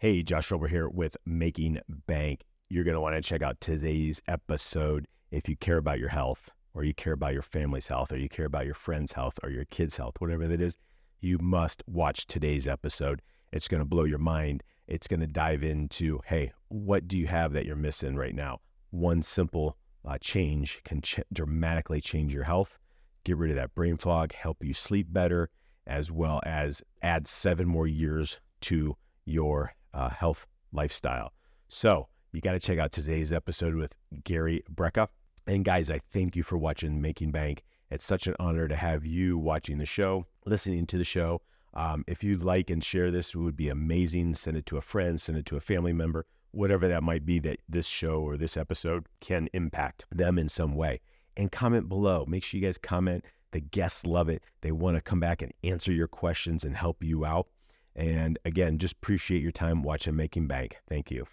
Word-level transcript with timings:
Hey, 0.00 0.22
Josh 0.22 0.48
Felber 0.48 0.68
here 0.68 0.88
with 0.88 1.16
Making 1.26 1.80
Bank. 2.06 2.44
You're 2.68 2.84
going 2.84 2.94
to 2.94 3.00
want 3.00 3.16
to 3.16 3.20
check 3.20 3.42
out 3.42 3.60
today's 3.60 4.22
episode 4.28 5.08
if 5.32 5.48
you 5.48 5.56
care 5.56 5.78
about 5.78 5.98
your 5.98 6.08
health 6.08 6.50
or 6.72 6.84
you 6.84 6.94
care 6.94 7.14
about 7.14 7.32
your 7.32 7.42
family's 7.42 7.88
health 7.88 8.12
or 8.12 8.16
you 8.16 8.28
care 8.28 8.46
about 8.46 8.64
your 8.64 8.76
friend's 8.76 9.10
health 9.10 9.40
or 9.42 9.50
your 9.50 9.64
kids' 9.64 9.96
health, 9.96 10.14
whatever 10.20 10.46
that 10.46 10.60
is. 10.60 10.78
You 11.20 11.36
must 11.40 11.82
watch 11.88 12.28
today's 12.28 12.68
episode. 12.68 13.22
It's 13.50 13.66
going 13.66 13.80
to 13.80 13.84
blow 13.84 14.04
your 14.04 14.20
mind. 14.20 14.62
It's 14.86 15.08
going 15.08 15.18
to 15.18 15.26
dive 15.26 15.64
into 15.64 16.20
hey, 16.26 16.52
what 16.68 17.08
do 17.08 17.18
you 17.18 17.26
have 17.26 17.52
that 17.54 17.66
you're 17.66 17.74
missing 17.74 18.14
right 18.14 18.36
now? 18.36 18.60
One 18.90 19.20
simple 19.20 19.76
uh, 20.04 20.18
change 20.20 20.80
can 20.84 21.02
ch- 21.02 21.18
dramatically 21.32 22.00
change 22.00 22.32
your 22.32 22.44
health, 22.44 22.78
get 23.24 23.36
rid 23.36 23.50
of 23.50 23.56
that 23.56 23.74
brain 23.74 23.96
fog, 23.96 24.32
help 24.32 24.62
you 24.62 24.74
sleep 24.74 25.08
better, 25.12 25.50
as 25.88 26.12
well 26.12 26.40
as 26.46 26.84
add 27.02 27.26
seven 27.26 27.66
more 27.66 27.88
years 27.88 28.38
to 28.60 28.96
your 29.24 29.72
uh, 29.98 30.08
health 30.08 30.46
lifestyle. 30.72 31.32
So 31.68 32.08
you 32.32 32.40
got 32.40 32.52
to 32.52 32.60
check 32.60 32.78
out 32.78 32.92
today's 32.92 33.32
episode 33.32 33.74
with 33.74 33.94
Gary 34.24 34.62
Brecka. 34.72 35.08
And 35.46 35.64
guys, 35.64 35.90
I 35.90 35.98
thank 36.12 36.36
you 36.36 36.42
for 36.42 36.56
watching 36.56 37.00
Making 37.00 37.32
Bank. 37.32 37.64
It's 37.90 38.04
such 38.04 38.26
an 38.26 38.36
honor 38.38 38.68
to 38.68 38.76
have 38.76 39.04
you 39.04 39.38
watching 39.38 39.78
the 39.78 39.86
show, 39.86 40.26
listening 40.46 40.86
to 40.86 40.98
the 40.98 41.04
show. 41.04 41.40
Um, 41.74 42.04
if 42.06 42.22
you 42.22 42.36
like 42.36 42.70
and 42.70 42.82
share 42.82 43.10
this, 43.10 43.34
it 43.34 43.38
would 43.38 43.56
be 43.56 43.70
amazing. 43.70 44.34
Send 44.34 44.56
it 44.56 44.66
to 44.66 44.76
a 44.76 44.82
friend, 44.82 45.20
send 45.20 45.38
it 45.38 45.46
to 45.46 45.56
a 45.56 45.60
family 45.60 45.92
member, 45.92 46.26
whatever 46.52 46.86
that 46.86 47.02
might 47.02 47.26
be 47.26 47.38
that 47.40 47.60
this 47.68 47.86
show 47.86 48.20
or 48.20 48.36
this 48.36 48.56
episode 48.56 49.06
can 49.20 49.48
impact 49.52 50.06
them 50.12 50.38
in 50.38 50.48
some 50.48 50.74
way. 50.74 51.00
And 51.36 51.50
comment 51.50 51.88
below. 51.88 52.24
Make 52.28 52.44
sure 52.44 52.60
you 52.60 52.66
guys 52.66 52.78
comment. 52.78 53.24
The 53.52 53.60
guests 53.60 54.04
love 54.04 54.28
it. 54.28 54.42
They 54.60 54.72
want 54.72 54.96
to 54.96 55.00
come 55.00 55.20
back 55.20 55.40
and 55.40 55.52
answer 55.64 55.92
your 55.92 56.08
questions 56.08 56.64
and 56.64 56.76
help 56.76 57.02
you 57.02 57.24
out. 57.24 57.48
And 57.94 58.38
again, 58.44 58.78
just 58.78 58.94
appreciate 58.94 59.42
your 59.42 59.50
time 59.50 59.82
watching 59.82 60.16
Making 60.16 60.46
Bank. 60.46 60.78
Thank 60.88 61.10
you. 61.10 61.26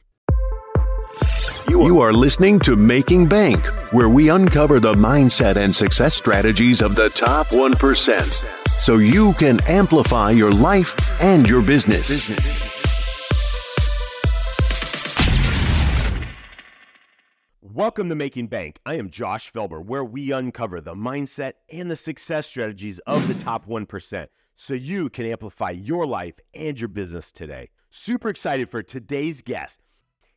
You 1.67 1.99
are 1.99 2.13
listening 2.13 2.59
to 2.61 2.75
Making 2.75 3.27
Bank, 3.27 3.65
where 3.91 4.09
we 4.09 4.29
uncover 4.29 4.79
the 4.79 4.93
mindset 4.93 5.55
and 5.55 5.73
success 5.73 6.15
strategies 6.15 6.81
of 6.81 6.95
the 6.95 7.09
top 7.09 7.47
1% 7.47 8.79
so 8.79 8.97
you 8.97 9.33
can 9.33 9.59
amplify 9.67 10.31
your 10.31 10.51
life 10.51 10.95
and 11.21 11.47
your 11.49 11.61
business. 11.61 12.29
Welcome 17.61 18.09
to 18.09 18.15
Making 18.15 18.47
Bank. 18.47 18.79
I 18.85 18.95
am 18.95 19.09
Josh 19.09 19.51
Felber, 19.51 19.83
where 19.83 20.05
we 20.05 20.31
uncover 20.31 20.79
the 20.79 20.93
mindset 20.93 21.53
and 21.69 21.91
the 21.91 21.95
success 21.95 22.47
strategies 22.47 22.99
of 22.99 23.27
the 23.27 23.33
top 23.33 23.65
1% 23.67 24.27
so 24.55 24.73
you 24.73 25.09
can 25.09 25.25
amplify 25.25 25.71
your 25.71 26.05
life 26.05 26.39
and 26.53 26.79
your 26.79 26.87
business 26.87 27.31
today. 27.31 27.69
Super 27.89 28.29
excited 28.29 28.69
for 28.69 28.81
today's 28.81 29.41
guest. 29.41 29.81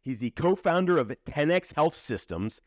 He's 0.03 0.21
the 0.21 0.31
co 0.31 0.55
founder 0.55 0.99
of 0.99 1.13
10X 1.27 1.75
Health 1.75 1.95
Systems. 1.95 2.61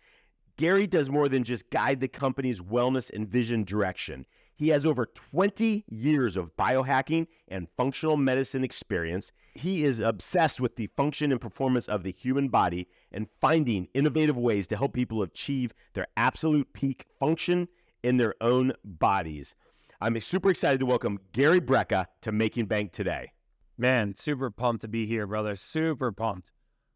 Gary 0.58 0.86
does 0.86 1.10
more 1.10 1.30
than 1.30 1.44
just 1.44 1.70
guide 1.70 2.00
the 2.00 2.08
company's 2.08 2.62
wellness 2.62 3.10
and 3.12 3.28
vision 3.28 3.64
direction. 3.64 4.26
He 4.56 4.68
has 4.68 4.86
over 4.86 5.08
20 5.08 5.86
years 5.90 6.38
of 6.38 6.56
biohacking 6.56 7.26
and 7.48 7.68
functional 7.78 8.16
medicine 8.16 8.64
experience. 8.64 9.32
He 9.56 9.84
is 9.84 10.00
obsessed 10.00 10.62
with 10.62 10.76
the 10.76 10.86
function 10.96 11.32
and 11.32 11.42
performance 11.42 11.88
of 11.88 12.04
the 12.04 12.12
human 12.12 12.48
body 12.50 12.88
and 13.12 13.28
finding 13.40 13.88
innovative 13.96 14.38
ways 14.38 14.68
to 14.68 14.78
help 14.78 14.94
people 14.94 15.24
achieve 15.24 15.74
their 15.94 16.06
absolute 16.16 16.74
peak 16.74 17.08
function 17.20 17.70
in 18.04 18.18
their 18.18 18.36
own 18.40 18.74
bodies. 18.84 19.56
I'm 20.04 20.20
super 20.20 20.50
excited 20.50 20.80
to 20.80 20.88
welcome 20.88 21.20
Gary 21.32 21.62
Brecka 21.62 22.08
to 22.22 22.32
Making 22.32 22.66
Bank 22.66 22.92
today. 22.92 23.34
Man, 23.78 24.16
super 24.16 24.50
pumped 24.50 24.82
to 24.82 24.88
be 24.88 25.06
here, 25.06 25.28
brother. 25.28 25.56
Super 25.56 26.12
pumped. 26.12 26.50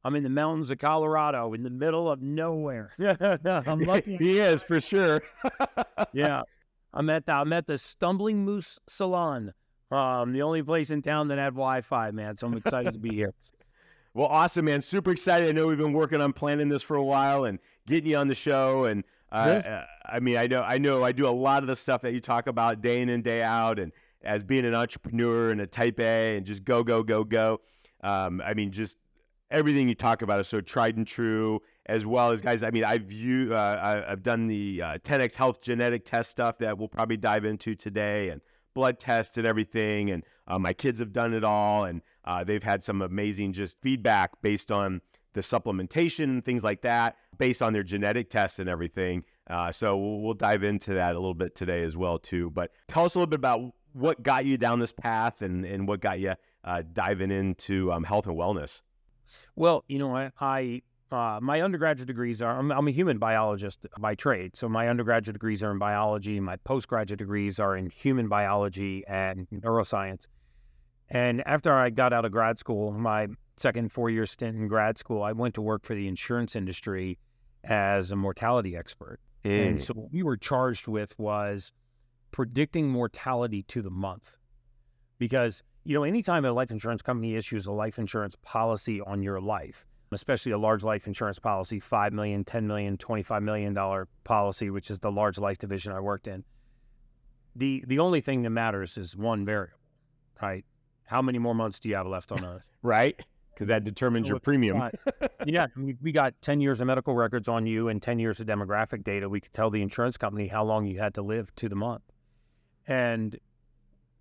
I'm 0.03 0.15
in 0.15 0.23
the 0.23 0.29
mountains 0.31 0.71
of 0.71 0.79
Colorado, 0.79 1.53
in 1.53 1.61
the 1.61 1.69
middle 1.69 2.09
of 2.09 2.23
nowhere. 2.23 2.93
I'm 2.99 3.79
lucky. 3.81 4.17
he 4.17 4.39
is 4.39 4.63
for 4.63 4.81
sure. 4.81 5.21
yeah, 6.13 6.41
I'm 6.95 7.07
at 7.11 7.27
the 7.27 7.33
I'm 7.33 7.53
at 7.53 7.67
the 7.67 7.77
Stumbling 7.77 8.43
Moose 8.43 8.79
Salon, 8.87 9.53
um, 9.91 10.33
the 10.33 10.41
only 10.41 10.63
place 10.63 10.89
in 10.89 11.03
town 11.03 11.27
that 11.27 11.37
had 11.37 11.53
Wi-Fi, 11.53 12.09
man. 12.09 12.37
So 12.37 12.47
I'm 12.47 12.57
excited 12.57 12.93
to 12.93 12.99
be 12.99 13.13
here. 13.13 13.35
Well, 14.15 14.27
awesome, 14.27 14.65
man. 14.65 14.81
Super 14.81 15.11
excited. 15.11 15.47
I 15.47 15.51
know 15.51 15.67
we've 15.67 15.77
been 15.77 15.93
working 15.93 16.21
on 16.21 16.33
planning 16.33 16.69
this 16.69 16.81
for 16.81 16.95
a 16.95 17.03
while 17.03 17.45
and 17.45 17.59
getting 17.85 18.09
you 18.09 18.17
on 18.17 18.27
the 18.27 18.35
show. 18.35 18.85
And 18.85 19.03
uh, 19.31 19.35
uh, 19.35 19.85
I 20.05 20.19
mean, 20.19 20.37
I 20.37 20.47
know, 20.47 20.61
I 20.61 20.77
know, 20.77 21.03
I 21.03 21.11
do 21.11 21.27
a 21.27 21.29
lot 21.29 21.63
of 21.63 21.67
the 21.67 21.75
stuff 21.75 22.01
that 22.01 22.13
you 22.13 22.21
talk 22.21 22.47
about 22.47 22.81
day 22.81 23.01
in 23.01 23.09
and 23.09 23.23
day 23.23 23.41
out, 23.41 23.79
and 23.79 23.91
as 24.23 24.43
being 24.43 24.65
an 24.65 24.73
entrepreneur 24.73 25.51
and 25.51 25.61
a 25.61 25.67
Type 25.67 25.99
A, 25.99 26.37
and 26.37 26.45
just 26.45 26.63
go, 26.63 26.83
go, 26.83 27.03
go, 27.03 27.23
go. 27.23 27.59
Um, 28.03 28.41
I 28.45 28.53
mean, 28.53 28.71
just 28.71 28.97
everything 29.51 29.87
you 29.87 29.95
talk 29.95 30.21
about 30.21 30.39
is 30.39 30.47
so 30.47 30.61
tried 30.61 30.97
and 30.97 31.07
true, 31.07 31.61
as 31.87 32.05
well 32.05 32.31
as 32.31 32.41
guys. 32.41 32.63
I 32.63 32.71
mean, 32.71 32.83
I've 32.83 33.03
view, 33.03 33.53
uh, 33.53 34.05
I've 34.07 34.23
done 34.23 34.47
the 34.47 34.81
uh, 34.81 34.97
10x 34.99 35.35
Health 35.35 35.61
genetic 35.61 36.05
test 36.05 36.31
stuff 36.31 36.57
that 36.59 36.77
we'll 36.77 36.87
probably 36.87 37.17
dive 37.17 37.45
into 37.45 37.75
today, 37.75 38.29
and 38.29 38.41
blood 38.73 38.99
tests 38.99 39.37
and 39.37 39.47
everything. 39.47 40.11
And 40.11 40.23
uh, 40.47 40.59
my 40.59 40.73
kids 40.73 40.99
have 40.99 41.13
done 41.13 41.33
it 41.33 41.43
all, 41.43 41.85
and 41.85 42.01
uh, 42.25 42.43
they've 42.43 42.63
had 42.63 42.83
some 42.83 43.01
amazing 43.01 43.53
just 43.53 43.81
feedback 43.81 44.31
based 44.41 44.71
on 44.71 45.01
the 45.35 45.41
supplementation 45.41 46.23
and 46.23 46.43
things 46.43 46.63
like 46.63 46.81
that, 46.81 47.17
based 47.37 47.61
on 47.61 47.73
their 47.73 47.83
genetic 47.83 48.31
tests 48.31 48.57
and 48.57 48.67
everything. 48.67 49.23
Uh, 49.47 49.71
so 49.71 49.95
we'll, 49.95 50.21
we'll 50.21 50.33
dive 50.33 50.63
into 50.63 50.95
that 50.95 51.11
a 51.11 51.19
little 51.19 51.35
bit 51.35 51.53
today 51.53 51.83
as 51.83 51.95
well 51.95 52.17
too. 52.17 52.49
But 52.49 52.71
tell 52.87 53.05
us 53.05 53.13
a 53.13 53.19
little 53.19 53.29
bit 53.29 53.39
about 53.39 53.61
what 53.93 54.23
got 54.23 54.45
you 54.45 54.57
down 54.57 54.79
this 54.79 54.91
path 54.91 55.41
and 55.41 55.65
and 55.65 55.87
what 55.87 56.01
got 56.01 56.19
you 56.19 56.33
uh, 56.63 56.81
diving 56.93 57.31
into 57.31 57.91
um, 57.91 58.03
health 58.03 58.25
and 58.25 58.35
wellness. 58.35 58.81
Well, 59.55 59.83
you 59.87 59.99
know, 59.99 60.15
I, 60.15 60.31
I 60.39 60.81
uh, 61.11 61.39
my 61.41 61.61
undergraduate 61.61 62.07
degrees 62.07 62.41
are 62.41 62.57
I'm, 62.57 62.71
I'm, 62.71 62.87
a 62.87 62.91
human 62.91 63.19
biologist 63.19 63.85
by 63.99 64.15
trade. 64.15 64.55
So 64.55 64.67
my 64.67 64.89
undergraduate 64.89 65.33
degrees 65.33 65.63
are 65.63 65.71
in 65.71 65.77
biology. 65.77 66.39
My 66.39 66.57
postgraduate 66.57 67.19
degrees 67.19 67.59
are 67.59 67.77
in 67.77 67.89
human 67.89 68.27
biology 68.27 69.03
and 69.07 69.47
neuroscience. 69.53 70.27
And 71.09 71.47
after 71.47 71.71
I 71.71 71.91
got 71.91 72.11
out 72.11 72.25
of 72.25 72.31
grad 72.31 72.57
school, 72.57 72.91
my 72.91 73.27
second 73.57 73.91
four 73.91 74.09
year 74.09 74.25
stint 74.25 74.57
in 74.57 74.67
grad 74.67 74.97
school, 74.97 75.23
I 75.23 75.31
went 75.31 75.55
to 75.55 75.61
work 75.61 75.83
for 75.83 75.95
the 75.95 76.07
insurance 76.07 76.55
industry 76.55 77.17
as 77.63 78.11
a 78.11 78.15
mortality 78.15 78.75
expert. 78.75 79.19
Mm. 79.43 79.67
And 79.67 79.81
so 79.81 79.93
what 79.93 80.11
we 80.11 80.23
were 80.23 80.37
charged 80.37 80.87
with 80.87 81.17
was 81.19 81.71
predicting 82.31 82.89
mortality 82.89 83.63
to 83.63 83.81
the 83.81 83.89
month. 83.89 84.35
Because, 85.17 85.63
you 85.85 85.93
know, 85.93 86.03
anytime 86.03 86.43
a 86.43 86.51
life 86.51 86.71
insurance 86.71 87.01
company 87.01 87.35
issues 87.35 87.65
a 87.65 87.71
life 87.71 87.97
insurance 87.97 88.35
policy 88.41 88.99
on 89.01 89.23
your 89.23 89.39
life, 89.39 89.85
especially 90.11 90.51
a 90.51 90.57
large 90.57 90.83
life 90.83 91.07
insurance 91.07 91.39
policy, 91.39 91.79
$5 91.79 92.11
million, 92.11 92.43
$10 92.43 92.63
million, 92.63 92.97
$25 92.97 93.41
million 93.41 94.05
policy, 94.23 94.69
which 94.69 94.91
is 94.91 94.99
the 94.99 95.11
large 95.11 95.37
life 95.37 95.57
division 95.57 95.93
I 95.93 95.99
worked 95.99 96.27
in, 96.27 96.43
the, 97.55 97.83
the 97.87 97.99
only 97.99 98.19
thing 98.19 98.41
that 98.41 98.49
matters 98.49 98.97
is 98.97 99.15
one 99.15 99.45
variable, 99.45 99.77
right? 100.41 100.65
How 101.05 101.21
many 101.21 101.37
more 101.39 101.55
months 101.55 101.79
do 101.79 101.89
you 101.89 101.95
have 101.95 102.07
left 102.07 102.31
on 102.31 102.43
earth? 102.45 102.69
right? 102.81 103.21
Because 103.55 103.69
that 103.69 103.85
determines 103.85 104.27
your 104.27 104.39
premium. 104.39 104.91
yeah, 105.45 105.67
we, 105.77 105.95
we 106.01 106.11
got 106.11 106.33
10 106.41 106.59
years 106.59 106.81
of 106.81 106.87
medical 106.87 107.15
records 107.15 107.47
on 107.47 107.65
you 107.65 107.87
and 107.87 108.01
10 108.01 108.19
years 108.19 108.41
of 108.41 108.47
demographic 108.47 109.03
data. 109.03 109.29
We 109.29 109.39
could 109.39 109.53
tell 109.53 109.69
the 109.69 109.81
insurance 109.81 110.17
company 110.17 110.47
how 110.47 110.65
long 110.65 110.85
you 110.85 110.99
had 110.99 111.13
to 111.13 111.21
live 111.21 111.55
to 111.55 111.69
the 111.69 111.75
month. 111.75 112.03
And, 112.85 113.37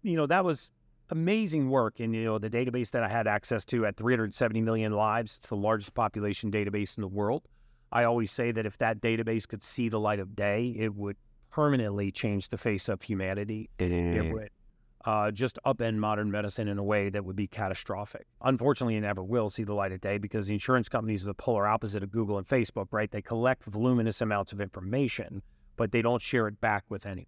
you 0.03 0.17
know, 0.17 0.27
that 0.27 0.45
was 0.45 0.71
amazing 1.11 1.69
work. 1.69 1.99
And, 1.99 2.15
you 2.15 2.25
know, 2.25 2.39
the 2.39 2.49
database 2.49 2.93
that 2.93 3.03
I 3.03 3.09
had 3.09 3.27
access 3.27 3.65
to 3.67 3.85
at 3.87 3.97
370 3.97 4.61
million 4.61 4.93
lives, 4.93 5.39
it's 5.39 5.49
the 5.49 5.57
largest 5.57 5.95
population 5.95 6.53
database 6.53 6.97
in 6.97 7.01
the 7.01 7.09
world. 7.09 7.43
I 7.91 8.05
always 8.05 8.31
say 8.31 8.53
that 8.53 8.67
if 8.67 8.79
that 8.79 9.01
database 9.01 9.49
could 9.49 9.65
see 9.65 9.89
the 9.89 9.99
light 10.01 10.21
of 10.21 10.37
day, 10.37 10.75
it 10.79 10.95
would 10.95 11.17
permanently 11.51 12.11
change 12.13 12.49
the 12.49 12.57
face 12.57 12.89
of 12.89 13.03
humanity. 13.03 13.69
It 14.29 14.33
would 14.33 14.51
uh, 15.05 15.31
just 15.31 15.59
upend 15.67 15.97
modern 15.97 16.31
medicine 16.31 16.69
in 16.69 16.79
a 16.79 16.83
way 16.83 17.11
that 17.11 17.25
would 17.25 17.37
be 17.37 17.47
catastrophic. 17.47 18.27
Unfortunately, 18.43 18.97
it 18.97 19.03
never 19.03 19.23
will 19.23 19.51
see 19.51 19.63
the 19.63 19.75
light 19.75 19.93
of 19.93 20.01
day 20.01 20.17
because 20.17 20.47
the 20.47 20.55
insurance 20.55 20.89
companies 20.89 21.23
are 21.23 21.27
the 21.27 21.35
polar 21.35 21.67
opposite 21.67 22.03
of 22.03 22.11
Google 22.11 22.39
and 22.39 22.47
Facebook, 22.47 22.87
right? 22.91 23.11
They 23.11 23.21
collect 23.21 23.65
voluminous 23.65 24.21
amounts 24.21 24.53
of 24.53 24.61
information, 24.61 25.43
but 25.77 25.93
they 25.93 26.01
don't 26.01 26.23
share 26.23 26.49
it 26.49 26.61
back 26.61 26.85
with 26.89 27.05
anyone. 27.05 27.27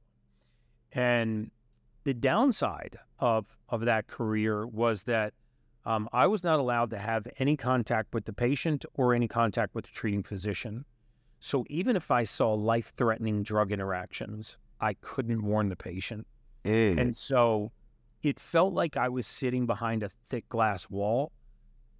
And 0.93 1.51
the 2.05 2.15
downside 2.15 2.97
of 3.19 3.59
of 3.69 3.85
that 3.85 4.07
career 4.07 4.67
was 4.67 5.05
that 5.05 5.35
um, 5.85 6.09
I 6.13 6.27
was 6.27 6.43
not 6.43 6.59
allowed 6.59 6.91
to 6.91 6.99
have 6.99 7.29
any 7.39 7.57
contact 7.57 8.15
with 8.15 8.25
the 8.25 8.33
patient 8.33 8.85
or 8.95 9.13
any 9.13 9.29
contact 9.29 9.75
with 9.75 9.85
the 9.85 9.93
treating 9.93 10.23
physician. 10.23 10.85
So 11.41 11.65
even 11.69 11.95
if 11.95 12.11
I 12.11 12.23
saw 12.23 12.55
life 12.55 12.93
threatening 12.97 13.43
drug 13.43 13.71
interactions, 13.71 14.57
I 14.81 14.95
couldn't 14.95 15.43
warn 15.45 15.69
the 15.69 15.77
patient. 15.77 16.27
Mm. 16.67 17.01
And 17.01 17.17
so 17.17 17.73
it 18.23 18.41
felt 18.41 18.75
like 18.75 18.97
I 18.97 19.09
was 19.09 19.27
sitting 19.27 19.67
behind 19.67 20.03
a 20.03 20.09
thick 20.09 20.49
glass 20.49 20.91
wall, 20.91 21.33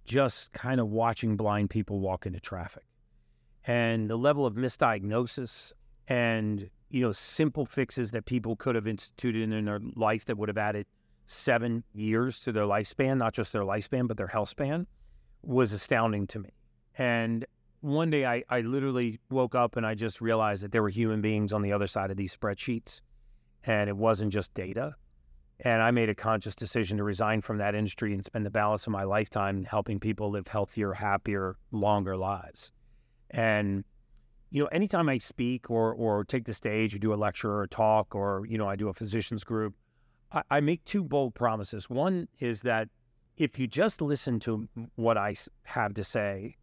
just 0.05 0.51
kind 0.53 0.79
of 0.81 0.89
watching 0.89 1.37
blind 1.37 1.69
people 1.69 1.99
walk 1.99 2.25
into 2.25 2.39
traffic. 2.39 2.83
And 3.65 4.09
the 4.09 4.17
level 4.17 4.45
of 4.45 4.55
misdiagnosis 4.55 5.73
and 6.07 6.69
you 6.89 7.01
know 7.01 7.11
simple 7.11 7.65
fixes 7.65 8.11
that 8.11 8.25
people 8.25 8.55
could 8.55 8.75
have 8.75 8.87
instituted 8.87 9.51
in 9.51 9.65
their 9.65 9.79
life 9.95 10.25
that 10.25 10.37
would 10.37 10.47
have 10.47 10.57
added 10.57 10.85
seven 11.25 11.83
years 11.93 12.39
to 12.39 12.51
their 12.51 12.63
lifespan, 12.63 13.17
not 13.17 13.33
just 13.33 13.51
their 13.51 13.63
lifespan, 13.63 14.07
but 14.07 14.17
their 14.17 14.27
health 14.27 14.49
span. 14.49 14.87
was 15.43 15.73
astounding 15.73 16.27
to 16.27 16.39
me. 16.39 16.49
And 16.97 17.45
one 17.81 18.09
day 18.09 18.25
I, 18.25 18.43
I 18.49 18.61
literally 18.61 19.19
woke 19.29 19.53
up 19.53 19.75
and 19.75 19.85
I 19.85 19.93
just 19.93 20.19
realized 20.19 20.63
that 20.63 20.71
there 20.71 20.81
were 20.81 20.89
human 20.89 21.21
beings 21.21 21.53
on 21.53 21.61
the 21.61 21.73
other 21.73 21.87
side 21.87 22.11
of 22.11 22.17
these 22.17 22.35
spreadsheets 22.35 23.01
and 23.63 23.89
it 23.89 23.97
wasn't 23.97 24.31
just 24.31 24.53
data. 24.53 24.95
And 25.61 25.81
I 25.81 25.91
made 25.91 26.09
a 26.09 26.15
conscious 26.15 26.55
decision 26.55 26.97
to 26.97 27.03
resign 27.03 27.41
from 27.41 27.57
that 27.57 27.73
industry 27.73 28.13
and 28.13 28.23
spend 28.23 28.45
the 28.45 28.51
balance 28.51 28.85
of 28.85 28.91
my 28.91 29.03
lifetime 29.03 29.63
helping 29.63 29.99
people 29.99 30.29
live 30.29 30.47
healthier, 30.47 30.93
happier, 30.93 31.55
longer 31.71 32.15
lives. 32.15 32.71
And, 33.31 33.83
you 34.51 34.61
know, 34.61 34.67
anytime 34.67 35.09
I 35.09 35.17
speak 35.17 35.71
or, 35.71 35.93
or 35.93 36.23
take 36.23 36.45
the 36.45 36.53
stage 36.53 36.93
or 36.93 36.99
do 36.99 37.13
a 37.13 37.15
lecture 37.15 37.51
or 37.51 37.63
a 37.63 37.67
talk 37.67 38.13
or, 38.13 38.45
you 38.47 38.57
know, 38.57 38.69
I 38.69 38.75
do 38.75 38.89
a 38.89 38.93
physicians 38.93 39.43
group, 39.43 39.73
I, 40.31 40.43
I 40.51 40.59
make 40.59 40.83
two 40.85 41.03
bold 41.03 41.33
promises. 41.33 41.89
One 41.89 42.27
is 42.39 42.61
that 42.61 42.87
if 43.37 43.57
you 43.57 43.67
just 43.67 44.01
listen 44.01 44.39
to 44.41 44.67
what 44.95 45.17
I 45.17 45.35
have 45.63 45.93
to 45.95 46.03
say, 46.03 46.55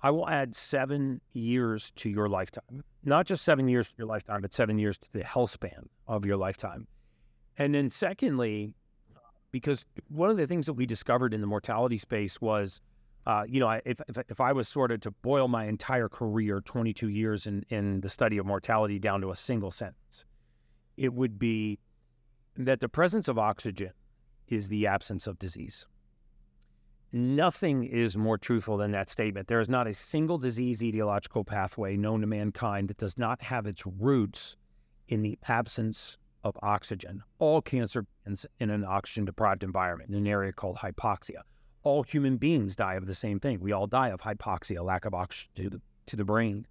I 0.00 0.10
will 0.10 0.28
add 0.28 0.54
seven 0.54 1.20
years 1.32 1.92
to 1.96 2.08
your 2.08 2.28
lifetime. 2.28 2.82
Not 3.04 3.26
just 3.26 3.44
seven 3.44 3.68
years 3.68 3.88
to 3.88 3.94
your 3.98 4.06
lifetime, 4.06 4.42
but 4.42 4.54
seven 4.54 4.78
years 4.78 4.96
to 4.98 5.12
the 5.12 5.24
health 5.24 5.50
span 5.50 5.88
of 6.06 6.24
your 6.24 6.36
lifetime. 6.36 6.86
And 7.58 7.74
then, 7.74 7.90
secondly, 7.90 8.74
because 9.50 9.84
one 10.08 10.30
of 10.30 10.36
the 10.36 10.46
things 10.46 10.66
that 10.66 10.74
we 10.74 10.86
discovered 10.86 11.34
in 11.34 11.40
the 11.40 11.46
mortality 11.46 11.98
space 11.98 12.40
was, 12.40 12.80
uh, 13.26 13.44
you 13.48 13.60
know, 13.60 13.80
if, 13.84 14.00
if, 14.08 14.18
if 14.28 14.40
I 14.40 14.52
was 14.52 14.68
sort 14.68 14.90
of 14.90 15.00
to 15.00 15.10
boil 15.10 15.48
my 15.48 15.66
entire 15.66 16.08
career, 16.08 16.60
22 16.60 17.08
years 17.08 17.46
in, 17.46 17.64
in 17.68 18.00
the 18.00 18.08
study 18.08 18.38
of 18.38 18.46
mortality, 18.46 18.98
down 18.98 19.20
to 19.20 19.30
a 19.30 19.36
single 19.36 19.70
sentence, 19.70 20.24
it 20.96 21.12
would 21.12 21.38
be 21.38 21.78
that 22.56 22.80
the 22.80 22.88
presence 22.88 23.28
of 23.28 23.38
oxygen 23.38 23.92
is 24.48 24.68
the 24.68 24.86
absence 24.86 25.26
of 25.26 25.38
disease. 25.38 25.86
Nothing 27.14 27.84
is 27.84 28.16
more 28.16 28.38
truthful 28.38 28.78
than 28.78 28.92
that 28.92 29.10
statement. 29.10 29.46
There 29.46 29.60
is 29.60 29.68
not 29.68 29.86
a 29.86 29.92
single 29.92 30.38
disease 30.38 30.80
etiological 30.80 31.46
pathway 31.46 31.94
known 31.94 32.22
to 32.22 32.26
mankind 32.26 32.88
that 32.88 32.96
does 32.96 33.18
not 33.18 33.42
have 33.42 33.66
its 33.66 33.84
roots 33.84 34.56
in 35.08 35.20
the 35.20 35.38
absence 35.46 36.16
of 36.42 36.56
oxygen. 36.62 37.22
All 37.38 37.60
cancer 37.60 38.06
ends 38.26 38.46
in 38.60 38.70
an 38.70 38.82
oxygen 38.82 39.26
deprived 39.26 39.62
environment, 39.62 40.08
in 40.08 40.16
an 40.16 40.26
area 40.26 40.54
called 40.54 40.78
hypoxia. 40.78 41.42
All 41.82 42.02
human 42.02 42.38
beings 42.38 42.76
die 42.76 42.94
of 42.94 43.04
the 43.04 43.14
same 43.14 43.38
thing. 43.38 43.60
We 43.60 43.72
all 43.72 43.86
die 43.86 44.08
of 44.08 44.22
hypoxia, 44.22 44.82
lack 44.82 45.04
of 45.04 45.12
oxygen 45.12 45.50
to 45.56 45.68
the, 45.68 45.80
to 46.06 46.16
the 46.16 46.24
brain. 46.24 46.66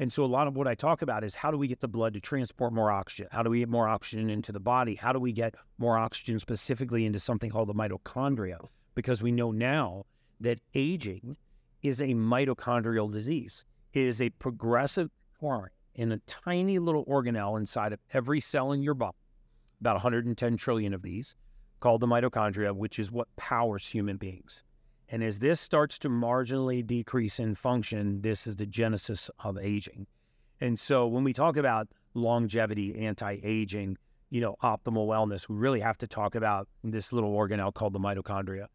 And 0.00 0.12
so, 0.12 0.24
a 0.24 0.26
lot 0.26 0.48
of 0.48 0.56
what 0.56 0.66
I 0.66 0.74
talk 0.74 1.00
about 1.00 1.22
is 1.22 1.36
how 1.36 1.52
do 1.52 1.56
we 1.56 1.68
get 1.68 1.78
the 1.78 1.86
blood 1.86 2.14
to 2.14 2.20
transport 2.20 2.72
more 2.72 2.90
oxygen? 2.90 3.28
How 3.30 3.44
do 3.44 3.50
we 3.50 3.60
get 3.60 3.68
more 3.68 3.86
oxygen 3.86 4.30
into 4.30 4.50
the 4.50 4.58
body? 4.58 4.96
How 4.96 5.12
do 5.12 5.20
we 5.20 5.30
get 5.30 5.54
more 5.78 5.96
oxygen 5.96 6.40
specifically 6.40 7.06
into 7.06 7.20
something 7.20 7.50
called 7.50 7.68
the 7.68 7.74
mitochondria? 7.74 8.58
Because 8.96 9.22
we 9.22 9.30
know 9.30 9.52
now 9.52 10.04
that 10.40 10.58
aging 10.74 11.36
is 11.82 12.00
a 12.00 12.06
mitochondrial 12.06 13.12
disease. 13.12 13.64
It 13.92 14.02
is 14.02 14.20
a 14.20 14.30
progressive 14.30 15.10
decline 15.32 15.70
in 15.94 16.10
a 16.10 16.18
tiny 16.26 16.78
little 16.78 17.04
organelle 17.06 17.58
inside 17.58 17.92
of 17.92 18.00
every 18.12 18.40
cell 18.40 18.72
in 18.72 18.82
your 18.82 18.94
body, 18.94 19.16
about 19.80 19.94
110 19.94 20.56
trillion 20.56 20.92
of 20.92 21.02
these, 21.02 21.34
called 21.80 22.00
the 22.00 22.06
mitochondria, 22.06 22.74
which 22.74 22.98
is 22.98 23.12
what 23.12 23.28
powers 23.36 23.86
human 23.86 24.16
beings. 24.16 24.62
And 25.08 25.22
as 25.22 25.38
this 25.38 25.60
starts 25.60 25.98
to 26.00 26.08
marginally 26.08 26.84
decrease 26.84 27.38
in 27.38 27.54
function, 27.54 28.22
this 28.22 28.46
is 28.46 28.56
the 28.56 28.66
genesis 28.66 29.30
of 29.44 29.56
aging. 29.58 30.06
And 30.60 30.78
so 30.78 31.06
when 31.06 31.22
we 31.22 31.32
talk 31.32 31.56
about 31.56 31.88
longevity, 32.14 32.98
anti 32.98 33.38
aging, 33.42 33.98
you 34.30 34.40
know, 34.40 34.56
optimal 34.62 35.06
wellness, 35.06 35.48
we 35.48 35.56
really 35.56 35.80
have 35.80 35.98
to 35.98 36.06
talk 36.06 36.34
about 36.34 36.66
this 36.82 37.12
little 37.12 37.32
organelle 37.32 37.72
called 37.72 37.92
the 37.92 38.00
mitochondria 38.00 38.66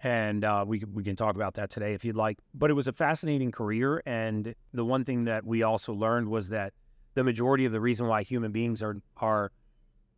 and 0.00 0.44
uh, 0.44 0.64
we 0.66 0.82
we 0.92 1.02
can 1.02 1.16
talk 1.16 1.34
about 1.34 1.54
that 1.54 1.70
today 1.70 1.94
if 1.94 2.04
you'd 2.04 2.16
like. 2.16 2.38
But 2.54 2.70
it 2.70 2.74
was 2.74 2.88
a 2.88 2.92
fascinating 2.92 3.50
career, 3.50 4.02
and 4.06 4.54
the 4.72 4.84
one 4.84 5.04
thing 5.04 5.24
that 5.24 5.44
we 5.44 5.62
also 5.62 5.92
learned 5.92 6.28
was 6.28 6.48
that 6.50 6.72
the 7.14 7.24
majority 7.24 7.64
of 7.64 7.72
the 7.72 7.80
reason 7.80 8.06
why 8.06 8.22
human 8.22 8.52
beings 8.52 8.82
are 8.82 8.96
are 9.16 9.50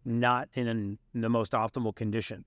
not 0.05 0.49
in, 0.55 0.67
an, 0.67 0.99
in 1.15 1.21
the 1.21 1.29
most 1.29 1.53
optimal 1.53 1.95
condition 1.95 2.45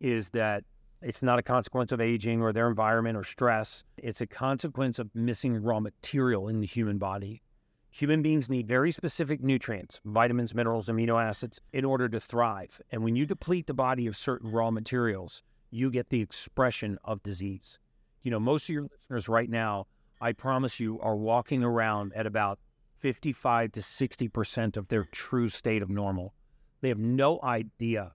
is 0.00 0.30
that 0.30 0.64
it's 1.02 1.22
not 1.22 1.38
a 1.38 1.42
consequence 1.42 1.92
of 1.92 2.00
aging 2.00 2.42
or 2.42 2.52
their 2.52 2.68
environment 2.68 3.16
or 3.16 3.24
stress. 3.24 3.84
It's 3.96 4.20
a 4.20 4.26
consequence 4.26 4.98
of 4.98 5.10
missing 5.14 5.62
raw 5.62 5.80
material 5.80 6.48
in 6.48 6.60
the 6.60 6.66
human 6.66 6.98
body. 6.98 7.42
Human 7.90 8.22
beings 8.22 8.48
need 8.48 8.68
very 8.68 8.92
specific 8.92 9.42
nutrients, 9.42 10.00
vitamins, 10.04 10.54
minerals, 10.54 10.88
amino 10.88 11.20
acids, 11.20 11.60
in 11.72 11.84
order 11.84 12.08
to 12.08 12.20
thrive. 12.20 12.80
And 12.92 13.02
when 13.02 13.16
you 13.16 13.26
deplete 13.26 13.66
the 13.66 13.74
body 13.74 14.06
of 14.06 14.16
certain 14.16 14.52
raw 14.52 14.70
materials, 14.70 15.42
you 15.70 15.90
get 15.90 16.08
the 16.08 16.20
expression 16.20 16.98
of 17.04 17.22
disease. 17.22 17.78
You 18.22 18.30
know, 18.30 18.40
most 18.40 18.64
of 18.64 18.74
your 18.74 18.82
listeners 18.84 19.28
right 19.28 19.48
now, 19.48 19.86
I 20.20 20.32
promise 20.32 20.80
you, 20.80 21.00
are 21.00 21.16
walking 21.16 21.62
around 21.62 22.12
at 22.14 22.26
about 22.26 22.58
55 22.98 23.72
to 23.72 23.80
60% 23.80 24.76
of 24.76 24.88
their 24.88 25.04
true 25.04 25.48
state 25.48 25.82
of 25.82 25.88
normal. 25.88 26.34
They 26.80 26.88
have 26.88 26.98
no 26.98 27.40
idea 27.42 28.12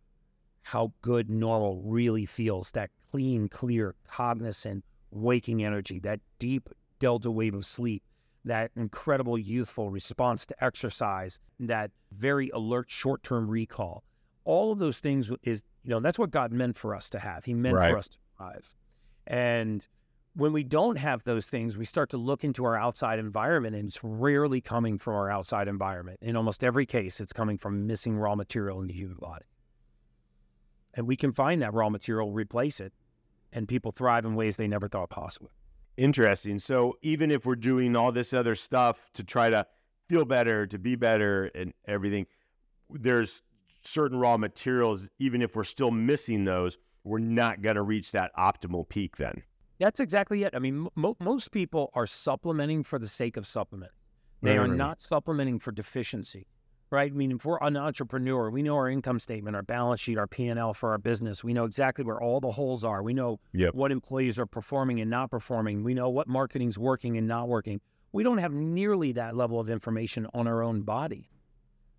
how 0.62 0.94
good 1.02 1.30
normal 1.30 1.82
really 1.84 2.26
feels 2.26 2.72
that 2.72 2.92
clean, 3.12 3.48
clear, 3.50 3.96
cognizant, 4.08 4.84
waking 5.12 5.64
energy, 5.64 6.00
that 6.00 6.20
deep 6.40 6.70
delta 7.00 7.32
wave 7.32 7.56
of 7.56 7.66
sleep, 7.66 8.04
that 8.44 8.72
incredible 8.76 9.38
youthful 9.38 9.90
response 9.90 10.46
to 10.46 10.64
exercise, 10.64 11.40
that 11.60 11.92
very 12.12 12.50
alert 12.50 12.90
short 12.90 13.24
term 13.24 13.50
recall. 13.50 14.04
All 14.46 14.72
of 14.72 14.80
those 14.80 15.00
things 15.00 15.32
is 15.44 15.62
you 15.84 15.92
know, 15.92 16.00
that's 16.00 16.18
what 16.18 16.32
God 16.32 16.52
meant 16.52 16.76
for 16.76 16.96
us 16.96 17.10
to 17.12 17.20
have. 17.20 17.46
He 17.46 17.54
meant 17.54 17.76
right. 17.76 17.92
for 17.92 17.98
us 18.00 18.08
to 18.10 18.18
thrive. 18.38 18.76
And 19.28 19.88
when 20.36 20.52
we 20.52 20.64
don't 20.64 20.98
have 20.98 21.24
those 21.24 21.48
things, 21.48 21.78
we 21.78 21.86
start 21.86 22.10
to 22.10 22.18
look 22.18 22.44
into 22.44 22.66
our 22.66 22.76
outside 22.76 23.20
environment, 23.20 23.76
and 23.76 23.88
it's 23.88 24.04
rarely 24.04 24.62
coming 24.62 24.98
from 24.98 25.14
our 25.14 25.30
outside 25.30 25.68
environment. 25.68 26.20
In 26.22 26.36
almost 26.36 26.64
every 26.64 26.86
case, 26.86 27.20
it's 27.20 27.32
coming 27.32 27.58
from 27.58 27.86
missing 27.88 28.18
raw 28.18 28.36
material 28.36 28.82
in 28.82 28.88
the 28.88 28.94
human 28.94 29.18
body. 29.18 29.46
And 30.96 31.08
we 31.08 31.16
can 31.16 31.32
find 31.32 31.62
that 31.62 31.74
raw 31.74 31.90
material, 31.90 32.32
replace 32.32 32.80
it, 32.80 32.94
and 33.54 33.68
people 33.68 33.92
thrive 33.92 34.26
in 34.26 34.36
ways 34.36 34.58
they 34.58 34.68
never 34.68 34.88
thought 34.88 35.10
possible. 35.10 35.52
Interesting. 35.98 36.60
So 36.60 36.98
even 37.02 37.32
if 37.32 37.46
we're 37.46 37.56
doing 37.56 37.96
all 37.96 38.12
this 38.12 38.34
other 38.34 38.56
stuff 38.56 39.10
to 39.14 39.24
try 39.24 39.50
to 39.50 39.66
feel 40.10 40.26
better, 40.26 40.66
to 40.68 40.80
be 40.80 40.96
better, 40.96 41.52
and 41.56 41.74
everything, 41.88 42.26
there's 42.90 43.42
certain 43.86 44.20
raw 44.20 44.38
materials, 44.38 45.10
even 45.20 45.42
if 45.42 45.56
we're 45.56 45.64
still 45.64 45.92
missing 45.92 46.46
those, 46.46 46.78
we're 47.04 47.20
not 47.20 47.62
going 47.62 47.76
to 47.76 47.84
reach 47.84 48.12
that 48.12 48.36
optimal 48.36 48.88
peak 48.88 49.18
then. 49.18 49.44
That's 49.80 50.00
exactly 50.00 50.44
it. 50.44 50.56
I 50.56 50.60
mean, 50.60 50.88
mo- 50.96 51.18
most 51.20 51.52
people 51.52 51.92
are 51.94 52.08
supplementing 52.08 52.84
for 52.84 52.98
the 52.98 53.08
sake 53.08 53.38
of 53.38 53.46
supplementing. 53.46 53.96
They 54.42 54.58
right, 54.58 54.70
are 54.70 54.74
not 54.74 55.02
supplementing 55.02 55.60
for 55.60 55.72
deficiency, 55.72 56.48
right? 56.92 57.12
I 57.12 57.16
mean, 57.16 57.32
if 57.32 57.46
we're 57.46 57.58
an 57.62 57.78
entrepreneur, 57.78 58.50
we 58.50 58.62
know 58.62 58.76
our 58.76 58.90
income 58.90 59.20
statement, 59.20 59.56
our 59.56 59.64
balance 59.64 60.02
sheet, 60.02 60.18
our 60.18 60.28
P&L 60.28 60.74
for 60.74 60.92
our 60.92 60.98
business. 60.98 61.44
We 61.44 61.54
know 61.54 61.66
exactly 61.66 62.06
where 62.06 62.22
all 62.22 62.40
the 62.40 62.52
holes 62.52 62.84
are. 62.84 63.02
We 63.04 63.14
know 63.14 63.40
yep. 63.54 63.74
what 63.74 63.92
employees 63.92 64.40
are 64.40 64.46
performing 64.46 65.02
and 65.02 65.10
not 65.10 65.32
performing. 65.32 65.84
We 65.84 65.94
know 65.94 66.10
what 66.10 66.28
marketing's 66.28 66.78
working 66.78 67.18
and 67.18 67.28
not 67.28 67.48
working. 67.48 67.82
We 68.12 68.24
don't 68.24 68.38
have 68.38 68.54
nearly 68.54 69.12
that 69.14 69.36
level 69.36 69.60
of 69.60 69.70
information 69.70 70.28
on 70.34 70.48
our 70.48 70.62
own 70.64 70.82
body. 70.84 71.30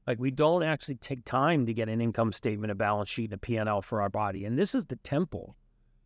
Like 0.06 0.20
we 0.20 0.30
don't 0.30 0.62
actually 0.62 0.96
take 0.96 1.24
time 1.24 1.66
to 1.66 1.74
get 1.74 1.88
an 1.88 2.00
income 2.00 2.32
statement, 2.32 2.70
a 2.70 2.74
balance 2.74 3.08
sheet, 3.08 3.26
and 3.26 3.34
a 3.34 3.38
P&L 3.38 3.82
for 3.82 4.00
our 4.00 4.08
body. 4.08 4.44
And 4.44 4.58
this 4.58 4.74
is 4.74 4.84
the 4.84 4.96
temple 4.96 5.56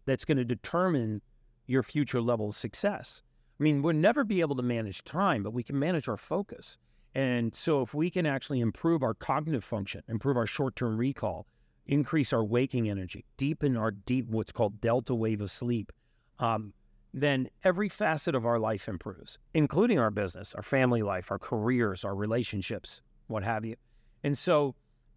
that's 0.07 0.25
going 0.25 0.38
to 0.38 0.45
determine 0.45 1.21
your 1.66 1.83
future 1.83 2.21
level 2.21 2.49
of 2.49 2.57
success. 2.57 3.23
I 3.59 3.62
mean, 3.62 3.83
we'll 3.83 3.95
never 3.95 4.25
be 4.25 4.40
able 4.40 4.57
to 4.57 4.62
manage 4.62 5.04
time, 5.04 5.42
but 5.42 5.52
we 5.52 5.62
can 5.62 5.78
manage 5.78 6.09
our 6.09 6.16
focus. 6.16 6.78
And 7.14 7.54
so 7.54 7.83
if 7.83 7.92
we 7.92 8.09
can 8.09 8.25
actually 8.25 8.61
improve 8.61 9.02
our 9.02 9.14
cognitive 9.14 9.64
function, 9.64 10.02
improve 10.09 10.37
our 10.37 10.47
short-term 10.47 10.97
recall, 10.97 11.47
increase 11.87 12.33
our 12.33 12.45
waking 12.45 12.88
energy, 12.88 13.26
deepen 13.37 13.76
our 13.76 13.90
deep 13.90 14.28
what's 14.28 14.52
called 14.52 14.80
delta 14.80 15.14
wave 15.14 15.42
of 15.42 15.50
sleep, 15.50 15.92
um, 16.38 16.73
then 17.12 17.50
every 17.64 17.88
facet 17.88 18.35
of 18.35 18.47
our 18.47 18.59
life 18.59 18.88
improves, 18.88 19.38
including 19.52 19.99
our 19.99 20.11
business, 20.11 20.54
our 20.54 20.62
family 20.62 21.02
life, 21.02 21.30
our 21.30 21.38
careers, 21.38 22.04
our 22.04 22.14
relationships, 22.14 23.02
what 23.26 23.42
have 23.42 23.64
you. 23.64 23.76
And 24.22 24.36
so, 24.36 24.74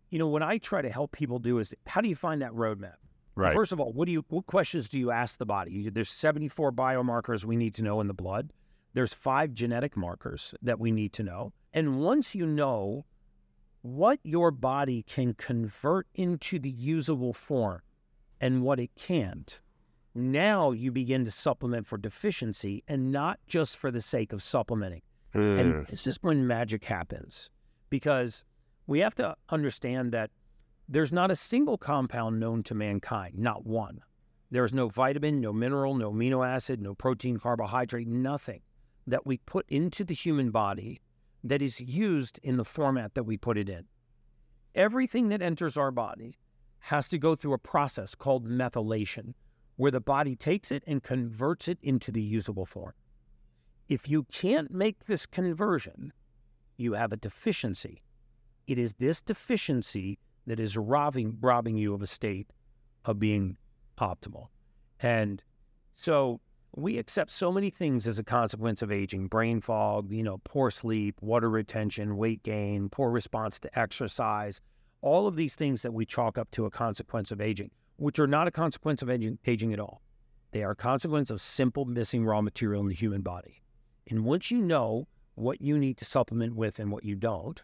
you 0.10 0.19
know, 0.19 0.27
what 0.27 0.43
I 0.43 0.57
try 0.57 0.81
to 0.81 0.89
help 0.89 1.12
people 1.12 1.39
do 1.39 1.60
is 1.60 1.74
how 1.88 2.01
do 2.01 2.07
you 2.07 2.15
find 2.15 2.41
that 2.41 2.51
roadmap? 2.51 2.95
Right. 3.36 3.53
First 3.53 3.72
of 3.72 3.79
all, 3.79 3.91
what 3.91 4.05
do 4.05 4.12
you 4.12 4.24
what 4.29 4.45
questions 4.45 4.88
do 4.88 5.00
you 5.00 5.10
ask 5.12 5.38
the 5.38 5.45
body? 5.45 5.89
There's 5.89 6.10
74 6.10 6.72
biomarkers 6.72 7.43
we 7.43 7.55
need 7.55 7.74
to 7.75 7.83
know 7.83 8.00
in 8.00 8.07
the 8.07 8.13
blood. 8.13 8.51
There's 8.93 9.13
five 9.13 9.53
genetic 9.53 9.98
markers 9.98 10.53
that 10.62 10.79
we 10.79 10.91
need 10.91 11.13
to 11.13 11.24
know. 11.24 11.51
And 11.74 12.00
once 12.00 12.36
you 12.36 12.45
know 12.45 13.05
what 13.81 14.19
your 14.24 14.51
body 14.51 15.03
can 15.03 15.33
convert 15.33 16.07
into 16.13 16.60
the 16.60 16.69
usable 16.69 17.33
form 17.33 17.81
and 18.39 18.62
what 18.62 18.79
it 18.79 18.91
can't, 18.95 19.60
now 20.13 20.72
you 20.72 20.91
begin 20.91 21.25
to 21.25 21.31
supplement 21.31 21.88
for 21.88 21.98
deficiency 21.98 22.83
and 22.88 23.12
not 23.12 23.39
just 23.48 23.77
for 23.77 23.89
the 23.89 24.01
sake 24.01 24.31
of 24.31 24.43
supplementing. 24.43 25.01
Mm. 25.33 25.60
And 25.60 25.88
this 25.88 26.05
is 26.05 26.19
when 26.22 26.45
magic 26.45 26.86
happens 26.86 27.50
because 27.89 28.43
we 28.88 29.00
have 29.00 29.16
to 29.16 29.36
understand 29.50 30.12
that 30.12 30.32
there's 30.88 31.13
not 31.13 31.32
a 31.32 31.36
single 31.36 31.78
compound 31.78 32.40
known 32.40 32.63
to 32.63 32.75
mankind, 32.75 33.38
not 33.38 33.66
one, 33.66 34.02
There's 34.54 34.72
no 34.72 34.88
vitamin, 34.88 35.42
no 35.42 35.52
mineral, 35.52 35.96
no 35.96 36.12
amino 36.12 36.48
acid, 36.48 36.80
no 36.80 36.94
protein, 36.94 37.40
carbohydrate, 37.40 38.08
nothing 38.08 38.62
that 39.08 39.25
we 39.25 39.38
put 39.38 39.68
into 39.68 40.04
the 40.04 40.13
human 40.13 40.52
body 40.52 41.02
that 41.44 41.63
is 41.63 41.82
used 41.82 42.40
in 42.44 42.58
the 42.58 42.63
format 42.63 43.16
that 43.16 43.24
we 43.24 43.36
put 43.36 43.58
it 43.58 43.68
in. 43.68 43.86
Everything 44.75 45.30
that 45.30 45.42
enters 45.42 45.75
our 45.75 45.90
body 45.90 46.38
has 46.82 47.10
to 47.10 47.18
go 47.18 47.34
through 47.34 47.54
a 47.54 47.58
process 47.58 48.13
called 48.13 48.48
methylation, 48.48 49.34
where 49.75 49.90
the 49.90 50.00
body 50.00 50.36
takes 50.36 50.72
it 50.72 50.84
and 50.86 51.02
converts 51.02 51.68
it 51.68 51.80
into 51.82 52.12
the 52.12 52.22
usable 52.22 52.68
form. 52.68 52.94
If 53.90 54.08
you 54.08 54.22
can't 54.25 54.70
make 54.70 55.06
this 55.06 55.25
conversion, 55.25 56.13
you 56.78 56.94
have 56.94 57.12
a 57.12 57.18
deficiency. 57.18 58.04
It 58.67 58.77
is 58.77 58.93
this 58.93 59.22
deficiency 59.22 60.20
that 60.48 60.60
is 60.60 60.77
robbing, 60.77 61.38
robbing 61.41 61.77
you 61.77 61.93
of 61.93 62.01
a 62.01 62.08
state 62.08 62.48
of 63.05 63.20
being 63.20 63.58
optimal. 64.00 64.48
And 65.00 65.43
so 65.96 66.39
we 66.75 66.98
accept 66.98 67.29
so 67.29 67.51
many 67.51 67.70
things 67.70 68.08
as 68.08 68.17
a 68.17 68.24
consequence 68.24 68.82
of 68.82 68.91
aging 68.91 69.27
brain 69.27 69.62
fog, 69.62 70.12
you 70.12 70.24
know, 70.24 70.39
poor 70.43 70.72
sleep, 70.72 71.15
water 71.22 71.50
retention, 71.50 72.17
weight 72.17 72.41
gain, 72.43 72.89
poor 72.89 73.12
response 73.12 73.60
to 73.60 73.79
exercise, 73.79 74.60
all 75.01 75.27
of 75.27 75.36
these 75.36 75.55
things 75.55 75.82
that 75.82 75.93
we 75.93 76.05
chalk 76.05 76.38
up 76.38 76.50
to 76.51 76.65
a 76.65 76.72
consequence 76.72 77.32
of 77.32 77.41
aging, 77.41 77.70
which 77.98 78.17
are 78.17 78.27
not 78.27 78.48
a 78.48 78.51
consequence 78.51 79.01
of 79.01 79.10
aging, 79.10 79.38
aging 79.46 79.74
at 79.74 79.79
all. 79.79 80.01
They 80.51 80.63
are 80.63 80.72
a 80.72 80.75
consequence 80.75 81.29
of 81.29 81.41
simple 81.41 81.86
missing 81.86 82.25
raw 82.25 82.41
material 82.41 82.82
in 82.82 82.88
the 82.88 82.96
human 82.96 83.22
body. 83.22 83.62
And 84.10 84.24
once 84.25 84.50
you 84.50 84.60
know 84.60 85.08
what 85.36 85.62
you 85.62 85.77
need 85.77 85.98
to 85.98 86.05
supplement 86.05 86.55
with 86.55 86.79
and 86.79 86.91
what 86.91 87.03
you 87.03 87.15
don't, 87.15 87.62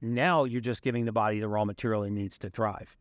now 0.00 0.44
you're 0.44 0.60
just 0.60 0.82
giving 0.82 1.04
the 1.04 1.12
body 1.12 1.40
the 1.40 1.48
raw 1.48 1.64
material 1.64 2.02
it 2.02 2.10
needs 2.10 2.38
to 2.38 2.50
thrive. 2.50 2.96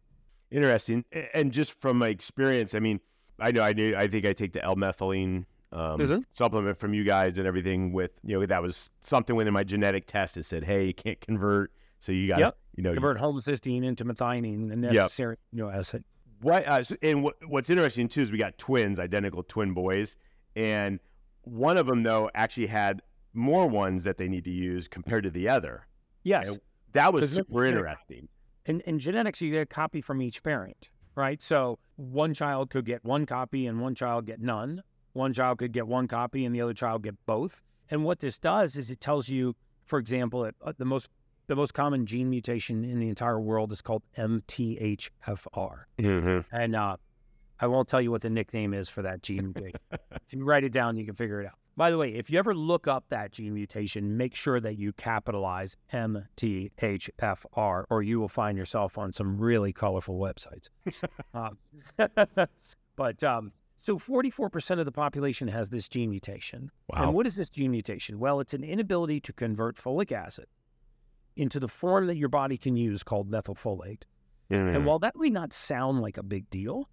Interesting. 0.51 1.03
And 1.33 1.51
just 1.51 1.73
from 1.79 1.97
my 1.97 2.07
experience, 2.07 2.73
I 2.73 2.79
mean, 2.79 2.99
I 3.39 3.51
know 3.51 3.63
I 3.63 3.73
do. 3.73 3.95
I 3.95 4.07
think 4.07 4.25
I 4.25 4.33
take 4.33 4.53
the 4.53 4.63
L-methylene 4.63 5.45
um, 5.71 5.99
mm-hmm. 5.99 6.19
supplement 6.31 6.79
from 6.79 6.93
you 6.93 7.03
guys 7.03 7.37
and 7.37 7.45
everything. 7.45 7.91
With 7.91 8.11
you 8.23 8.39
know 8.39 8.45
that 8.45 8.61
was 8.61 8.91
something 9.01 9.35
within 9.35 9.53
my 9.53 9.63
genetic 9.63 10.07
test 10.07 10.35
that 10.35 10.43
said, 10.43 10.63
hey, 10.63 10.85
you 10.85 10.93
can't 10.93 11.19
convert, 11.19 11.71
so 11.99 12.11
you 12.11 12.27
got 12.27 12.39
yep. 12.39 12.57
you 12.75 12.83
know 12.83 12.93
convert 12.93 13.17
homocysteine 13.17 13.83
into 13.83 14.05
methionine, 14.05 14.69
the 14.69 14.75
necessary 14.75 15.37
yep. 15.53 15.65
amino 15.67 15.75
acid. 15.75 16.03
What 16.41 16.67
uh, 16.67 16.83
so, 16.83 16.95
and 17.01 17.23
what, 17.23 17.35
what's 17.47 17.69
interesting 17.69 18.07
too 18.07 18.21
is 18.21 18.31
we 18.31 18.37
got 18.37 18.57
twins, 18.57 18.99
identical 18.99 19.43
twin 19.43 19.73
boys, 19.73 20.17
and 20.55 20.99
one 21.43 21.77
of 21.77 21.87
them 21.87 22.03
though 22.03 22.31
actually 22.33 22.67
had 22.67 23.01
more 23.33 23.67
ones 23.67 24.03
that 24.05 24.17
they 24.17 24.27
need 24.27 24.45
to 24.45 24.51
use 24.51 24.87
compared 24.87 25.23
to 25.25 25.29
the 25.29 25.49
other. 25.49 25.85
Yes, 26.23 26.49
and 26.49 26.59
that 26.93 27.13
was 27.13 27.31
super 27.31 27.65
interesting. 27.65 28.27
In, 28.65 28.81
in 28.81 28.99
genetics, 28.99 29.41
you 29.41 29.51
get 29.51 29.61
a 29.61 29.65
copy 29.65 30.01
from 30.01 30.21
each 30.21 30.43
parent 30.43 30.89
right? 31.17 31.41
So 31.41 31.79
one 31.95 32.33
child 32.33 32.69
could 32.69 32.85
get 32.85 33.03
one 33.03 33.25
copy 33.25 33.65
and 33.65 33.81
one 33.81 33.95
child 33.95 34.27
get 34.27 34.39
none. 34.39 34.83
One 35.13 35.33
child 35.33 35.57
could 35.57 35.73
get 35.73 35.87
one 35.87 36.07
copy 36.07 36.45
and 36.45 36.55
the 36.55 36.61
other 36.61 36.75
child 36.75 37.01
get 37.01 37.15
both. 37.25 37.61
And 37.89 38.05
what 38.05 38.19
this 38.19 38.37
does 38.37 38.77
is 38.77 38.91
it 38.91 39.01
tells 39.01 39.27
you, 39.27 39.55
for 39.85 39.99
example, 39.99 40.49
uh, 40.63 40.73
the 40.77 40.85
most 40.85 41.09
the 41.47 41.55
most 41.55 41.73
common 41.73 42.05
gene 42.05 42.29
mutation 42.29 42.83
in 42.83 42.99
the 42.99 43.07
entire 43.07 43.39
world 43.39 43.71
is 43.71 43.81
called 43.81 44.03
MTHFR. 44.17 45.09
Mm-hmm. 45.97 46.39
And 46.51 46.75
uh, 46.75 46.97
I 47.59 47.67
won't 47.67 47.87
tell 47.87 48.01
you 48.01 48.11
what 48.11 48.21
the 48.21 48.29
nickname 48.29 48.73
is 48.73 48.89
for 48.89 49.01
that 49.03 49.23
gene 49.23 49.53
if 49.91 49.99
you 50.31 50.43
write 50.43 50.65
it 50.65 50.73
down, 50.73 50.97
you 50.97 51.05
can 51.05 51.15
figure 51.15 51.41
it 51.41 51.47
out. 51.47 51.57
By 51.77 51.91
the 51.91 51.97
way, 51.99 52.09
if 52.09 52.31
you 52.31 52.39
ever 52.39 52.55
look 52.55 52.87
up 52.87 53.05
that 53.09 53.31
gene 53.31 53.53
mutation, 53.53 54.17
make 54.17 54.33
sure 54.33 54.59
that 54.59 54.79
you 54.79 54.93
capitalize 54.93 55.77
MTHFR, 55.93 57.83
or 57.91 58.01
you 58.01 58.19
will 58.19 58.27
find 58.27 58.57
yourself 58.57 58.97
on 58.97 59.13
some 59.13 59.37
really 59.37 59.71
colorful 59.71 60.19
websites. 60.19 60.69
um, 61.35 61.59
but 62.95 63.23
um, 63.23 63.51
so 63.77 63.99
44% 63.99 64.79
of 64.79 64.85
the 64.85 64.91
population 64.91 65.47
has 65.49 65.69
this 65.69 65.87
gene 65.87 66.09
mutation. 66.09 66.71
Wow. 66.87 67.03
And 67.03 67.13
what 67.13 67.27
is 67.27 67.35
this 67.35 67.51
gene 67.51 67.69
mutation? 67.69 68.17
Well, 68.17 68.39
it's 68.39 68.55
an 68.55 68.63
inability 68.63 69.21
to 69.21 69.33
convert 69.33 69.77
folic 69.77 70.11
acid 70.11 70.47
into 71.35 71.59
the 71.59 71.67
form 71.67 72.07
that 72.07 72.17
your 72.17 72.29
body 72.29 72.57
can 72.57 72.75
use 72.75 73.03
called 73.03 73.29
methylfolate. 73.29 74.01
Mm-hmm. 74.49 74.75
And 74.75 74.85
while 74.87 74.97
that 74.99 75.15
may 75.15 75.29
not 75.29 75.53
sound 75.53 76.01
like 76.01 76.17
a 76.17 76.23
big 76.23 76.49
deal, 76.49 76.89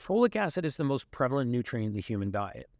folic 0.00 0.36
acid 0.36 0.64
is 0.64 0.78
the 0.78 0.84
most 0.84 1.10
prevalent 1.10 1.50
nutrient 1.50 1.88
in 1.88 1.92
the 1.92 2.00
human 2.00 2.30
diet. 2.30 2.70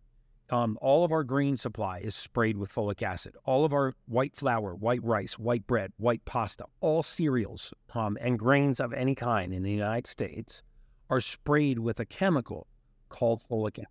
Um, 0.51 0.79
all 0.81 1.05
of 1.05 1.11
our 1.11 1.25
grain 1.25 1.57
supply 1.57 1.99
is 1.99 2.15
sprayed 2.15 2.57
with 2.57 2.73
folic 2.73 3.03
acid. 3.03 3.35
All 3.45 3.65
of 3.65 3.73
our 3.73 3.95
white 4.07 4.37
flour, 4.37 4.75
white 4.75 5.03
rice, 5.03 5.39
white 5.39 5.67
bread, 5.67 5.93
white 5.97 6.25
pasta, 6.25 6.67
all 6.81 7.03
cereals 7.03 7.75
um, 7.95 8.17
and 8.21 8.39
grains 8.39 8.79
of 8.79 8.93
any 8.93 9.15
kind 9.15 9.53
in 9.53 9.63
the 9.63 9.73
United 9.73 10.07
States 10.07 10.63
are 11.11 11.21
sprayed 11.21 11.79
with 11.79 11.99
a 11.99 12.05
chemical 12.05 12.67
called 13.09 13.43
folic 13.51 13.79
acid. 13.79 13.89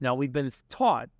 Now, 0.00 0.14
we've 0.14 0.32
been 0.32 0.50
taught 0.68 1.10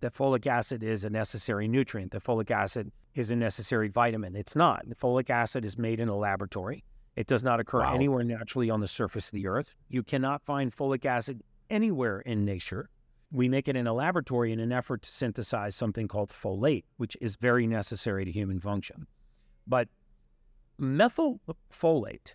that 0.00 0.14
folic 0.14 0.46
acid 0.46 0.82
is 0.82 1.04
a 1.04 1.10
necessary 1.10 1.66
nutrient, 1.66 2.12
that 2.12 2.22
folic 2.22 2.50
acid 2.50 2.92
is 3.14 3.30
a 3.30 3.36
necessary 3.36 3.88
vitamin. 3.88 4.36
It's 4.36 4.56
not. 4.56 4.86
Folic 5.00 5.30
acid 5.30 5.64
is 5.64 5.78
made 5.78 6.00
in 6.00 6.08
a 6.08 6.16
laboratory. 6.16 6.84
It 7.16 7.26
does 7.26 7.44
not 7.44 7.60
occur 7.60 7.80
wow. 7.80 7.94
anywhere 7.94 8.24
naturally 8.24 8.70
on 8.70 8.80
the 8.80 8.88
surface 8.88 9.26
of 9.26 9.32
the 9.32 9.46
earth. 9.46 9.74
You 9.88 10.02
cannot 10.02 10.42
find 10.42 10.74
folic 10.74 11.04
acid 11.04 11.42
anywhere 11.70 12.20
in 12.20 12.44
nature 12.44 12.88
we 13.34 13.48
make 13.48 13.66
it 13.66 13.74
in 13.74 13.88
a 13.88 13.92
laboratory 13.92 14.52
in 14.52 14.60
an 14.60 14.70
effort 14.70 15.02
to 15.02 15.10
synthesize 15.10 15.74
something 15.74 16.06
called 16.06 16.30
folate, 16.30 16.84
which 16.98 17.16
is 17.20 17.34
very 17.34 17.66
necessary 17.66 18.24
to 18.24 18.30
human 18.30 18.60
function. 18.60 19.08
But 19.66 19.88
methylfolate, 20.80 22.34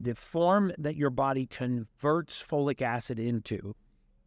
the 0.00 0.14
form 0.14 0.72
that 0.78 0.96
your 0.96 1.10
body 1.10 1.44
converts 1.44 2.42
folic 2.42 2.80
acid 2.80 3.18
into, 3.18 3.76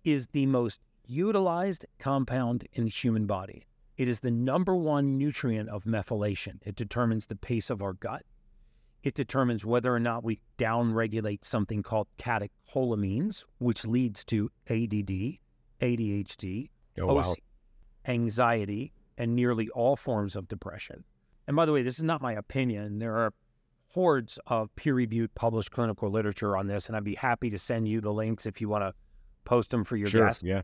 is 0.03 0.27
the 0.27 0.45
most 0.45 0.81
utilized 1.07 1.87
compound 1.97 2.67
in 2.73 2.83
the 2.83 2.91
human 2.91 3.25
body. 3.25 3.65
It 3.97 4.07
is 4.07 4.19
the 4.19 4.31
number 4.31 4.75
one 4.75 5.17
nutrient 5.17 5.69
of 5.69 5.85
methylation. 5.85 6.59
It 6.61 6.75
determines 6.75 7.25
the 7.25 7.35
pace 7.35 7.71
of 7.71 7.81
our 7.81 7.93
gut. 7.93 8.23
It 9.01 9.15
determines 9.15 9.65
whether 9.65 9.93
or 9.93 9.99
not 9.99 10.23
we 10.23 10.39
downregulate 10.59 11.43
something 11.43 11.81
called 11.81 12.07
catecholamines, 12.19 13.45
which 13.57 13.85
leads 13.85 14.23
to 14.25 14.51
ADD, 14.69 15.39
ADHD, 15.81 16.69
oh, 16.99 17.13
wow. 17.13 17.35
anxiety, 18.07 18.93
and 19.17 19.35
nearly 19.35 19.69
all 19.69 19.95
forms 19.95 20.35
of 20.35 20.47
depression. 20.47 21.03
And 21.47 21.55
by 21.55 21.65
the 21.65 21.71
way, 21.71 21.83
this 21.83 21.97
is 21.97 22.03
not 22.03 22.21
my 22.21 22.33
opinion. 22.33 22.99
There 22.99 23.17
are 23.17 23.33
hordes 23.93 24.39
of 24.47 24.73
peer 24.75 24.93
reviewed 24.93 25.33
published 25.35 25.71
clinical 25.71 26.09
literature 26.09 26.57
on 26.57 26.67
this, 26.67 26.87
and 26.87 26.95
I'd 26.95 27.03
be 27.03 27.15
happy 27.15 27.49
to 27.49 27.59
send 27.59 27.87
you 27.87 28.01
the 28.01 28.13
links 28.13 28.45
if 28.45 28.61
you 28.61 28.69
want 28.69 28.83
to 28.83 28.93
post 29.45 29.71
them 29.71 29.83
for 29.83 29.97
your 29.97 30.07
sure, 30.07 30.25
guests. 30.25 30.43
Yeah. 30.43 30.61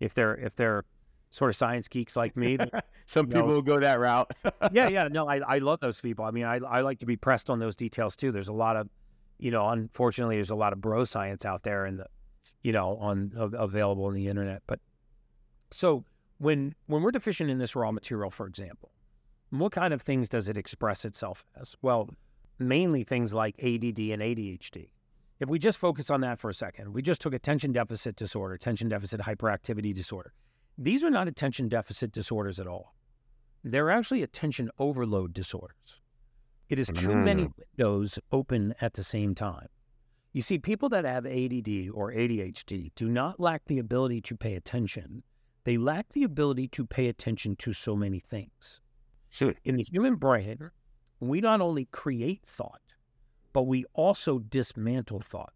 If 0.00 0.14
they're 0.14 0.36
if 0.36 0.54
they're 0.56 0.84
sort 1.34 1.50
of 1.50 1.56
science 1.56 1.88
geeks 1.88 2.14
like 2.16 2.36
me. 2.36 2.56
Some 3.06 3.26
people 3.26 3.48
know, 3.48 3.54
will 3.54 3.62
go 3.62 3.80
that 3.80 3.98
route. 3.98 4.30
yeah, 4.72 4.88
yeah. 4.88 5.08
No, 5.14 5.28
I, 5.28 5.38
I 5.38 5.58
love 5.58 5.80
those 5.80 6.00
people. 6.00 6.24
I 6.24 6.30
mean, 6.30 6.44
I, 6.44 6.58
I 6.58 6.80
like 6.80 7.00
to 7.00 7.06
be 7.06 7.16
pressed 7.16 7.50
on 7.50 7.58
those 7.58 7.74
details 7.74 8.14
too. 8.14 8.30
There's 8.30 8.48
a 8.48 8.52
lot 8.52 8.76
of, 8.76 8.88
you 9.38 9.50
know, 9.50 9.68
unfortunately, 9.68 10.36
there's 10.36 10.50
a 10.50 10.54
lot 10.54 10.72
of 10.72 10.80
bro 10.80 11.04
science 11.04 11.44
out 11.44 11.64
there, 11.64 11.84
and 11.86 11.98
the 11.98 12.06
you 12.62 12.72
know, 12.72 12.96
on 12.96 13.32
available 13.36 14.06
on 14.06 14.14
the 14.14 14.28
internet. 14.28 14.62
But 14.66 14.80
so 15.70 16.04
when 16.38 16.74
when 16.86 17.02
we're 17.02 17.10
deficient 17.10 17.50
in 17.50 17.58
this 17.58 17.76
raw 17.76 17.92
material, 17.92 18.30
for 18.30 18.46
example, 18.46 18.90
what 19.50 19.72
kind 19.72 19.94
of 19.94 20.02
things 20.02 20.28
does 20.28 20.48
it 20.48 20.56
express 20.56 21.04
itself 21.04 21.44
as? 21.60 21.76
Well, 21.82 22.10
mainly 22.58 23.04
things 23.04 23.32
like 23.32 23.54
ADD 23.58 23.98
and 23.98 24.22
ADHD. 24.22 24.90
If 25.40 25.48
we 25.48 25.58
just 25.58 25.78
focus 25.78 26.10
on 26.10 26.20
that 26.20 26.38
for 26.38 26.48
a 26.48 26.54
second, 26.54 26.92
we 26.92 27.02
just 27.02 27.20
took 27.20 27.34
attention 27.34 27.72
deficit 27.72 28.16
disorder, 28.16 28.54
attention 28.54 28.88
deficit 28.88 29.20
hyperactivity 29.20 29.92
disorder. 29.92 30.32
These 30.78 31.04
are 31.04 31.10
not 31.10 31.28
attention 31.28 31.68
deficit 31.68 32.12
disorders 32.12 32.58
at 32.60 32.66
all. 32.66 32.94
They're 33.62 33.90
actually 33.90 34.22
attention 34.22 34.70
overload 34.78 35.32
disorders. 35.32 36.00
It 36.68 36.78
is 36.78 36.88
too 36.88 37.08
mm. 37.08 37.24
many 37.24 37.48
windows 37.78 38.18
open 38.32 38.74
at 38.80 38.94
the 38.94 39.04
same 39.04 39.34
time. 39.34 39.68
You 40.34 40.42
see, 40.42 40.58
people 40.58 40.88
that 40.88 41.04
have 41.04 41.26
ADD 41.26 41.90
or 41.94 42.10
ADHD 42.10 42.90
do 42.96 43.08
not 43.08 43.38
lack 43.38 43.64
the 43.66 43.78
ability 43.78 44.20
to 44.22 44.36
pay 44.36 44.56
attention. 44.56 45.22
They 45.62 45.78
lack 45.78 46.12
the 46.12 46.24
ability 46.24 46.66
to 46.68 46.84
pay 46.84 47.06
attention 47.06 47.54
to 47.56 47.72
so 47.72 47.94
many 47.94 48.18
things. 48.18 48.80
So 49.30 49.54
in 49.62 49.76
the 49.76 49.84
human 49.84 50.16
brain, 50.16 50.72
we 51.20 51.40
not 51.40 51.60
only 51.60 51.84
create 51.84 52.42
thought, 52.44 52.80
but 53.52 53.62
we 53.62 53.84
also 53.94 54.40
dismantle 54.40 55.20
thought. 55.20 55.52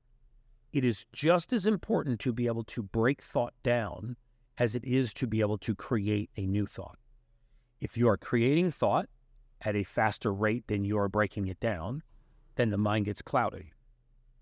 It 0.72 0.84
is 0.84 1.06
just 1.12 1.52
as 1.52 1.66
important 1.66 2.20
to 2.20 2.32
be 2.32 2.46
able 2.46 2.64
to 2.64 2.82
break 2.84 3.20
thought 3.20 3.54
down 3.64 4.16
as 4.58 4.76
it 4.76 4.84
is 4.84 5.12
to 5.14 5.26
be 5.26 5.40
able 5.40 5.58
to 5.58 5.74
create 5.74 6.30
a 6.36 6.46
new 6.46 6.66
thought. 6.66 6.98
If 7.80 7.96
you 7.96 8.08
are 8.08 8.16
creating 8.16 8.70
thought 8.70 9.08
at 9.62 9.74
a 9.74 9.82
faster 9.82 10.32
rate 10.32 10.68
than 10.68 10.84
you 10.84 10.98
are 10.98 11.08
breaking 11.08 11.48
it 11.48 11.58
down, 11.58 12.04
then 12.54 12.70
the 12.70 12.78
mind 12.78 13.06
gets 13.06 13.22
cloudy. 13.22 13.72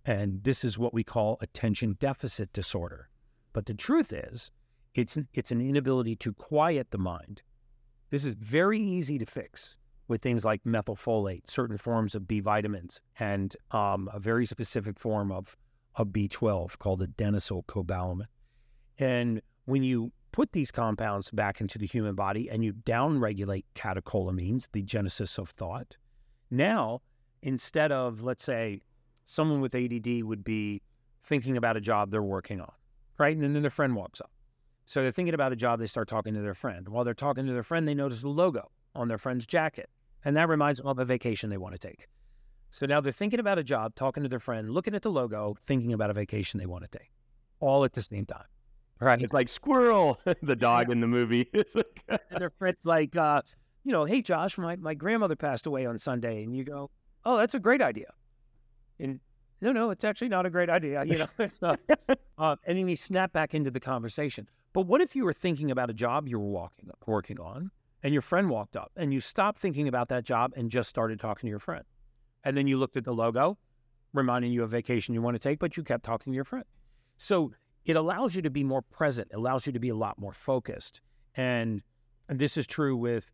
And 0.07 0.45
this 0.45 0.65
is 0.65 0.79
what 0.79 0.95
we 0.95 1.03
call 1.03 1.37
attention 1.41 1.97
deficit 1.99 2.53
disorder. 2.53 3.09
But 3.53 3.67
the 3.67 3.75
truth 3.75 4.13
is, 4.13 4.53
it's, 4.95 5.19
it's 5.35 5.51
an 5.51 5.61
inability 5.61 6.15
to 6.17 6.33
quiet 6.33 6.93
the 6.93 6.99
mind. 6.99 7.43
This 8.11 8.25
is 8.25 8.35
very 8.35 8.81
easy 8.81 9.19
to 9.19 9.27
fix 9.27 9.77
with 10.07 10.23
things 10.23 10.45
like 10.45 10.63
methylfolate, 10.63 11.51
certain 11.51 11.77
forms 11.77 12.15
of 12.15 12.29
B 12.29 12.39
vitamins, 12.39 13.01
and 13.19 13.57
um, 13.73 14.09
a 14.13 14.21
very 14.21 14.47
specific 14.47 14.97
form 14.97 15.33
of, 15.33 15.57
of 15.97 16.09
B12 16.09 16.79
called 16.79 17.01
adenosyl 17.03 17.67
cobalamin. 17.67 18.27
And 18.99 19.43
when 19.65 19.83
you 19.83 20.13
put 20.31 20.53
these 20.53 20.71
compounds 20.71 21.33
back 21.33 21.61
into 21.61 21.79
the 21.79 21.87
human 21.87 22.15
body 22.15 22.49
and 22.49 22.65
you 22.65 22.73
downregulate 22.73 23.65
catecholamines, 23.75 24.69
the 24.71 24.83
genesis 24.83 25.37
of 25.37 25.51
thought, 25.51 25.97
now 26.49 27.01
instead 27.43 27.91
of, 27.91 28.23
let's 28.23 28.45
say, 28.45 28.81
someone 29.27 29.61
with 29.61 29.75
ADD 29.75 30.23
would 30.23 30.43
be 30.43 30.81
thinking 31.25 31.57
about 31.57 31.77
a 31.77 31.81
job 31.81 32.11
they're 32.11 32.23
working 32.23 32.61
on, 32.61 32.73
right? 33.19 33.37
And 33.37 33.55
then 33.55 33.61
their 33.61 33.71
friend 33.71 33.95
walks 33.95 34.21
up. 34.21 34.31
So 34.87 35.03
they're 35.03 35.11
thinking 35.11 35.35
about 35.35 35.53
a 35.53 35.57
job, 35.57 35.81
they 35.81 35.87
start 35.87 36.09
talking 36.09 36.33
to 36.35 36.41
their 36.41 36.55
friend. 36.55 36.89
While 36.89 37.05
they're 37.05 37.13
talking 37.13 37.45
to 37.47 37.53
their 37.53 37.65
friend, 37.65 37.87
they 37.87 37.95
notice 37.95 38.23
the 38.23 38.29
logo 38.29 38.71
on 38.95 39.09
their 39.09 39.19
friend's 39.19 39.45
jacket. 39.45 39.91
And 40.25 40.37
that 40.37 40.49
reminds 40.49 40.79
them 40.79 40.89
of 40.89 40.99
a 40.99 41.05
vacation 41.05 41.51
they 41.51 41.57
want 41.57 41.75
to 41.75 41.79
take. 41.79 42.07
So 42.71 42.87
now 42.87 43.01
they're 43.01 43.13
thinking 43.13 43.41
about 43.41 43.59
a 43.59 43.65
job, 43.65 43.95
talking 43.95 44.23
to 44.23 44.29
their 44.29 44.39
friend, 44.39 44.71
looking 44.71 44.95
at 44.95 45.03
the 45.03 45.11
logo, 45.11 45.57
thinking 45.67 45.93
about 45.93 46.11
a 46.11 46.13
vacation 46.13 46.59
they 46.59 46.67
want 46.67 46.85
to 46.85 46.99
take, 46.99 47.11
all 47.61 47.85
at 47.85 47.93
the 47.93 48.03
same 48.03 48.27
time. 48.27 48.45
Right. 49.01 49.21
It's 49.21 49.33
like 49.33 49.49
squirrel, 49.49 50.21
the 50.43 50.57
dog 50.57 50.89
yeah. 50.89 50.93
in 50.93 51.01
the 51.01 51.07
movie. 51.07 51.49
like, 51.75 52.23
their 52.31 52.51
friend's 52.51 52.85
like, 52.85 53.15
uh, 53.17 53.43
you 53.85 53.93
know, 53.93 54.05
hey, 54.05 54.23
Josh, 54.23 54.57
my, 54.57 54.77
my 54.77 54.95
grandmother 54.95 55.37
passed 55.37 55.67
away 55.67 55.85
on 55.85 55.99
Sunday. 55.99 56.43
And 56.43 56.57
you 56.57 56.65
go, 56.65 56.91
oh, 57.25 57.37
that's 57.37 57.55
a 57.55 57.61
great 57.61 57.83
idea. 57.83 58.13
And 58.99 59.21
no, 59.61 59.73
no, 59.73 59.91
it's 59.91 60.05
actually 60.05 60.29
not 60.29 60.47
a 60.47 60.51
great 60.51 60.69
idea. 60.69 61.05
You 61.05 61.19
know, 61.19 61.27
it's 61.39 61.61
not. 61.63 61.81
uh, 62.39 62.57
and 62.65 62.79
then 62.79 62.89
you 62.89 62.97
snap 62.97 63.33
back 63.33 63.55
into 63.55 63.71
the 63.71 63.81
conversation. 63.81 64.49
But 64.73 64.83
what 64.83 65.01
if 65.01 65.17
you 65.17 65.25
were 65.25 65.33
thinking 65.33 65.71
about 65.71 65.89
a 65.89 65.95
job 65.95 66.29
you 66.29 66.39
were 66.39 66.47
walking, 66.47 66.91
working 67.07 67.41
on 67.41 67.71
and 68.03 68.13
your 68.13 68.23
friend 68.23 68.51
walked 68.51 68.77
up 68.77 68.93
and 68.97 69.13
you 69.13 69.21
stopped 69.21 69.59
thinking 69.59 69.89
about 69.89 70.09
that 70.09 70.25
job 70.25 70.53
and 70.57 70.71
just 70.71 70.89
started 70.89 71.19
talking 71.19 71.47
to 71.47 71.51
your 71.51 71.59
friend? 71.59 71.85
And 72.45 72.57
then 72.57 72.67
you 72.67 72.77
looked 72.79 72.97
at 72.97 73.05
the 73.05 73.15
logo, 73.15 73.59
reminding 74.13 74.53
you 74.53 74.63
of 74.63 74.71
vacation 74.71 75.15
you 75.15 75.23
want 75.23 75.35
to 75.35 75.39
take, 75.39 75.59
but 75.59 75.77
you 75.77 75.83
kept 75.83 76.05
talking 76.05 76.33
to 76.33 76.35
your 76.35 76.45
friend. 76.45 76.67
So 77.17 77.53
it 77.87 77.97
allows 77.97 78.35
you 78.35 78.43
to 78.43 78.51
be 78.51 78.65
more 78.65 78.83
present, 78.83 79.29
it 79.31 79.37
allows 79.37 79.67
you 79.67 79.73
to 79.73 79.81
be 79.81 79.89
a 79.89 79.95
lot 79.95 80.19
more 80.19 80.33
focused. 80.33 81.01
And, 81.35 81.83
and 82.29 82.39
this 82.39 82.57
is 82.57 82.67
true 82.67 82.97
with 82.97 83.33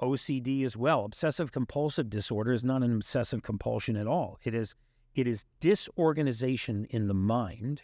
OCD 0.00 0.64
as 0.64 0.76
well. 0.76 1.04
Obsessive 1.04 1.52
compulsive 1.52 2.10
disorder 2.10 2.52
is 2.52 2.64
not 2.64 2.82
an 2.82 2.92
obsessive 2.92 3.42
compulsion 3.42 3.96
at 3.96 4.06
all. 4.06 4.38
It 4.42 4.54
is 4.54 4.74
it 5.14 5.26
is 5.26 5.44
disorganization 5.60 6.86
in 6.90 7.08
the 7.08 7.14
mind 7.14 7.82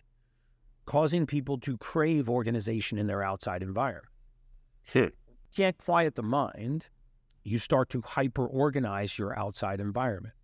causing 0.86 1.26
people 1.26 1.58
to 1.58 1.76
crave 1.78 2.28
organization 2.28 2.96
in 2.96 3.06
their 3.06 3.22
outside 3.22 3.62
environment. 3.62 4.06
Hmm. 4.92 5.06
Can't 5.54 5.76
quiet 5.78 6.14
the 6.14 6.22
mind, 6.22 6.88
you 7.42 7.58
start 7.58 7.88
to 7.90 8.02
hyper 8.02 8.46
organize 8.46 9.18
your 9.18 9.36
outside 9.38 9.80
environment. 9.80 10.34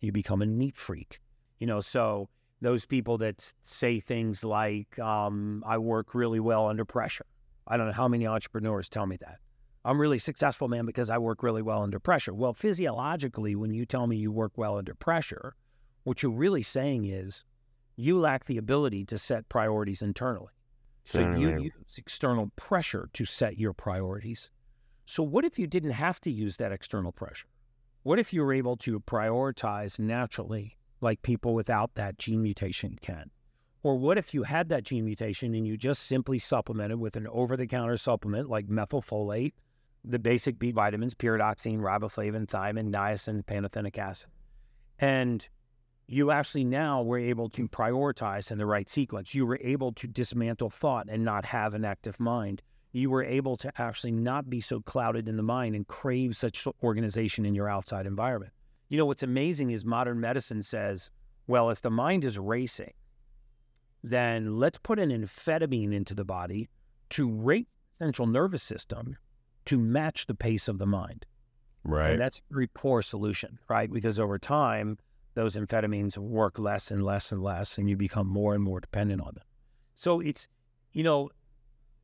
You 0.00 0.12
become 0.12 0.42
a 0.42 0.46
neat 0.46 0.76
freak. 0.76 1.20
You 1.60 1.66
know, 1.68 1.80
so 1.80 2.28
those 2.60 2.84
people 2.84 3.18
that 3.18 3.52
say 3.62 4.00
things 4.00 4.44
like, 4.44 4.98
um, 4.98 5.62
I 5.66 5.78
work 5.78 6.14
really 6.14 6.40
well 6.40 6.68
under 6.68 6.84
pressure. 6.84 7.26
I 7.68 7.76
don't 7.76 7.86
know 7.86 7.92
how 7.92 8.08
many 8.08 8.26
entrepreneurs 8.26 8.88
tell 8.88 9.06
me 9.06 9.16
that. 9.18 9.38
I'm 9.84 10.00
really 10.00 10.18
successful, 10.18 10.68
man, 10.68 10.86
because 10.86 11.10
I 11.10 11.18
work 11.18 11.42
really 11.42 11.62
well 11.62 11.82
under 11.82 11.98
pressure. 11.98 12.34
Well, 12.34 12.54
physiologically, 12.54 13.56
when 13.56 13.72
you 13.72 13.84
tell 13.84 14.06
me 14.06 14.16
you 14.16 14.30
work 14.30 14.52
well 14.56 14.78
under 14.78 14.94
pressure, 14.94 15.54
what 16.04 16.22
you're 16.22 16.32
really 16.32 16.62
saying 16.62 17.04
is 17.04 17.44
you 17.96 18.18
lack 18.18 18.46
the 18.46 18.58
ability 18.58 19.04
to 19.06 19.18
set 19.18 19.48
priorities 19.48 20.02
internally. 20.02 20.52
So 21.04 21.34
you 21.34 21.58
use 21.58 21.72
external 21.98 22.50
pressure 22.56 23.08
to 23.12 23.24
set 23.24 23.58
your 23.58 23.72
priorities. 23.72 24.50
So, 25.04 25.22
what 25.22 25.44
if 25.44 25.58
you 25.58 25.66
didn't 25.66 25.90
have 25.90 26.20
to 26.20 26.30
use 26.30 26.56
that 26.58 26.70
external 26.70 27.10
pressure? 27.10 27.48
What 28.04 28.18
if 28.18 28.32
you 28.32 28.42
were 28.42 28.52
able 28.52 28.76
to 28.78 29.00
prioritize 29.00 29.98
naturally 29.98 30.76
like 31.00 31.22
people 31.22 31.54
without 31.54 31.94
that 31.96 32.18
gene 32.18 32.42
mutation 32.42 32.98
can? 33.00 33.30
Or 33.82 33.96
what 33.96 34.16
if 34.16 34.32
you 34.32 34.44
had 34.44 34.68
that 34.68 34.84
gene 34.84 35.04
mutation 35.04 35.54
and 35.54 35.66
you 35.66 35.76
just 35.76 36.06
simply 36.06 36.38
supplemented 36.38 37.00
with 37.00 37.16
an 37.16 37.26
over 37.28 37.56
the 37.56 37.66
counter 37.66 37.96
supplement 37.96 38.48
like 38.48 38.68
methylfolate, 38.68 39.54
the 40.04 40.20
basic 40.20 40.58
B 40.58 40.70
vitamins, 40.70 41.14
pyridoxine, 41.14 41.80
riboflavin, 41.80 42.46
thiamine, 42.46 42.92
niacin, 42.92 43.44
pantothenic 43.44 43.98
acid? 43.98 44.30
And 45.00 45.48
you 46.12 46.30
actually 46.30 46.64
now 46.64 47.00
were 47.00 47.18
able 47.18 47.48
to 47.48 47.66
prioritize 47.66 48.52
in 48.52 48.58
the 48.58 48.66
right 48.66 48.86
sequence. 48.86 49.34
You 49.34 49.46
were 49.46 49.58
able 49.62 49.92
to 49.92 50.06
dismantle 50.06 50.68
thought 50.68 51.06
and 51.08 51.24
not 51.24 51.46
have 51.46 51.72
an 51.72 51.86
active 51.86 52.20
mind. 52.20 52.60
You 52.92 53.08
were 53.08 53.24
able 53.24 53.56
to 53.56 53.72
actually 53.80 54.12
not 54.12 54.50
be 54.50 54.60
so 54.60 54.80
clouded 54.80 55.26
in 55.26 55.38
the 55.38 55.42
mind 55.42 55.74
and 55.74 55.88
crave 55.88 56.36
such 56.36 56.66
organization 56.82 57.46
in 57.46 57.54
your 57.54 57.66
outside 57.66 58.06
environment. 58.06 58.52
You 58.90 58.98
know, 58.98 59.06
what's 59.06 59.22
amazing 59.22 59.70
is 59.70 59.86
modern 59.86 60.20
medicine 60.20 60.62
says, 60.62 61.08
well, 61.46 61.70
if 61.70 61.80
the 61.80 61.90
mind 61.90 62.26
is 62.26 62.38
racing, 62.38 62.92
then 64.04 64.58
let's 64.58 64.78
put 64.78 64.98
an 64.98 65.08
amphetamine 65.08 65.94
into 65.94 66.14
the 66.14 66.26
body 66.26 66.68
to 67.10 67.26
rate 67.26 67.68
the 67.98 68.04
central 68.04 68.28
nervous 68.28 68.62
system 68.62 69.16
to 69.64 69.78
match 69.78 70.26
the 70.26 70.34
pace 70.34 70.68
of 70.68 70.76
the 70.76 70.86
mind. 70.86 71.24
Right. 71.84 72.10
And 72.10 72.20
that's 72.20 72.40
a 72.40 72.52
very 72.52 72.66
poor 72.66 73.00
solution, 73.00 73.58
right? 73.66 73.90
Because 73.90 74.20
over 74.20 74.38
time, 74.38 74.98
those 75.34 75.56
amphetamines 75.56 76.18
work 76.18 76.58
less 76.58 76.90
and 76.90 77.02
less 77.02 77.32
and 77.32 77.42
less, 77.42 77.78
and 77.78 77.88
you 77.88 77.96
become 77.96 78.26
more 78.26 78.54
and 78.54 78.62
more 78.62 78.80
dependent 78.80 79.20
on 79.20 79.34
them. 79.34 79.44
So 79.94 80.20
it's, 80.20 80.48
you 80.92 81.02
know, 81.02 81.30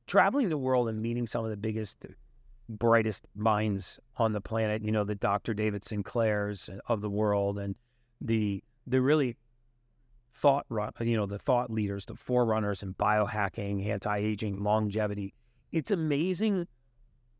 traveling 0.06 0.48
the 0.48 0.58
world 0.58 0.88
and 0.88 1.00
meeting 1.00 1.26
some 1.26 1.44
of 1.44 1.50
the 1.50 1.56
biggest 1.56 2.06
brightest 2.68 3.24
minds 3.34 3.98
on 4.16 4.32
the 4.32 4.40
planet, 4.40 4.84
you 4.84 4.92
know, 4.92 5.04
the 5.04 5.14
Dr. 5.14 5.54
David 5.54 5.84
Sinclairs 5.84 6.68
of 6.86 7.00
the 7.00 7.10
world 7.10 7.58
and 7.58 7.76
the 8.20 8.62
the 8.86 9.00
really 9.00 9.36
thought 10.34 10.66
you 11.00 11.16
know, 11.16 11.26
the 11.26 11.38
thought 11.38 11.70
leaders, 11.70 12.06
the 12.06 12.14
forerunners 12.14 12.82
in 12.82 12.94
biohacking, 12.94 13.86
anti-aging, 13.86 14.62
longevity. 14.62 15.34
It's 15.72 15.90
amazing 15.90 16.68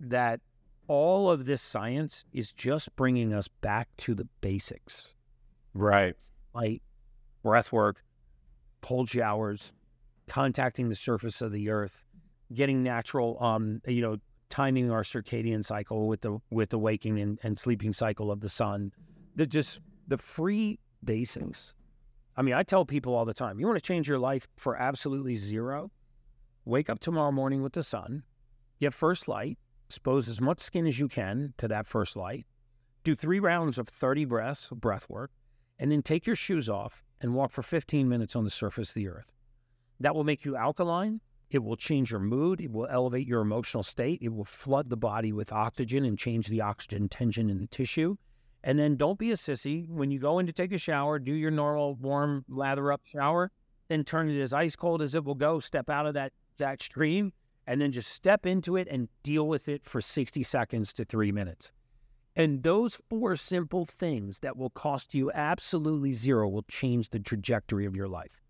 that 0.01 0.41
all 0.89 1.31
of 1.31 1.45
this 1.45 1.63
science 1.63 2.25
is 2.33 2.53
just 2.53 2.95
bringing 2.97 3.33
us 3.33 3.47
back 3.47 3.89
to 3.99 4.15
the 4.15 4.27
basics. 4.41 5.15
Right. 5.79 6.17
Light, 6.55 6.83
breath 7.45 7.73
work, 7.73 8.03
cold 8.83 9.09
showers, 9.09 9.73
contacting 10.27 10.89
the 10.89 10.97
surface 10.97 11.41
of 11.41 11.53
the 11.53 11.71
earth, 11.71 12.05
getting 12.53 12.83
natural 12.83 13.41
um, 13.41 13.81
you 13.87 14.03
know, 14.03 14.17
timing 14.49 14.91
our 14.91 15.03
circadian 15.03 15.65
cycle 15.65 16.09
with 16.09 16.23
the 16.23 16.39
with 16.51 16.71
the 16.71 16.79
waking 16.79 17.21
and, 17.21 17.39
and 17.45 17.57
sleeping 17.57 17.93
cycle 17.93 18.33
of 18.33 18.41
the 18.41 18.49
sun. 18.49 18.93
The 19.37 19.47
just 19.47 19.81
the 20.09 20.19
free 20.19 20.81
basics. 21.05 21.75
I 22.37 22.43
mean, 22.43 22.55
I 22.55 22.65
tell 22.65 22.85
people 22.85 23.15
all 23.15 23.25
the 23.25 23.35
time, 23.35 23.61
you 23.61 23.67
want 23.67 23.79
to 23.79 23.87
change 23.87 24.09
your 24.09 24.19
life 24.19 24.49
for 24.57 24.77
absolutely 24.77 25.37
zero? 25.37 25.91
Wake 26.65 26.91
up 26.91 26.99
tomorrow 26.99 27.33
morning 27.33 27.63
with 27.63 27.73
the 27.73 27.83
sun, 27.83 28.25
get 28.81 28.95
first 28.95 29.29
light, 29.29 29.59
expose 29.89 30.29
as 30.29 30.41
much 30.41 30.61
skin 30.61 30.87
as 30.87 30.99
you 30.99 31.09
can 31.09 31.55
to 31.57 31.69
that 31.69 31.87
first 31.87 32.17
light, 32.17 32.47
do 33.05 33.15
three 33.15 33.41
rounds 33.41 33.79
of 33.79 33.89
30 33.89 34.25
breaths, 34.25 34.71
breath 34.71 35.09
work, 35.09 35.31
and 35.79 35.91
then 35.91 36.03
take 36.03 36.27
your 36.27 36.37
shoes 36.37 36.69
off 36.69 37.05
and 37.21 37.35
walk 37.35 37.53
for 37.53 37.63
15 37.63 38.09
minutes 38.09 38.37
on 38.37 38.45
the 38.45 38.51
surface 38.51 38.91
of 38.91 38.95
the 38.95 39.09
earth. 39.09 39.33
That 40.01 40.15
will 40.15 40.25
make 40.25 40.45
you 40.45 40.57
alkaline, 40.57 41.21
it 41.51 41.65
will 41.65 41.77
change 41.77 42.11
your 42.11 42.21
mood. 42.21 42.61
It 42.61 42.71
will 42.71 42.87
elevate 42.91 43.27
your 43.27 43.41
emotional 43.41 43.83
state. 43.83 44.19
It 44.21 44.29
will 44.29 44.45
flood 44.45 44.91
the 44.91 44.97
body 44.97 45.33
with 45.33 45.53
oxygen 45.53 46.05
and 46.05 46.19
change 46.19 46.49
the 46.49 46.61
oxygen 46.61 47.09
tension 47.09 47.49
in 47.49 47.59
the 47.59 47.67
tissue. 47.67 48.17
And 48.65 48.79
then 48.79 48.97
don't 48.97 49.19
be 49.19 49.31
a 49.31 49.35
sissy. 49.35 49.89
When 49.89 50.11
you 50.11 50.19
go 50.19 50.39
in 50.41 50.47
to 50.47 50.53
take 50.53 50.73
a 50.73 50.79
shower, 50.79 51.19
do 51.19 51.33
your 51.33 51.51
normal 51.51 51.95
warm 51.95 52.45
lather 52.49 52.93
up 52.93 53.03
shower, 53.05 53.51
then 53.89 54.05
turn 54.05 54.29
it 54.29 54.41
as 54.41 54.53
ice 54.53 54.77
cold 54.77 55.01
as 55.01 55.15
it 55.15 55.25
will 55.25 55.35
go. 55.35 55.59
Step 55.59 55.89
out 55.89 56.07
of 56.07 56.15
that, 56.15 56.33
that 56.59 56.83
stream 56.83 57.33
and 57.67 57.81
then 57.81 57.93
just 57.93 58.13
step 58.13 58.47
into 58.47 58.77
it 58.77 58.89
and 58.91 59.09
deal 59.23 59.47
with 59.47 59.69
it 59.69 59.85
for 59.85 60.01
60 60.01 60.43
seconds 60.43 60.93
to 60.95 61.05
three 61.05 61.33
minutes. 61.33 61.71
And 62.39 62.63
those 62.63 63.01
four 63.11 63.35
simple 63.35 63.85
things 63.85 64.39
that 64.39 64.57
will 64.57 64.71
cost 64.71 65.13
you 65.13 65.33
absolutely 65.33 66.13
zero 66.13 66.49
will 66.49 66.63
change 66.63 67.11
the 67.11 67.19
trajectory 67.19 67.85
of 67.85 67.97
your 67.97 68.07
life. 68.07 68.41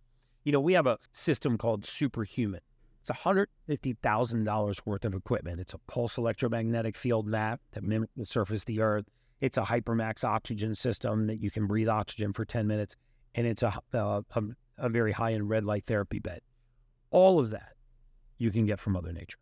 You 0.44 0.52
know, 0.52 0.60
we 0.60 0.74
have 0.74 0.86
a 0.86 0.98
system 1.12 1.56
called 1.56 1.86
Superhuman. 1.86 2.60
It's 3.00 3.10
$150,000 3.10 4.80
worth 4.84 5.04
of 5.06 5.14
equipment. 5.14 5.60
It's 5.60 5.72
a 5.72 5.78
pulse 5.78 6.18
electromagnetic 6.18 6.98
field 6.98 7.26
map 7.26 7.62
that 7.72 7.82
mimics 7.82 8.12
the 8.14 8.26
surface 8.26 8.60
of 8.60 8.66
the 8.66 8.82
earth. 8.82 9.06
It's 9.40 9.56
a 9.56 9.62
hypermax 9.62 10.22
oxygen 10.22 10.74
system 10.74 11.26
that 11.26 11.40
you 11.40 11.50
can 11.50 11.66
breathe 11.66 11.88
oxygen 11.88 12.34
for 12.34 12.44
10 12.44 12.66
minutes. 12.66 12.94
And 13.34 13.46
it's 13.46 13.62
a, 13.62 13.72
a, 13.94 14.22
a, 14.34 14.42
a 14.76 14.88
very 14.90 15.12
high 15.12 15.32
end 15.32 15.48
red 15.48 15.64
light 15.64 15.86
therapy 15.86 16.18
bed. 16.18 16.40
All 17.10 17.40
of 17.40 17.52
that 17.52 17.72
you 18.36 18.50
can 18.50 18.66
get 18.66 18.80
from 18.80 18.92
Mother 18.92 19.14
Nature. 19.14 19.38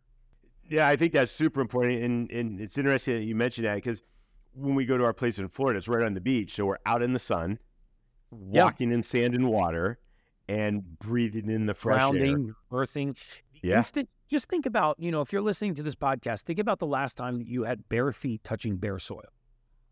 Yeah, 0.69 0.87
I 0.87 0.95
think 0.95 1.11
that's 1.11 1.33
super 1.33 1.59
important. 1.59 2.01
And, 2.01 2.31
and 2.31 2.61
it's 2.61 2.77
interesting 2.77 3.15
that 3.15 3.25
you 3.25 3.35
mentioned 3.35 3.67
that 3.67 3.75
because 3.75 4.01
when 4.53 4.75
we 4.75 4.85
go 4.85 4.97
to 4.97 5.03
our 5.03 5.13
place 5.13 5.39
in 5.39 5.47
Florida, 5.49 5.77
it's 5.77 5.87
right 5.87 6.05
on 6.05 6.13
the 6.13 6.21
beach. 6.21 6.55
So 6.55 6.65
we're 6.65 6.77
out 6.85 7.01
in 7.01 7.13
the 7.13 7.19
sun, 7.19 7.59
walking 8.31 8.89
yeah. 8.89 8.95
in 8.95 9.03
sand 9.03 9.35
and 9.35 9.47
water, 9.47 9.99
and 10.47 10.97
breathing 10.99 11.49
in 11.49 11.65
the 11.65 11.73
fresh 11.73 11.99
Grounding, 11.99 12.47
air. 12.49 12.79
earthing 12.79 13.15
yeah. 13.61 13.77
instant 13.77 14.09
just 14.27 14.49
think 14.49 14.65
about, 14.65 14.99
you 14.99 15.11
know, 15.11 15.21
if 15.21 15.31
you're 15.31 15.41
listening 15.41 15.75
to 15.75 15.83
this 15.83 15.95
podcast, 15.95 16.43
think 16.43 16.59
about 16.59 16.79
the 16.79 16.87
last 16.87 17.15
time 17.15 17.37
that 17.37 17.47
you 17.47 17.63
had 17.63 17.87
bare 17.89 18.11
feet 18.11 18.43
touching 18.43 18.77
bare 18.77 18.99
soil. 18.99 19.21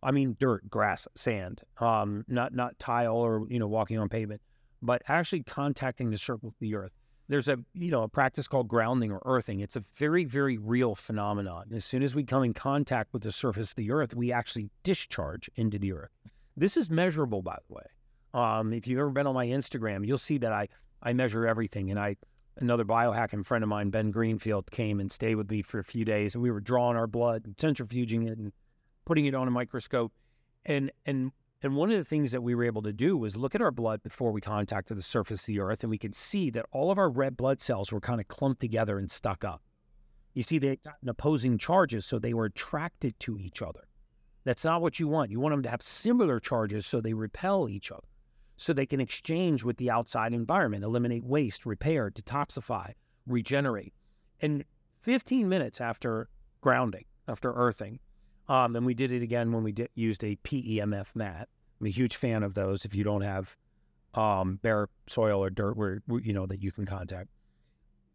I 0.03 0.11
mean, 0.11 0.35
dirt, 0.39 0.69
grass, 0.69 1.07
sand, 1.15 1.61
um, 1.79 2.25
not 2.27 2.53
not 2.53 2.77
tile 2.77 3.15
or 3.15 3.47
you 3.49 3.57
know 3.57 3.67
walking 3.67 3.97
on 3.97 4.07
pavement, 4.07 4.41
but 4.81 5.01
actually 5.07 5.43
contacting 5.43 6.11
the 6.11 6.17
surface 6.17 6.49
of 6.49 6.53
the 6.59 6.75
earth. 6.75 6.91
There's 7.27 7.47
a 7.47 7.57
you 7.73 7.91
know 7.91 8.03
a 8.03 8.07
practice 8.07 8.47
called 8.47 8.67
grounding 8.67 9.11
or 9.11 9.21
earthing. 9.25 9.59
It's 9.59 9.75
a 9.75 9.83
very 9.95 10.25
very 10.25 10.57
real 10.57 10.95
phenomenon. 10.95 11.71
As 11.73 11.85
soon 11.85 12.03
as 12.03 12.13
we 12.13 12.23
come 12.23 12.43
in 12.43 12.53
contact 12.53 13.13
with 13.13 13.23
the 13.23 13.31
surface 13.31 13.71
of 13.71 13.75
the 13.75 13.91
earth, 13.91 14.15
we 14.15 14.31
actually 14.31 14.69
discharge 14.83 15.49
into 15.55 15.79
the 15.79 15.93
earth. 15.93 16.11
This 16.55 16.77
is 16.77 16.89
measurable, 16.89 17.41
by 17.41 17.57
the 17.67 17.73
way. 17.73 17.83
Um, 18.33 18.73
if 18.73 18.87
you've 18.87 18.99
ever 18.99 19.09
been 19.09 19.27
on 19.27 19.33
my 19.33 19.47
Instagram, 19.47 20.05
you'll 20.05 20.17
see 20.17 20.37
that 20.39 20.51
I 20.51 20.67
I 21.01 21.13
measure 21.13 21.47
everything. 21.47 21.89
And 21.89 21.99
I 21.99 22.17
another 22.57 22.85
biohacking 22.85 23.45
friend 23.45 23.63
of 23.63 23.69
mine, 23.69 23.89
Ben 23.89 24.11
Greenfield, 24.11 24.69
came 24.71 24.99
and 24.99 25.11
stayed 25.11 25.35
with 25.35 25.49
me 25.49 25.61
for 25.61 25.79
a 25.79 25.83
few 25.83 26.05
days, 26.05 26.35
and 26.35 26.43
we 26.43 26.51
were 26.51 26.61
drawing 26.61 26.95
our 26.95 27.07
blood, 27.07 27.45
and 27.45 27.55
centrifuging 27.57 28.27
it, 28.29 28.37
and 28.37 28.53
putting 29.05 29.25
it 29.25 29.35
on 29.35 29.47
a 29.47 29.51
microscope. 29.51 30.13
And 30.65 30.91
and 31.05 31.31
and 31.65 31.75
one 31.75 31.89
of 31.89 31.97
the 31.97 32.03
things 32.03 32.31
that 32.31 32.41
we 32.41 32.53
were 32.53 32.63
able 32.63 32.83
to 32.83 32.93
do 32.93 33.17
was 33.17 33.35
look 33.35 33.55
at 33.55 33.61
our 33.61 33.71
blood 33.71 34.03
before 34.03 34.31
we 34.31 34.39
contacted 34.39 34.97
the 34.97 35.01
surface 35.01 35.41
of 35.41 35.45
the 35.47 35.59
earth, 35.59 35.83
and 35.83 35.89
we 35.89 35.97
could 35.97 36.15
see 36.15 36.51
that 36.51 36.65
all 36.71 36.91
of 36.91 36.99
our 36.99 37.09
red 37.09 37.35
blood 37.35 37.59
cells 37.59 37.91
were 37.91 37.99
kind 37.99 38.21
of 38.21 38.27
clumped 38.27 38.61
together 38.61 38.99
and 38.99 39.09
stuck 39.09 39.43
up. 39.43 39.61
You 40.35 40.43
see, 40.43 40.59
they 40.59 40.75
got 40.77 40.95
opposing 41.07 41.57
charges, 41.57 42.05
so 42.05 42.19
they 42.19 42.33
were 42.33 42.45
attracted 42.45 43.19
to 43.21 43.39
each 43.39 43.61
other. 43.63 43.87
That's 44.43 44.63
not 44.63 44.81
what 44.81 44.99
you 44.99 45.07
want. 45.07 45.31
You 45.31 45.39
want 45.39 45.53
them 45.53 45.63
to 45.63 45.69
have 45.69 45.81
similar 45.81 46.39
charges 46.39 46.85
so 46.85 47.01
they 47.01 47.13
repel 47.13 47.67
each 47.67 47.91
other, 47.91 48.07
so 48.57 48.71
they 48.71 48.85
can 48.85 48.99
exchange 48.99 49.63
with 49.63 49.77
the 49.77 49.89
outside 49.89 50.33
environment, 50.33 50.83
eliminate 50.83 51.23
waste, 51.23 51.65
repair, 51.65 52.11
detoxify, 52.11 52.91
regenerate. 53.25 53.93
And 54.39 54.63
15 55.01 55.49
minutes 55.49 55.81
after 55.81 56.29
grounding, 56.61 57.05
after 57.27 57.53
earthing, 57.53 57.99
um, 58.47 58.75
and 58.75 58.85
we 58.85 58.93
did 58.93 59.11
it 59.11 59.23
again 59.23 59.51
when 59.51 59.63
we 59.63 59.71
did, 59.71 59.89
used 59.95 60.23
a 60.23 60.35
PEMF 60.43 61.15
mat. 61.15 61.49
I'm 61.79 61.87
a 61.87 61.89
huge 61.89 62.15
fan 62.15 62.43
of 62.43 62.53
those. 62.53 62.85
If 62.85 62.95
you 62.95 63.03
don't 63.03 63.21
have 63.21 63.55
um, 64.13 64.59
bare 64.61 64.89
soil 65.07 65.43
or 65.43 65.49
dirt 65.49 65.75
where 65.75 66.01
you 66.07 66.33
know 66.33 66.45
that 66.45 66.61
you 66.61 66.71
can 66.71 66.85
contact, 66.85 67.29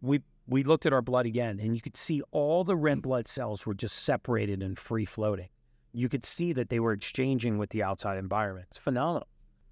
we 0.01 0.23
we 0.47 0.63
looked 0.63 0.87
at 0.87 0.93
our 0.93 1.03
blood 1.03 1.27
again, 1.27 1.61
and 1.61 1.75
you 1.75 1.81
could 1.81 1.97
see 1.97 2.23
all 2.33 2.65
the 2.65 2.77
red 2.77 3.03
blood 3.03 3.29
cells 3.29 3.67
were 3.67 3.75
just 3.75 3.97
separated 3.97 4.63
and 4.63 4.79
free 4.79 5.05
floating. 5.05 5.49
You 5.93 6.09
could 6.09 6.25
see 6.25 6.53
that 6.53 6.69
they 6.69 6.81
were 6.81 6.93
exchanging 6.93 7.59
with 7.59 7.71
the 7.71 7.83
outside 7.83 8.19
environment. 8.19 8.67
It's 8.71 8.79
phenomenal. 8.79 9.29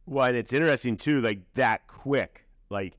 Well, 0.06 0.26
and 0.26 0.36
it's 0.36 0.52
interesting 0.52 0.96
too, 0.96 1.20
like 1.20 1.40
that 1.54 1.86
quick, 1.86 2.46
like 2.70 2.96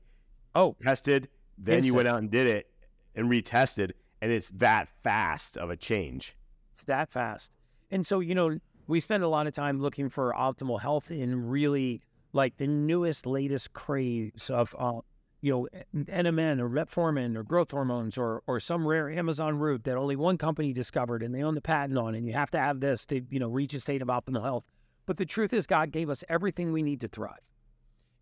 oh, 0.54 0.76
tested, 0.80 1.28
then 1.58 1.76
Instant. 1.76 1.86
you 1.86 1.96
went 1.96 2.08
out 2.08 2.18
and 2.18 2.30
did 2.30 2.46
it 2.46 2.70
and 3.14 3.30
retested, 3.30 3.92
and 4.20 4.32
it's 4.32 4.50
that 4.52 4.88
fast 5.02 5.56
of 5.56 5.70
a 5.70 5.76
change. 5.76 6.36
It's 6.72 6.84
that 6.84 7.10
fast. 7.10 7.52
And 7.90 8.06
so, 8.06 8.20
you 8.20 8.34
know, 8.34 8.58
we 8.90 8.98
spend 8.98 9.22
a 9.22 9.28
lot 9.28 9.46
of 9.46 9.52
time 9.52 9.80
looking 9.80 10.08
for 10.08 10.34
optimal 10.36 10.80
health 10.80 11.12
in 11.12 11.48
really 11.48 12.02
like 12.32 12.56
the 12.56 12.66
newest, 12.66 13.24
latest 13.24 13.72
craze 13.72 14.50
of, 14.50 14.74
uh, 14.76 15.00
you 15.40 15.52
know, 15.52 15.68
NMN 15.94 16.58
or 16.58 16.68
metformin 16.68 17.36
or 17.36 17.44
growth 17.44 17.70
hormones 17.70 18.18
or 18.18 18.42
or 18.46 18.58
some 18.58 18.86
rare 18.86 19.08
Amazon 19.08 19.58
root 19.58 19.84
that 19.84 19.96
only 19.96 20.16
one 20.16 20.36
company 20.36 20.72
discovered 20.72 21.22
and 21.22 21.32
they 21.32 21.42
own 21.42 21.54
the 21.54 21.60
patent 21.60 21.98
on, 21.98 22.14
and 22.14 22.26
you 22.26 22.32
have 22.32 22.50
to 22.50 22.58
have 22.58 22.80
this 22.80 23.06
to, 23.06 23.22
you 23.30 23.38
know, 23.38 23.48
reach 23.48 23.72
a 23.74 23.80
state 23.80 24.02
of 24.02 24.08
optimal 24.08 24.42
health. 24.42 24.66
But 25.06 25.16
the 25.16 25.24
truth 25.24 25.52
is, 25.52 25.66
God 25.66 25.92
gave 25.92 26.10
us 26.10 26.24
everything 26.28 26.72
we 26.72 26.82
need 26.82 27.00
to 27.00 27.08
thrive. 27.08 27.38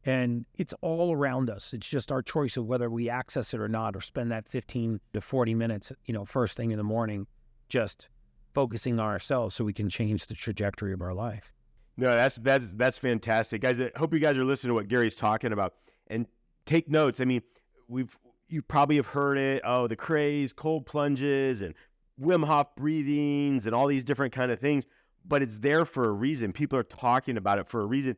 And 0.05 0.45
it's 0.57 0.75
all 0.81 1.13
around 1.13 1.51
us. 1.51 1.73
It's 1.73 1.89
just 1.89 2.13
our 2.13 2.23
choice 2.23 2.57
of 2.57 2.67
whether 2.67 2.89
we 2.89 3.11
access 3.11 3.53
it 3.53 3.61
or 3.61 3.69
not, 3.69 3.97
or 3.97 4.01
spend 4.01 4.31
that 4.31 4.49
15 4.49 5.01
to 5.13 5.21
40 5.21 5.55
minutes, 5.55 5.93
you 6.05 6.15
know, 6.15 6.25
first 6.25 6.57
thing 6.57 6.71
in 6.71 6.79
the 6.79 6.85
morning, 6.85 7.27
just 7.69 8.09
focusing 8.55 8.99
on 8.99 9.07
ourselves 9.07 9.55
so 9.55 9.65
we 9.65 9.73
can 9.73 9.89
change 9.89 10.27
the 10.27 10.35
trajectory 10.35 10.93
of 10.93 11.03
our 11.03 11.15
life. 11.15 11.53
No, 11.97 12.15
that's 12.15 12.37
that's 12.37 12.73
that's 12.75 12.99
fantastic, 12.99 13.61
guys. 13.61 13.81
I 13.81 13.91
hope 13.97 14.15
you 14.15 14.21
guys 14.21 14.39
are 14.39 14.45
listening 14.45 14.71
to 14.71 14.75
what 14.75 14.89
Gary's 14.89 15.17
talking 15.17 15.53
about 15.53 15.75
and 16.07 16.27
take 16.65 16.89
notes. 16.89 17.21
I 17.21 17.25
mean, 17.25 17.43
we've 17.89 18.17
you 18.49 18.63
probably 18.63 18.97
have 18.97 19.07
heard 19.07 19.37
it. 19.37 19.63
Oh, 19.65 19.87
the 19.89 19.97
craze, 19.97 20.53
cold 20.53 20.87
plunges, 20.87 21.61
and 21.63 21.75
Wim 22.21 22.45
Hof 22.45 22.77
breathings, 22.77 23.67
and 23.67 23.75
all 23.75 23.89
these 23.89 24.05
different 24.05 24.33
kind 24.33 24.53
of 24.53 24.61
things. 24.61 24.87
But 25.27 25.43
it's 25.43 25.59
there 25.59 25.85
for 25.85 26.09
a 26.09 26.13
reason. 26.13 26.53
People 26.53 26.79
are 26.79 26.85
talking 26.85 27.37
about 27.37 27.59
it 27.59 27.69
for 27.69 27.81
a 27.81 27.87
reason 27.87 28.17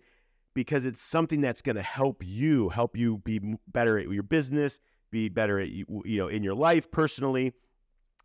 because 0.52 0.84
it's 0.84 1.00
something 1.00 1.40
that's 1.40 1.62
going 1.62 1.76
to 1.76 1.82
help 1.82 2.22
you, 2.24 2.68
help 2.68 2.96
you 2.96 3.18
be 3.18 3.40
better 3.68 3.98
at 3.98 4.10
your 4.10 4.22
business, 4.22 4.78
be 5.10 5.28
better 5.28 5.58
at 5.58 5.70
you, 5.70 6.02
you 6.04 6.18
know 6.18 6.28
in 6.28 6.42
your 6.42 6.54
life 6.54 6.90
personally 6.90 7.54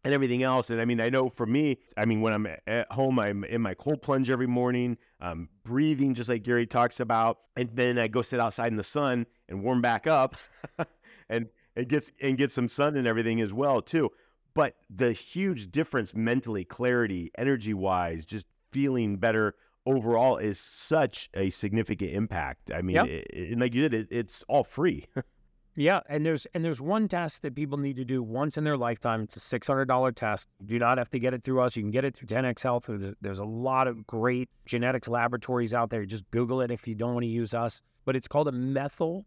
and 0.05 0.13
everything 0.13 0.43
else. 0.43 0.69
And 0.69 0.79
I 0.79 0.85
mean, 0.85 1.01
I 1.01 1.09
know 1.09 1.27
for 1.27 1.45
me, 1.47 1.79
I 1.97 2.05
mean, 2.05 2.21
when 2.21 2.31
I'm 2.31 2.47
at 2.67 2.89
home, 2.91 3.19
I'm 3.19 3.43
in 3.43 3.61
my 3.61 3.73
cold 3.73 4.01
plunge 4.01 4.29
every 4.29 4.47
morning, 4.47 4.97
um, 5.19 5.49
breathing 5.63 6.13
just 6.13 6.29
like 6.29 6.43
Gary 6.43 6.67
talks 6.67 6.99
about, 6.99 7.39
and 7.57 7.69
then 7.73 7.97
I 7.97 8.07
go 8.07 8.21
sit 8.21 8.39
outside 8.39 8.67
in 8.67 8.77
the 8.77 8.83
sun 8.83 9.25
and 9.49 9.63
warm 9.63 9.81
back 9.81 10.07
up, 10.07 10.35
and 11.29 11.47
and 11.75 11.89
get 11.89 12.09
and 12.21 12.37
get 12.37 12.51
some 12.51 12.67
sun 12.69 12.95
and 12.95 13.07
everything 13.07 13.41
as 13.41 13.51
well 13.51 13.81
too. 13.81 14.09
But 14.53 14.75
the 14.89 15.11
huge 15.11 15.71
difference 15.71 16.13
mentally, 16.15 16.63
clarity, 16.63 17.31
energy 17.37 17.73
wise, 17.73 18.25
just 18.25 18.45
feeling 18.71 19.17
better 19.17 19.55
overall 19.87 20.37
is 20.37 20.59
such 20.59 21.29
a 21.33 21.49
significant 21.49 22.11
impact. 22.11 22.71
I 22.73 22.81
mean, 22.81 22.95
Yep. 22.95 23.05
it, 23.07 23.27
it- 23.33 23.51
and 23.51 23.59
like 23.61 23.73
you 23.73 23.83
said, 23.83 23.93
it, 23.93 24.07
it's 24.11 24.43
all 24.47 24.63
free. 24.63 25.05
Yeah, 25.77 25.99
and 26.07 26.25
there's 26.25 26.47
and 26.53 26.63
there's 26.63 26.79
one 26.79 27.09
test 27.09 27.41
that 27.41 27.53
people 27.53 27.77
need 27.77 27.97
to 27.97 28.05
do 28.05 28.23
once 28.23 28.57
in 28.57 28.63
their 28.63 28.77
lifetime. 28.77 29.21
It's 29.21 29.35
a 29.35 29.41
six 29.41 29.67
hundred 29.67 29.85
dollar 29.85 30.13
test. 30.13 30.47
You 30.61 30.67
do 30.67 30.79
not 30.79 30.97
have 30.97 31.09
to 31.09 31.19
get 31.19 31.33
it 31.33 31.43
through 31.43 31.61
us. 31.61 31.75
You 31.75 31.83
can 31.83 31.91
get 31.91 32.05
it 32.05 32.15
through 32.15 32.29
10x 32.29 32.63
Health. 32.63 32.85
There's, 32.87 33.13
there's 33.19 33.39
a 33.39 33.45
lot 33.45 33.87
of 33.87 34.07
great 34.07 34.49
genetics 34.65 35.09
laboratories 35.09 35.73
out 35.73 35.89
there. 35.89 36.05
Just 36.05 36.29
Google 36.31 36.61
it 36.61 36.71
if 36.71 36.87
you 36.87 36.95
don't 36.95 37.13
want 37.13 37.23
to 37.23 37.29
use 37.29 37.53
us. 37.53 37.81
But 38.05 38.15
it's 38.15 38.27
called 38.27 38.47
a 38.47 38.53
methyl 38.53 39.25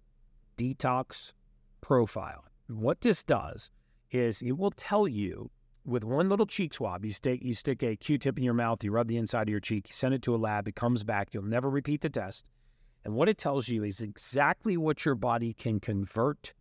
detox 0.57 1.33
profile. 1.83 2.45
What 2.69 3.03
this 3.03 3.23
does 3.23 3.71
is 4.11 4.41
it 4.41 4.53
will 4.53 4.71
tell 4.71 5.07
you 5.07 5.51
with 5.85 6.05
one 6.05 6.31
little 6.31 6.47
cheek 6.47 6.73
swab. 6.73 7.05
You 7.05 7.13
stick 7.13 7.43
you 7.43 7.55
stick 7.55 7.83
a 7.83 7.95
Q-tip 7.95 8.39
in 8.39 8.45
your 8.45 8.55
mouth. 8.55 8.83
You 8.83 8.91
rub 8.91 9.09
the 9.09 9.19
inside 9.19 9.43
of 9.43 9.49
your 9.51 9.61
cheek. 9.61 9.89
You 9.89 9.93
send 9.93 10.15
it 10.15 10.23
to 10.23 10.35
a 10.35 10.39
lab. 10.39 10.67
It 10.67 10.77
comes 10.77 11.05
back. 11.05 11.35
You'll 11.35 11.43
never 11.43 11.69
repeat 11.69 12.01
the 12.01 12.09
test. 12.09 12.49
And 13.05 13.15
what 13.15 13.29
it 13.29 13.39
tells 13.39 13.69
you 13.69 13.85
is 13.85 14.01
exactly 14.01 14.77
what 14.77 15.05
your 15.05 15.15
body 15.15 15.53
can 15.53 15.81
convert 15.81 16.53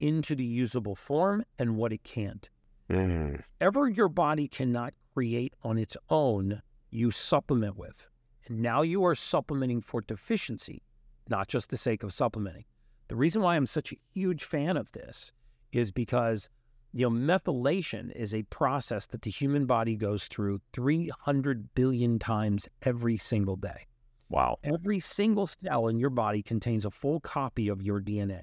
into 0.00 0.34
the 0.34 0.44
usable 0.44 0.96
form 0.96 1.44
and 1.58 1.76
what 1.76 1.92
it 1.92 2.02
can't. 2.02 2.50
Mm. 2.90 3.42
Ever 3.60 3.88
your 3.88 4.08
body 4.08 4.48
cannot 4.48 4.94
create 5.14 5.54
on 5.62 5.78
its 5.78 5.96
own, 6.10 6.60
you 6.90 7.10
supplement 7.10 7.76
with. 7.76 8.08
And 8.46 8.60
now 8.60 8.82
you 8.82 9.04
are 9.04 9.14
supplementing 9.14 9.80
for 9.80 10.00
deficiency, 10.00 10.82
not 11.28 11.48
just 11.48 11.70
the 11.70 11.76
sake 11.76 12.02
of 12.02 12.12
supplementing. 12.12 12.64
The 13.08 13.16
reason 13.16 13.42
why 13.42 13.56
I'm 13.56 13.66
such 13.66 13.92
a 13.92 13.98
huge 14.12 14.44
fan 14.44 14.76
of 14.76 14.92
this 14.92 15.32
is 15.70 15.90
because 15.90 16.48
you 16.92 17.08
know 17.08 17.10
methylation 17.10 18.10
is 18.12 18.34
a 18.34 18.42
process 18.44 19.06
that 19.06 19.22
the 19.22 19.30
human 19.30 19.66
body 19.66 19.96
goes 19.96 20.24
through 20.24 20.60
300 20.72 21.74
billion 21.74 22.18
times 22.18 22.68
every 22.82 23.16
single 23.16 23.56
day. 23.56 23.86
Wow. 24.32 24.56
Every 24.64 24.98
single 24.98 25.46
cell 25.46 25.88
in 25.88 25.98
your 25.98 26.08
body 26.08 26.42
contains 26.42 26.86
a 26.86 26.90
full 26.90 27.20
copy 27.20 27.68
of 27.68 27.82
your 27.82 28.00
DNA. 28.00 28.42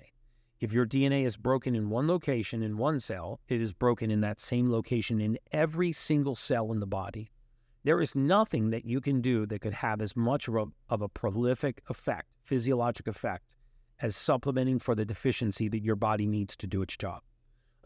If 0.60 0.72
your 0.72 0.86
DNA 0.86 1.26
is 1.26 1.36
broken 1.36 1.74
in 1.74 1.90
one 1.90 2.08
location 2.08 2.62
in 2.62 2.78
one 2.78 3.00
cell, 3.00 3.40
it 3.48 3.60
is 3.60 3.74
broken 3.74 4.12
in 4.12 4.22
that 4.22 4.40
same 4.40 4.72
location 4.72 5.20
in 5.20 5.40
every 5.52 5.92
single 5.92 6.36
cell 6.36 6.72
in 6.72 6.80
the 6.80 6.86
body. 6.86 7.32
There 7.84 8.00
is 8.02 8.16
nothing 8.16 8.70
that 8.70 8.86
you 8.86 9.02
can 9.02 9.20
do 9.20 9.48
that 9.48 9.62
could 9.62 9.74
have 9.74 10.00
as 10.00 10.16
much 10.16 10.48
of 10.48 10.72
a, 11.02 11.10
prolific 11.10 11.82
effect, 11.90 12.28
physiologic 12.44 13.08
effect, 13.08 13.56
as 14.00 14.16
supplementing 14.16 14.78
for 14.78 14.94
the 14.94 15.06
deficiency 15.06 15.70
that 15.70 15.84
your 15.84 15.96
body 15.96 16.28
needs 16.28 16.56
to 16.58 16.68
do 16.68 16.84
its 16.84 16.98
job. 16.98 17.22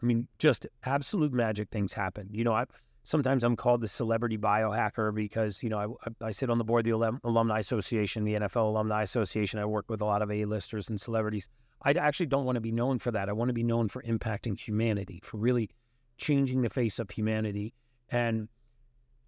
I 0.02 0.06
mean, 0.06 0.28
just 0.38 0.66
absolute 0.84 1.32
magic 1.32 1.70
things 1.70 1.94
happen. 1.94 2.28
You 2.30 2.44
know, 2.44 2.52
I 2.52 2.66
sometimes 3.04 3.44
I'm 3.44 3.54
called 3.54 3.82
the 3.82 3.88
celebrity 3.88 4.36
biohacker 4.36 5.14
because 5.14 5.62
you 5.62 5.68
know 5.68 5.96
I, 6.04 6.26
I, 6.26 6.30
sit 6.32 6.50
on 6.50 6.58
the 6.58 6.64
board 6.64 6.86
of 6.86 6.98
the 7.00 7.20
alumni 7.22 7.60
association, 7.60 8.24
the 8.24 8.34
NFL 8.34 8.66
alumni 8.66 9.02
association. 9.02 9.60
I 9.60 9.66
work 9.66 9.84
with 9.88 10.00
a 10.00 10.04
lot 10.04 10.22
of 10.22 10.30
A-listers 10.30 10.88
and 10.88 11.00
celebrities. 11.00 11.48
I 11.82 11.92
actually 11.92 12.26
don't 12.26 12.46
want 12.46 12.56
to 12.56 12.60
be 12.62 12.72
known 12.72 12.98
for 12.98 13.10
that. 13.12 13.28
I 13.28 13.32
want 13.32 13.50
to 13.50 13.54
be 13.54 13.62
known 13.62 13.88
for 13.88 14.02
impacting 14.02 14.58
humanity, 14.58 15.20
for 15.22 15.36
really 15.36 15.70
changing 16.16 16.62
the 16.62 16.70
face 16.70 16.98
of 16.98 17.10
humanity. 17.10 17.74
And 18.10 18.48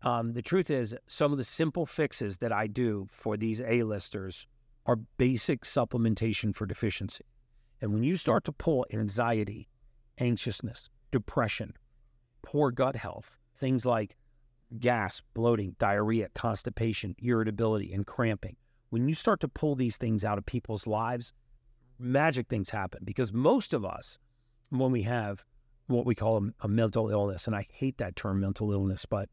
um, 0.02 0.32
the 0.32 0.42
truth 0.42 0.70
is, 0.70 0.96
some 1.06 1.32
of 1.32 1.38
the 1.38 1.44
simple 1.44 1.84
fixes 1.84 2.38
that 2.38 2.52
I 2.52 2.66
do 2.66 3.06
for 3.10 3.36
these 3.36 3.60
A-listers 3.60 4.46
are 4.86 4.96
basic 4.96 5.62
supplementation 5.62 6.54
for 6.54 6.64
deficiency. 6.64 7.24
And 7.82 7.92
when 7.92 8.04
you 8.04 8.16
start 8.16 8.44
to 8.44 8.52
pull 8.52 8.86
anxiety, 8.92 9.68
anxiousness, 10.18 10.88
depression, 11.10 11.74
poor 12.42 12.70
gut 12.70 12.96
health, 12.96 13.36
things 13.56 13.86
like 13.86 14.16
gas, 14.78 15.22
bloating, 15.34 15.76
diarrhea, 15.78 16.28
constipation, 16.34 17.14
irritability, 17.18 17.92
and 17.92 18.06
cramping. 18.06 18.56
When 18.90 19.08
you 19.08 19.14
start 19.14 19.40
to 19.40 19.48
pull 19.48 19.74
these 19.74 19.96
things 19.96 20.24
out 20.24 20.38
of 20.38 20.46
people's 20.46 20.86
lives, 20.86 21.32
magic 21.98 22.48
things 22.48 22.70
happen 22.70 23.00
because 23.04 23.32
most 23.32 23.74
of 23.74 23.84
us, 23.84 24.18
when 24.70 24.92
we 24.92 25.02
have 25.02 25.44
what 25.86 26.06
we 26.06 26.14
call 26.14 26.38
a, 26.38 26.64
a 26.64 26.68
mental 26.68 27.10
illness, 27.10 27.46
and 27.46 27.54
I 27.54 27.66
hate 27.72 27.98
that 27.98 28.16
term 28.16 28.40
mental 28.40 28.72
illness, 28.72 29.06
but 29.06 29.28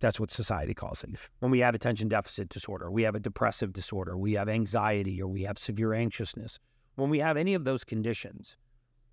that's 0.00 0.20
what 0.20 0.30
society 0.30 0.74
calls 0.74 1.02
it. 1.02 1.10
When 1.40 1.50
we 1.50 1.60
have 1.60 1.74
attention 1.74 2.08
deficit 2.08 2.48
disorder, 2.50 2.90
we 2.90 3.02
have 3.02 3.14
a 3.14 3.20
depressive 3.20 3.72
disorder, 3.72 4.16
we 4.16 4.34
have 4.34 4.48
anxiety, 4.48 5.20
or 5.20 5.26
we 5.26 5.42
have 5.42 5.58
severe 5.58 5.92
anxiousness, 5.92 6.58
when 6.94 7.10
we 7.10 7.18
have 7.20 7.36
any 7.36 7.54
of 7.54 7.64
those 7.64 7.84
conditions, 7.84 8.56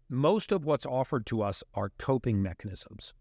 most 0.10 0.52
of 0.52 0.66
what's 0.66 0.86
offered 0.86 1.26
to 1.28 1.42
us 1.42 1.64
are 1.74 1.92
coping 1.98 2.42
mechanisms. 2.42 3.14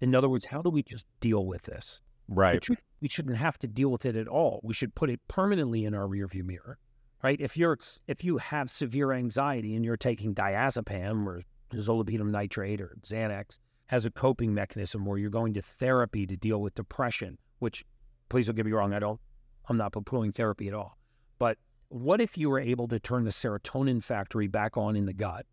In 0.00 0.14
other 0.14 0.28
words, 0.28 0.46
how 0.46 0.62
do 0.62 0.70
we 0.70 0.82
just 0.82 1.06
deal 1.20 1.44
with 1.46 1.62
this? 1.62 2.00
Right. 2.28 2.60
Truth, 2.60 2.80
we 3.00 3.08
shouldn't 3.08 3.36
have 3.36 3.58
to 3.58 3.68
deal 3.68 3.90
with 3.90 4.04
it 4.04 4.16
at 4.16 4.28
all. 4.28 4.60
We 4.62 4.74
should 4.74 4.94
put 4.94 5.10
it 5.10 5.20
permanently 5.28 5.84
in 5.84 5.94
our 5.94 6.06
rearview 6.06 6.44
mirror, 6.44 6.78
right? 7.22 7.40
If 7.40 7.56
you're 7.56 7.78
if 8.06 8.22
you 8.22 8.38
have 8.38 8.70
severe 8.70 9.12
anxiety 9.12 9.74
and 9.74 9.84
you're 9.84 9.96
taking 9.96 10.34
diazepam 10.34 11.26
or 11.26 11.42
zolpidem 11.72 12.30
nitrate 12.30 12.80
or 12.80 12.96
Xanax 13.02 13.58
as 13.90 14.04
a 14.04 14.10
coping 14.10 14.52
mechanism, 14.52 15.06
where 15.06 15.18
you're 15.18 15.30
going 15.30 15.54
to 15.54 15.62
therapy 15.62 16.26
to 16.26 16.36
deal 16.36 16.60
with 16.60 16.74
depression, 16.74 17.38
which 17.58 17.84
please 18.28 18.46
don't 18.46 18.56
get 18.56 18.66
me 18.66 18.72
wrong, 18.72 18.92
I 18.92 18.98
don't, 18.98 19.20
I'm 19.68 19.78
not 19.78 19.92
poo-pooing 19.92 20.34
therapy 20.34 20.68
at 20.68 20.74
all. 20.74 20.98
But 21.38 21.56
what 21.88 22.20
if 22.20 22.36
you 22.36 22.50
were 22.50 22.60
able 22.60 22.88
to 22.88 22.98
turn 22.98 23.24
the 23.24 23.30
serotonin 23.30 24.02
factory 24.02 24.46
back 24.46 24.76
on 24.76 24.94
in 24.96 25.06
the 25.06 25.14
gut, 25.14 25.46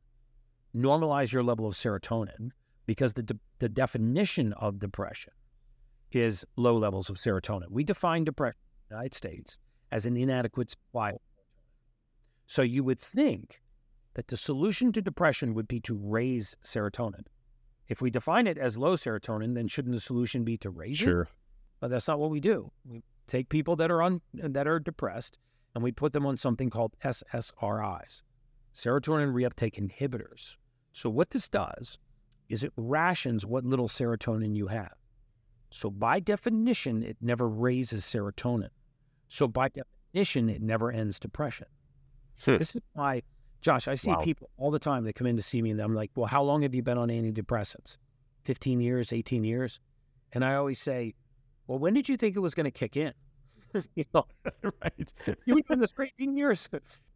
normalize 0.75 1.31
your 1.31 1.43
level 1.43 1.65
of 1.65 1.75
serotonin, 1.75 2.51
because 2.85 3.13
the 3.13 3.23
de- 3.23 3.39
the 3.59 3.69
definition 3.69 4.53
of 4.53 4.79
depression 4.79 5.33
is 6.11 6.45
low 6.55 6.77
levels 6.77 7.09
of 7.09 7.17
serotonin. 7.17 7.69
We 7.69 7.83
define 7.83 8.23
depression 8.23 8.59
in 8.59 8.89
the 8.89 8.95
United 8.95 9.13
States 9.15 9.57
as 9.91 10.05
an 10.05 10.15
inadequate 10.17 10.71
supply. 10.71 11.13
So 12.47 12.61
you 12.61 12.83
would 12.83 12.99
think 12.99 13.61
that 14.13 14.27
the 14.27 14.37
solution 14.37 14.91
to 14.93 15.01
depression 15.01 15.53
would 15.55 15.67
be 15.67 15.79
to 15.81 15.95
raise 15.95 16.55
serotonin. 16.63 17.25
If 17.87 18.01
we 18.01 18.09
define 18.09 18.47
it 18.47 18.57
as 18.57 18.77
low 18.77 18.93
serotonin, 18.95 19.55
then 19.55 19.67
shouldn't 19.67 19.93
the 19.95 19.99
solution 20.01 20.43
be 20.43 20.57
to 20.57 20.69
raise 20.69 20.97
Sure. 20.97 21.21
it? 21.23 21.25
Sure. 21.25 21.27
But 21.79 21.89
that's 21.89 22.07
not 22.07 22.19
what 22.19 22.29
we 22.29 22.39
do. 22.39 22.71
We 22.85 23.03
take 23.27 23.49
people 23.49 23.75
that 23.75 23.91
are 23.91 24.01
on 24.01 24.21
that 24.33 24.67
are 24.67 24.79
depressed 24.79 25.37
and 25.73 25.83
we 25.83 25.91
put 25.91 26.13
them 26.13 26.25
on 26.25 26.37
something 26.37 26.69
called 26.69 26.95
SSRIs, 27.03 28.21
serotonin 28.73 29.33
reuptake 29.33 29.75
inhibitors. 29.75 30.55
So 30.93 31.09
what 31.09 31.31
this 31.31 31.49
does 31.49 31.99
is 32.49 32.63
it 32.63 32.73
rations 32.77 33.45
what 33.45 33.65
little 33.65 33.87
serotonin 33.87 34.55
you 34.55 34.67
have. 34.67 34.93
So 35.71 35.89
by 35.89 36.19
definition, 36.19 37.03
it 37.03 37.17
never 37.21 37.47
raises 37.49 38.03
serotonin. 38.03 38.69
So 39.29 39.47
by 39.47 39.69
definition, 39.69 40.49
it 40.49 40.61
never 40.61 40.91
ends 40.91 41.19
depression. 41.19 41.67
Hmm. 42.43 42.57
This 42.57 42.75
is 42.75 42.81
why, 42.93 43.23
Josh, 43.61 43.87
I 43.87 43.95
see 43.95 44.11
Wow. 44.11 44.21
people 44.21 44.49
all 44.57 44.71
the 44.71 44.79
time 44.79 45.03
They 45.03 45.13
come 45.13 45.27
in 45.27 45.35
to 45.35 45.41
see 45.41 45.61
me 45.61 45.71
and 45.71 45.79
I'm 45.79 45.93
like, 45.93 46.11
well, 46.15 46.27
how 46.27 46.43
long 46.43 46.61
have 46.61 46.75
you 46.75 46.83
been 46.83 46.97
on 46.97 47.09
antidepressants? 47.09 47.97
15 48.43 48.79
years, 48.79 49.11
18 49.11 49.43
years? 49.43 49.79
And 50.33 50.45
I 50.45 50.55
always 50.55 50.79
say, 50.79 51.15
well, 51.67 51.79
when 51.79 51.93
did 51.93 52.07
you 52.07 52.17
think 52.17 52.35
it 52.35 52.39
was 52.39 52.53
going 52.53 52.65
to 52.65 52.71
kick 52.71 52.95
in? 52.95 53.13
you 53.95 54.05
know, 54.13 54.25
right. 54.83 55.13
you've 55.45 55.55
been 55.55 55.63
doing 55.67 55.79
this 55.79 55.91
for 55.91 56.03
18 56.03 56.37
years. 56.37 56.69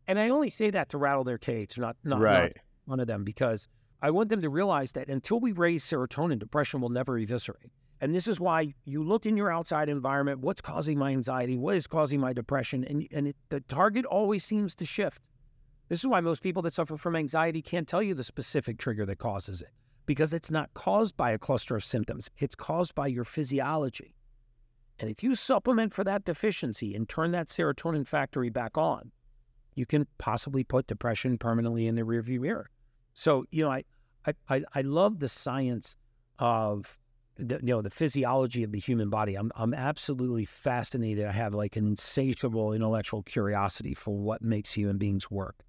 And 0.08 0.20
I 0.20 0.30
only 0.30 0.50
say 0.50 0.72
that 0.72 0.90
to 0.90 0.98
rattle 0.98 1.24
their 1.24 1.38
cage, 1.38 1.78
not, 1.78 1.96
not, 2.04 2.20
not 2.20 2.22
right. 2.22 2.58
one 2.86 3.00
of 3.00 3.08
them 3.08 3.24
because 3.24 3.68
I 4.02 4.12
want 4.12 4.30
them 4.30 4.42
to 4.42 4.50
realize 4.50 4.94
that 4.94 5.10
until 5.10 5.40
we 5.40 5.52
raise 5.52 5.84
serotonin, 5.84 6.40
depression 6.40 6.80
will 6.80 6.90
never 6.90 7.18
eviscerate. 7.18 7.72
And 8.02 8.16
this 8.16 8.28
is 8.28 8.40
why 8.40 8.74
you 8.86 9.04
look 9.04 9.26
in 9.26 9.36
your 9.36 9.52
outside 9.52 9.90
environment 9.90 10.40
what's 10.40 10.62
causing 10.62 10.98
my 10.98 11.12
anxiety? 11.12 11.58
What 11.58 11.76
is 11.76 11.86
causing 11.86 12.20
my 12.20 12.32
depression? 12.32 12.86
And, 12.86 13.08
and 13.12 13.28
it, 13.28 13.36
the 13.50 13.60
target 13.62 14.06
always 14.06 14.46
seems 14.46 14.74
to 14.76 14.86
shift. 14.86 15.22
This 15.90 16.00
is 16.00 16.08
why 16.08 16.22
most 16.22 16.42
people 16.42 16.62
that 16.62 16.74
suffer 16.74 16.96
from 16.96 17.16
anxiety 17.16 17.62
can't 17.62 17.88
tell 17.88 18.02
you 18.02 18.14
the 18.14 18.24
specific 18.24 18.78
trigger 18.78 19.06
that 19.06 19.18
causes 19.18 19.62
it 19.62 19.72
because 20.06 20.34
it's 20.34 20.50
not 20.50 20.74
caused 20.74 21.16
by 21.18 21.30
a 21.30 21.38
cluster 21.38 21.76
of 21.76 21.86
symptoms, 21.86 22.32
it's 22.40 22.56
caused 22.56 22.96
by 22.96 23.06
your 23.06 23.24
physiology. 23.24 24.16
And 24.98 25.08
if 25.08 25.22
you 25.22 25.36
supplement 25.36 25.94
for 25.94 26.04
that 26.04 26.26
deficiency 26.26 26.96
and 26.96 27.08
turn 27.08 27.32
that 27.34 27.48
serotonin 27.48 28.08
factory 28.08 28.50
back 28.50 28.76
on, 28.76 29.12
you 29.76 29.86
can 29.86 30.08
possibly 30.18 30.64
put 30.64 30.88
depression 30.88 31.38
permanently 31.38 31.86
in 31.86 31.94
the 31.94 32.02
rearview 32.02 32.40
mirror. 32.40 32.72
So, 33.20 33.44
you 33.52 33.64
know, 33.64 33.70
I, 33.70 33.84
I, 34.48 34.64
I, 34.74 34.80
love 34.80 35.20
the 35.20 35.28
science 35.28 35.98
of 36.40 36.98
the, 37.36 37.56
you 37.56 37.74
know 37.74 37.82
the 37.82 37.90
physiology 37.90 38.64
of 38.64 38.72
the 38.72 38.80
human 38.80 39.10
body. 39.10 39.36
I'm 39.36 39.52
I'm 39.58 39.74
absolutely 39.74 40.46
fascinated. 40.46 41.26
I 41.26 41.34
have 41.34 41.54
like 41.54 41.76
an 41.76 41.86
insatiable 41.86 42.72
intellectual 42.72 43.22
curiosity 43.24 43.94
for 43.94 44.16
what 44.16 44.42
makes 44.42 44.72
human 44.72 44.98
beings 44.98 45.30
work, 45.30 45.66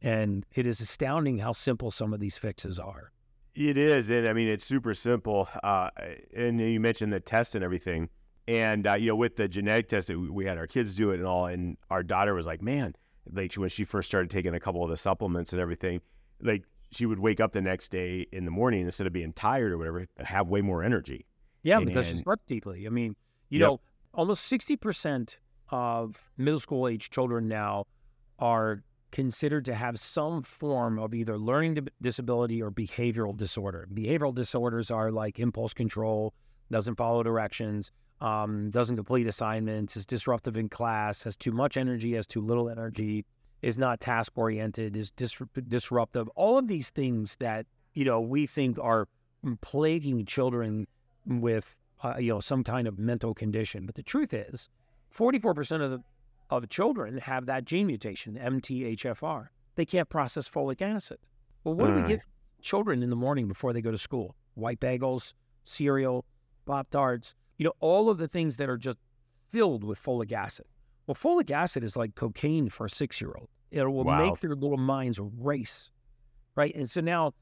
and 0.00 0.46
it 0.54 0.66
is 0.66 0.80
astounding 0.80 1.36
how 1.36 1.52
simple 1.52 1.90
some 1.90 2.14
of 2.14 2.20
these 2.20 2.38
fixes 2.38 2.78
are. 2.78 3.12
It 3.54 3.76
is, 3.76 4.08
and 4.08 4.26
I 4.26 4.32
mean 4.32 4.48
it's 4.48 4.64
super 4.64 4.94
simple. 4.94 5.50
Uh, 5.62 5.90
and 6.34 6.58
you 6.58 6.80
mentioned 6.80 7.12
the 7.12 7.20
test 7.20 7.54
and 7.54 7.62
everything, 7.62 8.08
and 8.48 8.86
uh, 8.86 8.94
you 8.94 9.08
know 9.08 9.16
with 9.16 9.36
the 9.36 9.48
genetic 9.48 9.88
test, 9.88 10.08
we 10.08 10.30
we 10.30 10.46
had 10.46 10.56
our 10.56 10.66
kids 10.66 10.94
do 10.94 11.10
it 11.10 11.18
and 11.18 11.26
all, 11.26 11.44
and 11.44 11.76
our 11.90 12.02
daughter 12.02 12.32
was 12.32 12.46
like, 12.46 12.62
"Man," 12.62 12.94
like 13.30 13.52
when 13.52 13.68
she 13.68 13.84
first 13.84 14.08
started 14.08 14.30
taking 14.30 14.54
a 14.54 14.60
couple 14.60 14.82
of 14.82 14.88
the 14.88 14.96
supplements 14.96 15.52
and 15.52 15.60
everything, 15.60 16.00
like 16.40 16.64
she 16.90 17.06
would 17.06 17.18
wake 17.18 17.40
up 17.40 17.52
the 17.52 17.60
next 17.60 17.88
day 17.90 18.26
in 18.32 18.44
the 18.44 18.50
morning 18.50 18.82
instead 18.82 19.06
of 19.06 19.12
being 19.12 19.32
tired 19.32 19.72
or 19.72 19.78
whatever, 19.78 20.06
have 20.18 20.48
way 20.48 20.60
more 20.62 20.82
energy. 20.82 21.26
Yeah, 21.62 21.78
And- 21.78 21.86
because 21.86 22.06
she 22.06 22.16
slept 22.16 22.46
deeply. 22.46 22.86
I 22.86 22.90
mean, 22.90 23.16
you 23.48 23.60
Yep. 23.60 23.68
know, 23.68 23.80
almost 24.14 24.44
sixty 24.44 24.76
percent 24.76 25.38
of 25.70 26.30
middle 26.36 26.60
school 26.60 26.86
age 26.86 27.10
children 27.10 27.48
now 27.48 27.84
are 28.38 28.82
considered 29.10 29.64
to 29.64 29.74
have 29.74 29.98
some 29.98 30.42
form 30.42 30.98
of 30.98 31.14
either 31.14 31.38
learning 31.38 31.88
disability 32.02 32.62
or 32.62 32.70
behavioral 32.70 33.36
disorder. 33.36 33.88
Behavioral 33.92 34.34
disorders 34.34 34.90
are 34.90 35.10
like 35.10 35.38
impulse 35.38 35.72
control, 35.74 36.34
doesn't 36.70 36.96
follow 36.96 37.22
directions, 37.22 37.90
um, 38.20 38.70
doesn't 38.70 38.96
complete 38.96 39.26
assignments, 39.26 39.96
is 39.96 40.06
disruptive 40.06 40.56
in 40.56 40.68
class, 40.68 41.22
has 41.22 41.36
too 41.36 41.52
much 41.52 41.76
energy, 41.76 42.12
has 42.14 42.26
too 42.26 42.40
little 42.40 42.68
energy, 42.68 43.24
is 43.62 43.78
not 43.78 44.00
task 44.00 44.32
oriented, 44.36 44.96
is 44.96 45.10
dis- 45.10 45.40
disruptive. 45.68 46.28
All 46.36 46.58
of 46.58 46.68
these 46.68 46.90
things 46.90 47.36
that 47.36 47.66
you 47.94 48.04
know 48.04 48.20
we 48.20 48.46
think 48.46 48.78
are 48.78 49.08
plaguing 49.60 50.24
children 50.26 50.86
with 51.26 51.74
uh, 52.02 52.14
you 52.18 52.32
know 52.32 52.40
some 52.40 52.62
kind 52.64 52.86
of 52.86 52.98
mental 52.98 53.34
condition. 53.34 53.86
But 53.86 53.94
the 53.94 54.02
truth 54.02 54.32
is, 54.34 54.68
44% 55.14 55.80
of 55.82 55.90
the 55.90 56.00
of 56.50 56.68
children 56.68 57.18
have 57.18 57.46
that 57.46 57.64
gene 57.64 57.88
mutation, 57.88 58.36
MTHFR. 58.36 59.48
They 59.74 59.84
can't 59.84 60.08
process 60.08 60.48
folic 60.48 60.80
acid. 60.80 61.18
Well, 61.64 61.74
what 61.74 61.88
do 61.88 61.94
we 61.94 62.02
Mm. 62.02 62.06
give 62.06 62.26
children 62.62 63.02
in 63.02 63.10
the 63.10 63.16
morning 63.16 63.48
before 63.48 63.72
they 63.72 63.80
go 63.82 63.90
to 63.90 63.98
school? 63.98 64.36
White 64.54 64.78
bagels, 64.78 65.34
cereal, 65.64 66.24
Pop 66.64 66.88
Tarts, 66.90 67.34
you 67.58 67.64
know, 67.64 67.72
all 67.80 68.08
of 68.08 68.18
the 68.18 68.28
things 68.28 68.56
that 68.58 68.68
are 68.70 68.78
just 68.78 68.98
filled 69.48 69.82
with 69.82 70.00
folic 70.00 70.30
acid. 70.32 70.66
Well, 71.06 71.14
folic 71.14 71.50
acid 71.50 71.84
is 71.84 71.96
like 71.96 72.14
cocaine 72.14 72.68
for 72.68 72.86
a 72.86 72.90
six 72.90 73.20
year 73.20 73.32
old. 73.36 73.48
It 73.70 73.84
will 73.84 74.04
Wow. 74.04 74.18
make 74.18 74.40
their 74.40 74.54
little 74.54 74.76
minds 74.76 75.20
race, 75.20 75.92
right? 76.54 76.74
And 76.74 76.88
so 76.88 77.00
now, 77.00 77.32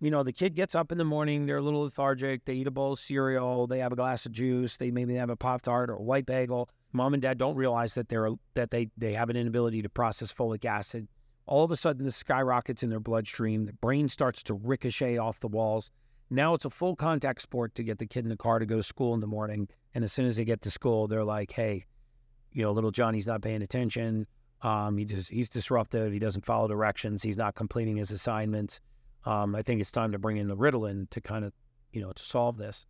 you 0.00 0.10
know, 0.10 0.22
the 0.22 0.32
kid 0.32 0.54
gets 0.54 0.74
up 0.74 0.92
in 0.92 0.98
the 0.98 1.04
morning, 1.04 1.46
they're 1.46 1.56
a 1.56 1.62
little 1.62 1.82
lethargic, 1.82 2.44
they 2.44 2.54
eat 2.54 2.66
a 2.66 2.70
bowl 2.70 2.92
of 2.92 2.98
cereal, 2.98 3.66
they 3.66 3.78
have 3.78 3.92
a 3.92 3.96
glass 3.96 4.26
of 4.26 4.32
juice, 4.32 4.76
they 4.76 4.90
maybe 4.90 5.14
have 5.14 5.30
a 5.30 5.36
Pop 5.36 5.62
Tart 5.62 5.88
or 5.88 5.94
a 5.94 6.02
white 6.02 6.26
bagel. 6.26 6.68
Mom 6.92 7.14
and 7.14 7.22
dad 7.22 7.38
don't 7.38 7.56
realize 7.56 7.94
that 7.94 8.08
they're 8.08 8.30
that 8.54 8.70
they 8.70 8.90
they 8.96 9.12
have 9.14 9.30
an 9.30 9.36
inability 9.36 9.82
to 9.82 9.88
process 9.88 10.32
folic 10.32 10.64
acid. 10.64 11.08
All 11.46 11.64
of 11.64 11.70
a 11.70 11.76
sudden, 11.76 12.04
this 12.04 12.16
skyrockets 12.16 12.82
in 12.82 12.90
their 12.90 13.00
bloodstream. 13.00 13.64
The 13.66 13.72
brain 13.74 14.08
starts 14.08 14.42
to 14.44 14.54
ricochet 14.54 15.16
off 15.16 15.38
the 15.40 15.48
walls. 15.48 15.90
Now 16.28 16.54
it's 16.54 16.64
a 16.64 16.70
full 16.70 16.96
contact 16.96 17.40
sport 17.40 17.74
to 17.76 17.84
get 17.84 17.98
the 17.98 18.06
kid 18.06 18.24
in 18.24 18.30
the 18.30 18.36
car 18.36 18.58
to 18.58 18.66
go 18.66 18.76
to 18.78 18.82
school 18.82 19.14
in 19.14 19.20
the 19.20 19.26
morning. 19.28 19.68
And 19.94 20.02
as 20.02 20.12
soon 20.12 20.26
as 20.26 20.36
they 20.36 20.44
get 20.44 20.60
to 20.62 20.70
school, 20.70 21.06
they're 21.06 21.22
like, 21.24 21.52
"Hey, 21.52 21.84
you 22.56 22.62
know, 22.62 22.72
little 22.72 22.90
Johnny's 22.90 23.26
not 23.26 23.42
paying 23.42 23.60
attention. 23.60 24.26
Um, 24.62 24.96
he 24.96 25.04
just 25.04 25.28
he's 25.28 25.50
disruptive. 25.50 26.10
He 26.10 26.18
doesn't 26.18 26.46
follow 26.46 26.66
directions. 26.66 27.22
He's 27.22 27.36
not 27.36 27.54
completing 27.54 27.96
his 27.96 28.10
assignments. 28.10 28.80
Um, 29.26 29.54
I 29.54 29.60
think 29.60 29.82
it's 29.82 29.92
time 29.92 30.10
to 30.12 30.18
bring 30.18 30.38
in 30.38 30.48
the 30.48 30.56
Ritalin 30.56 31.10
to 31.10 31.20
kind 31.20 31.44
of, 31.44 31.52
you 31.92 32.00
know, 32.00 32.12
to 32.12 32.22
solve 32.22 32.56
this. 32.56 32.86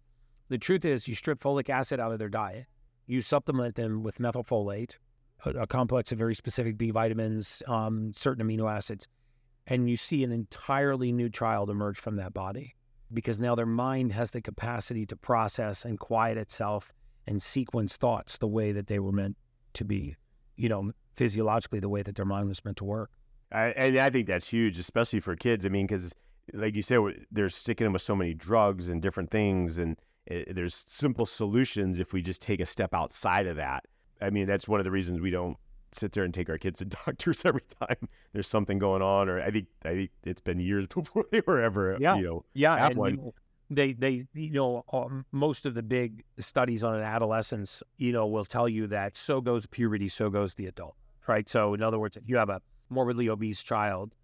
The 0.50 0.58
truth 0.58 0.84
is, 0.84 1.08
you 1.08 1.16
strip 1.16 1.40
folic 1.40 1.68
acid 1.68 1.98
out 1.98 2.12
of 2.12 2.20
their 2.20 2.28
diet. 2.28 2.66
You 3.08 3.20
supplement 3.20 3.74
them 3.74 4.04
with 4.04 4.18
methylfolate, 4.18 4.98
a, 5.44 5.50
a 5.50 5.66
complex 5.66 6.12
of 6.12 6.18
very 6.18 6.36
specific 6.36 6.78
B 6.78 6.92
vitamins, 6.92 7.60
um, 7.66 8.12
certain 8.14 8.46
amino 8.46 8.72
acids, 8.72 9.08
and 9.66 9.90
you 9.90 9.96
see 9.96 10.22
an 10.22 10.30
entirely 10.30 11.10
new 11.10 11.28
child 11.28 11.70
emerge 11.70 11.98
from 11.98 12.14
that 12.16 12.32
body 12.32 12.76
because 13.12 13.40
now 13.40 13.56
their 13.56 13.66
mind 13.66 14.12
has 14.12 14.30
the 14.30 14.40
capacity 14.40 15.04
to 15.06 15.16
process 15.16 15.84
and 15.84 15.98
quiet 15.98 16.38
itself 16.38 16.92
and 17.26 17.42
sequence 17.42 17.96
thoughts 17.96 18.38
the 18.38 18.46
way 18.46 18.70
that 18.70 18.86
they 18.86 19.00
were 19.00 19.10
meant 19.10 19.36
to 19.76 19.84
be, 19.84 20.16
you 20.56 20.68
know, 20.68 20.92
physiologically 21.14 21.80
the 21.80 21.88
way 21.88 22.02
that 22.02 22.14
their 22.16 22.24
mind 22.24 22.48
was 22.48 22.64
meant 22.64 22.76
to 22.78 22.84
work. 22.84 23.10
I, 23.52 23.66
and 23.68 23.96
I 23.96 24.10
think 24.10 24.26
that's 24.26 24.48
huge, 24.48 24.78
especially 24.78 25.20
for 25.20 25.36
kids. 25.36 25.64
I 25.64 25.68
mean, 25.68 25.86
because 25.86 26.12
like 26.52 26.74
you 26.74 26.82
said, 26.82 27.00
they're 27.30 27.48
sticking 27.48 27.84
them 27.84 27.92
with 27.92 28.02
so 28.02 28.16
many 28.16 28.34
drugs 28.34 28.88
and 28.88 29.00
different 29.00 29.30
things, 29.30 29.78
and 29.78 29.96
it, 30.26 30.54
there's 30.54 30.84
simple 30.88 31.26
solutions 31.26 32.00
if 32.00 32.12
we 32.12 32.22
just 32.22 32.42
take 32.42 32.60
a 32.60 32.66
step 32.66 32.92
outside 32.92 33.46
of 33.46 33.56
that. 33.56 33.84
I 34.20 34.30
mean, 34.30 34.46
that's 34.46 34.66
one 34.66 34.80
of 34.80 34.84
the 34.84 34.90
reasons 34.90 35.20
we 35.20 35.30
don't 35.30 35.56
sit 35.92 36.12
there 36.12 36.24
and 36.24 36.34
take 36.34 36.50
our 36.50 36.58
kids 36.58 36.80
to 36.80 36.84
doctors 37.06 37.44
every 37.44 37.62
time 37.80 38.08
there's 38.32 38.48
something 38.48 38.78
going 38.78 39.02
on. 39.02 39.28
Or 39.28 39.40
I 39.40 39.50
think 39.50 39.66
I 39.84 39.90
think 39.90 40.10
it's 40.24 40.40
been 40.40 40.58
years 40.58 40.86
before 40.94 41.24
they 41.30 41.42
were 41.46 41.60
ever, 41.62 41.96
Yeah. 42.00 42.16
you 42.16 42.24
know, 42.24 42.44
Yeah, 42.54 42.76
have 42.76 42.96
one. 42.96 43.10
you 43.12 43.16
know, 43.18 43.34
they 43.70 43.92
they 43.92 44.24
you 44.34 44.52
know 44.52 44.84
um, 44.92 45.24
most 45.32 45.66
of 45.66 45.74
the 45.74 45.82
big 45.82 46.24
studies 46.38 46.84
on 46.84 47.00
adolescence, 47.00 47.82
you 47.96 48.12
know, 48.12 48.26
will 48.26 48.44
tell 48.44 48.68
you 48.68 48.86
that 48.88 49.16
so 49.16 49.40
goes 49.40 49.66
puberty, 49.66 50.08
so 50.08 50.30
goes 50.30 50.54
the 50.54 50.66
adult, 50.66 50.96
right? 51.26 51.48
So 51.48 51.74
in 51.74 51.82
other 51.82 51.98
words, 51.98 52.16
if 52.16 52.28
you 52.28 52.36
have 52.36 52.48
a 52.50 52.60
morbidly 52.90 53.28
obese 53.28 53.62
child, 53.62 54.14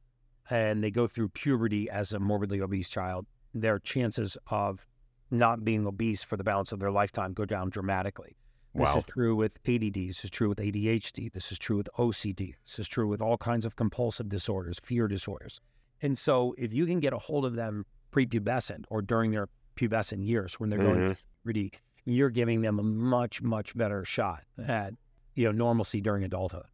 and 0.51 0.83
they 0.83 0.91
go 0.91 1.07
through 1.07 1.29
puberty 1.31 1.91
as 1.91 2.13
a 2.13 2.19
morbidly 2.21 2.61
obese 2.61 2.89
child, 2.89 3.27
their 3.55 3.79
chances 3.79 4.37
of 4.49 4.87
not 5.31 5.65
being 5.65 5.87
obese 5.87 6.23
for 6.23 6.37
the 6.37 6.45
balance 6.45 6.73
of 6.73 6.79
their 6.81 6.91
lifetime 6.91 7.33
go 7.33 7.45
down 7.45 7.71
dramatically. 7.71 8.37
This 8.75 8.87
Wow. 8.87 8.99
is 8.99 9.05
true 9.05 9.37
with 9.37 9.59
ADD. 9.67 10.09
This 10.09 10.25
is 10.25 10.31
true 10.31 10.49
with 10.49 10.59
ADHD. 10.59 11.29
This 11.33 11.53
is 11.53 11.59
true 11.59 11.77
with 11.77 11.89
OCD. 11.99 12.55
This 12.65 12.79
is 12.79 12.89
true 12.89 13.07
with 13.07 13.21
all 13.21 13.37
kinds 13.37 13.67
of 13.67 13.77
compulsive 13.77 14.29
disorders, 14.29 14.79
fear 14.83 15.09
disorders. 15.09 15.61
And 16.01 16.19
so, 16.19 16.55
if 16.57 16.73
you 16.75 16.87
can 16.87 16.99
get 16.99 17.13
a 17.13 17.19
hold 17.19 17.45
of 17.45 17.55
them 17.55 17.85
prepubescent 18.13 18.85
or 18.91 19.03
during 19.03 19.31
their 19.31 19.49
pubescent 19.77 20.25
years 20.27 20.61
when 20.61 20.69
they're 20.71 20.79
going 20.79 21.01
Mhm. 21.01 21.05
through 21.17 21.27
puberty, 21.45 21.73
you're 22.05 22.31
giving 22.31 22.61
them 22.63 22.79
a 22.79 22.83
much, 22.83 23.43
much 23.43 23.77
better 23.77 24.05
shot 24.05 24.45
at 24.67 24.95
you 25.35 25.45
know 25.47 25.53
normalcy 25.53 26.01
during 26.01 26.25
adulthood. 26.25 26.67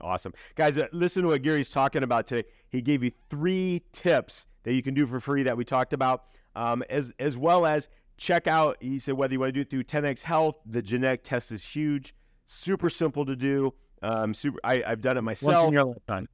Awesome. 0.00 0.32
Guys, 0.54 0.76
uh, 0.78 0.86
listen 0.92 1.22
to 1.22 1.28
what 1.28 1.42
Gary's 1.42 1.70
talking 1.70 2.02
about 2.02 2.26
today. 2.26 2.46
He 2.68 2.82
gave 2.82 3.02
you 3.02 3.10
three 3.30 3.82
tips 3.92 4.46
that 4.62 4.74
you 4.74 4.82
can 4.82 4.92
do 4.94 5.06
for 5.06 5.18
free 5.20 5.42
that 5.44 5.56
we 5.56 5.64
talked 5.64 5.92
about, 5.94 6.24
um, 6.54 6.82
as, 6.90 7.12
as 7.18 7.36
well 7.38 7.64
as 7.64 7.88
check 8.18 8.46
out, 8.46 8.76
he 8.80 8.98
said, 8.98 9.14
whether 9.14 9.32
you 9.32 9.40
want 9.40 9.48
to 9.48 9.52
do 9.52 9.60
it 9.62 9.70
through 9.70 9.84
10X 9.84 10.22
Health, 10.22 10.56
the 10.66 10.82
genetic 10.82 11.24
test 11.24 11.50
is 11.50 11.64
huge, 11.64 12.14
super 12.44 12.90
simple 12.90 13.24
to 13.24 13.34
do. 13.34 13.72
Um, 14.02 14.34
super, 14.34 14.58
I, 14.62 14.82
I've 14.86 15.00
done 15.00 15.16
it 15.16 15.22
myself. 15.22 15.54
Once 15.56 15.66
in 15.68 15.72
your 15.72 15.84
lifetime. 15.84 16.28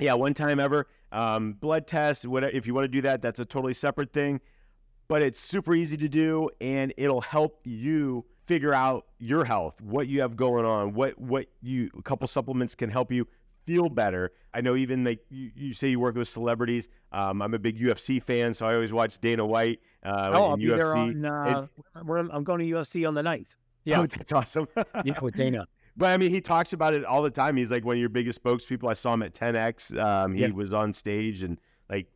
Yeah, 0.00 0.14
one 0.14 0.34
time 0.34 0.58
ever. 0.58 0.88
Um, 1.14 1.52
blood 1.54 1.86
test, 1.86 2.26
whatever. 2.26 2.52
If 2.54 2.66
you 2.66 2.74
want 2.74 2.84
to 2.84 2.88
do 2.88 3.00
that, 3.02 3.22
that's 3.22 3.38
a 3.40 3.44
totally 3.44 3.72
separate 3.74 4.12
thing. 4.12 4.40
But 5.08 5.22
it's 5.22 5.38
super 5.38 5.74
easy 5.74 5.96
to 5.98 6.08
do, 6.08 6.48
and 6.60 6.92
it'll 6.96 7.20
help 7.20 7.60
you 7.64 8.24
figure 8.46 8.74
out 8.74 9.06
your 9.18 9.44
health, 9.44 9.80
what 9.80 10.08
you 10.08 10.20
have 10.20 10.36
going 10.36 10.64
on, 10.64 10.92
what 10.94 11.18
what 11.18 11.46
you 11.62 11.90
a 11.98 12.02
couple 12.02 12.26
supplements 12.26 12.74
can 12.74 12.90
help 12.90 13.12
you 13.12 13.26
feel 13.66 13.88
better. 13.88 14.32
I 14.52 14.60
know 14.60 14.76
even 14.76 15.04
like 15.04 15.20
you, 15.30 15.50
you 15.54 15.72
say 15.72 15.88
you 15.88 16.00
work 16.00 16.16
with 16.16 16.28
celebrities. 16.28 16.88
Um, 17.12 17.40
I'm 17.42 17.54
a 17.54 17.58
big 17.58 17.78
UFC 17.78 18.22
fan, 18.22 18.52
so 18.54 18.66
I 18.66 18.74
always 18.74 18.92
watch 18.92 19.18
Dana 19.20 19.44
White 19.46 19.80
uh, 20.04 20.30
Oh, 20.34 20.44
I'll 20.44 20.54
in 20.54 20.60
be 20.60 20.66
UFC. 20.66 20.76
there 20.76 20.96
on. 20.96 21.24
Uh, 21.24 21.66
we're, 22.04 22.18
I'm 22.18 22.44
going 22.44 22.60
to 22.60 22.66
UFC 22.66 23.06
on 23.08 23.14
the 23.14 23.22
9th. 23.22 23.54
Yeah, 23.84 24.00
Oh, 24.00 24.06
that's 24.06 24.32
awesome. 24.32 24.68
yeah, 25.04 25.18
with 25.20 25.34
Dana. 25.36 25.66
But 25.96 26.06
I 26.06 26.16
mean, 26.16 26.30
he 26.30 26.40
talks 26.40 26.72
about 26.72 26.94
it 26.94 27.04
all 27.04 27.22
the 27.22 27.30
time. 27.30 27.56
He's 27.56 27.70
like 27.70 27.84
one 27.84 27.96
of 27.96 28.00
your 28.00 28.08
biggest 28.08 28.42
spokespeople. 28.42 28.90
I 28.90 28.94
saw 28.94 29.14
him 29.14 29.22
at 29.22 29.32
10X. 29.32 29.96
Um, 29.98 30.34
he 30.34 30.42
Yeah. 30.42 30.50
was 30.50 30.74
on 30.74 30.92
stage 30.92 31.42
and 31.42 31.58
like, 31.88 32.08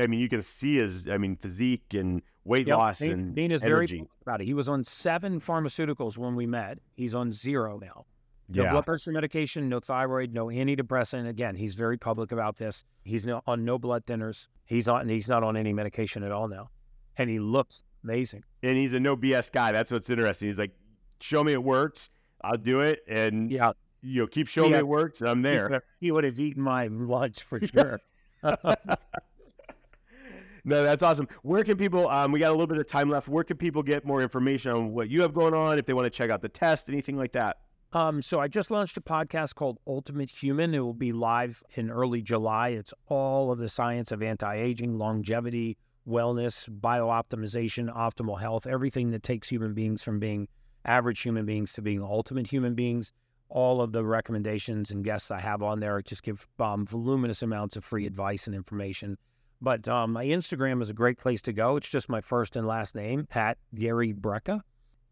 I 0.00 0.06
mean, 0.08 0.18
you 0.18 0.28
can 0.28 0.42
see 0.42 0.76
his, 0.76 1.08
I 1.08 1.18
mean, 1.18 1.36
physique 1.36 1.94
and 1.94 2.20
weight 2.44 2.66
Yep, 2.66 2.76
loss 2.78 2.98
Dana- 2.98 3.12
and 3.14 3.34
Dana's 3.36 3.62
energy. 3.62 3.98
very 3.98 4.08
about 4.22 4.40
it. 4.40 4.44
He 4.46 4.54
was 4.54 4.68
on 4.68 4.82
seven 4.82 5.40
pharmaceuticals 5.40 6.18
when 6.18 6.34
we 6.34 6.46
met. 6.46 6.78
He's 6.96 7.14
on 7.14 7.30
zero 7.30 7.78
now. 7.78 8.04
No 8.50 8.62
yeah. 8.64 8.70
blood 8.72 8.86
pressure 8.86 9.12
medication, 9.12 9.68
no 9.68 9.78
thyroid, 9.78 10.32
no 10.32 10.46
antidepressant. 10.46 11.28
Again, 11.28 11.54
he's 11.54 11.74
very 11.74 11.98
public 11.98 12.32
about 12.32 12.56
this. 12.56 12.82
He's 13.04 13.26
no, 13.26 13.42
on 13.46 13.64
no 13.64 13.78
blood 13.78 14.06
thinners. 14.06 14.48
He's 14.64 14.88
on. 14.88 15.06
He's 15.08 15.28
not 15.28 15.42
on 15.44 15.54
any 15.56 15.74
medication 15.74 16.22
at 16.24 16.32
all 16.32 16.48
now, 16.48 16.70
and 17.18 17.28
he 17.28 17.38
looks 17.38 17.84
amazing. 18.02 18.42
And 18.62 18.76
he's 18.78 18.94
a 18.94 19.00
no 19.00 19.16
BS 19.18 19.52
guy. 19.52 19.70
That's 19.70 19.92
what's 19.92 20.08
interesting. 20.08 20.48
He's 20.48 20.58
like, 20.58 20.72
show 21.20 21.44
me 21.44 21.52
it 21.52 21.62
works. 21.62 22.08
I'll 22.42 22.56
do 22.56 22.80
it. 22.80 23.00
And, 23.08 23.50
Yeah, 23.50 23.72
you 24.02 24.22
know, 24.22 24.26
keep 24.26 24.48
showing 24.48 24.72
me 24.72 24.78
it 24.78 24.86
works. 24.86 25.22
I'm 25.22 25.42
there. 25.42 25.82
He 26.00 26.10
would 26.10 26.24
have 26.24 26.38
eaten 26.38 26.62
my 26.62 26.86
lunch 26.86 27.42
for 27.42 27.60
sure. 27.66 28.00
No, 30.64 30.82
that's 30.82 31.02
awesome. 31.02 31.28
Where 31.42 31.64
can 31.64 31.78
people, 31.78 32.08
um, 32.08 32.30
we 32.30 32.40
got 32.40 32.48
a 32.48 32.52
little 32.52 32.66
bit 32.66 32.76
of 32.76 32.86
time 32.86 33.08
left. 33.08 33.26
Where 33.26 33.42
can 33.42 33.56
people 33.56 33.82
get 33.82 34.04
more 34.04 34.20
information 34.20 34.72
on 34.72 34.92
what 34.92 35.08
you 35.08 35.22
have 35.22 35.32
going 35.32 35.54
on? 35.54 35.78
If 35.78 35.86
they 35.86 35.94
want 35.94 36.04
to 36.04 36.10
check 36.10 36.28
out 36.28 36.42
the 36.42 36.48
test, 36.50 36.90
anything 36.90 37.16
like 37.16 37.32
that? 37.32 37.56
Um, 37.94 38.20
so 38.20 38.38
I 38.38 38.48
just 38.48 38.70
launched 38.70 38.98
a 38.98 39.00
podcast 39.00 39.54
called 39.54 39.78
Ultimate 39.86 40.28
Human. 40.28 40.74
It 40.74 40.80
will 40.80 40.92
be 40.92 41.10
live 41.10 41.62
in 41.76 41.90
early 41.90 42.20
July. 42.20 42.70
It's 42.70 42.92
all 43.06 43.50
of 43.50 43.58
the 43.58 43.68
science 43.70 44.12
of 44.12 44.22
anti-aging, 44.22 44.98
longevity, 44.98 45.78
wellness, 46.06 46.68
biooptimization, 46.68 47.94
optimal 47.96 48.38
health, 48.38 48.66
everything 48.66 49.10
that 49.12 49.22
takes 49.22 49.48
human 49.48 49.72
beings 49.72 50.02
from 50.02 50.18
being 50.18 50.48
average 50.88 51.20
human 51.20 51.46
beings 51.46 51.72
to 51.74 51.82
being 51.82 52.02
ultimate 52.02 52.46
human 52.46 52.74
beings. 52.74 53.12
All 53.50 53.80
of 53.80 53.92
the 53.92 54.04
recommendations 54.04 54.90
and 54.90 55.04
guests 55.04 55.30
I 55.30 55.40
have 55.40 55.62
on 55.62 55.80
there 55.80 56.02
just 56.02 56.22
give 56.22 56.46
um, 56.58 56.86
voluminous 56.86 57.42
amounts 57.42 57.76
of 57.76 57.84
free 57.84 58.06
advice 58.06 58.46
and 58.46 58.54
information. 58.54 59.16
But 59.60 59.88
um, 59.88 60.12
my 60.12 60.24
Instagram 60.24 60.82
is 60.82 60.90
a 60.90 60.94
great 60.94 61.18
place 61.18 61.42
to 61.42 61.52
go. 61.52 61.76
It's 61.76 61.88
just 61.88 62.08
my 62.08 62.20
first 62.20 62.56
and 62.56 62.66
last 62.66 62.94
name 62.94 63.26
Pat 63.26 63.58
Gary 63.74 64.12
Brecka 64.12 64.60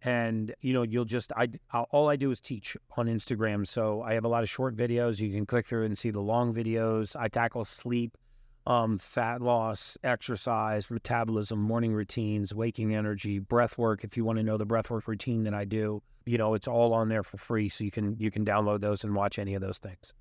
and 0.03 0.55
you 0.61 0.73
know 0.73 0.83
you'll 0.83 1.05
just 1.05 1.33
I 1.37 1.49
I'll- 1.71 1.89
all 1.91 2.09
I 2.09 2.17
do 2.17 2.31
is 2.31 2.41
teach 2.41 2.77
on 2.97 3.07
Instagram. 3.07 3.67
So 3.67 4.03
I 4.03 4.15
have 4.15 4.25
a 4.25 4.29
lot 4.29 4.43
of 4.43 4.49
short 4.49 4.77
videos. 4.77 5.21
You 5.21 5.31
can 5.33 5.47
click 5.47 5.67
through 5.67 5.85
and 5.85 5.97
see 5.99 6.11
the 6.11 6.21
long 6.21 6.55
videos. 6.55 7.17
I 7.17 7.29
tackle 7.29 7.65
sleep, 7.65 8.17
um, 8.67 8.99
fat 8.99 9.41
loss, 9.41 9.97
exercise, 10.03 10.91
metabolism, 10.91 11.61
morning 11.61 11.93
routines, 11.93 12.53
waking 12.55 12.95
energy, 12.95 13.39
breath 13.39 13.79
work. 13.79 14.03
If 14.03 14.17
you 14.17 14.25
want 14.25 14.39
to 14.39 14.43
know 14.43 14.57
the 14.57 14.67
breath 14.67 14.91
work 14.91 15.07
routine 15.07 15.45
that 15.45 15.55
I 15.55 15.65
do, 15.65 16.03
you 16.25 16.37
know 16.39 16.55
it's 16.55 16.67
all 16.67 16.93
on 16.93 17.09
there 17.09 17.23
for 17.23 17.37
free. 17.37 17.69
So 17.69 17.85
you 17.85 17.91
can 17.91 18.17
you 18.19 18.31
can 18.31 18.45
download 18.45 18.81
those 18.81 19.05
and 19.05 19.15
watch 19.15 19.39
any 19.39 19.55
of 19.55 19.63
those 19.63 19.79
things. 19.79 20.13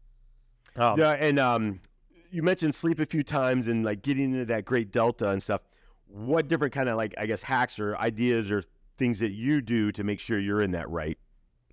Um, 0.75 0.99
yeah, 0.99 1.12
and 1.12 1.39
um, 1.39 1.79
you 2.29 2.43
mentioned 2.43 2.75
sleep 2.75 2.99
a 2.99 3.05
few 3.05 3.23
times 3.23 3.67
and 3.67 3.84
like 3.84 4.01
getting 4.01 4.34
into 4.34 4.45
that 4.45 4.65
great 4.65 4.91
delta 4.91 5.29
and 5.29 5.41
stuff. 5.41 5.62
What 6.08 6.47
different 6.47 6.73
kind 6.73 6.89
of 6.89 6.97
like 6.97 7.15
I 7.17 7.25
guess 7.25 7.41
hacks 7.41 7.79
or 7.79 7.97
ideas 7.97 8.51
or 8.51 8.63
things 8.97 9.19
that 9.19 9.31
you 9.31 9.62
do 9.62 9.91
to 9.93 10.03
make 10.03 10.19
sure 10.19 10.39
you're 10.39 10.62
in 10.62 10.71
that 10.71 10.89
right 10.89 11.17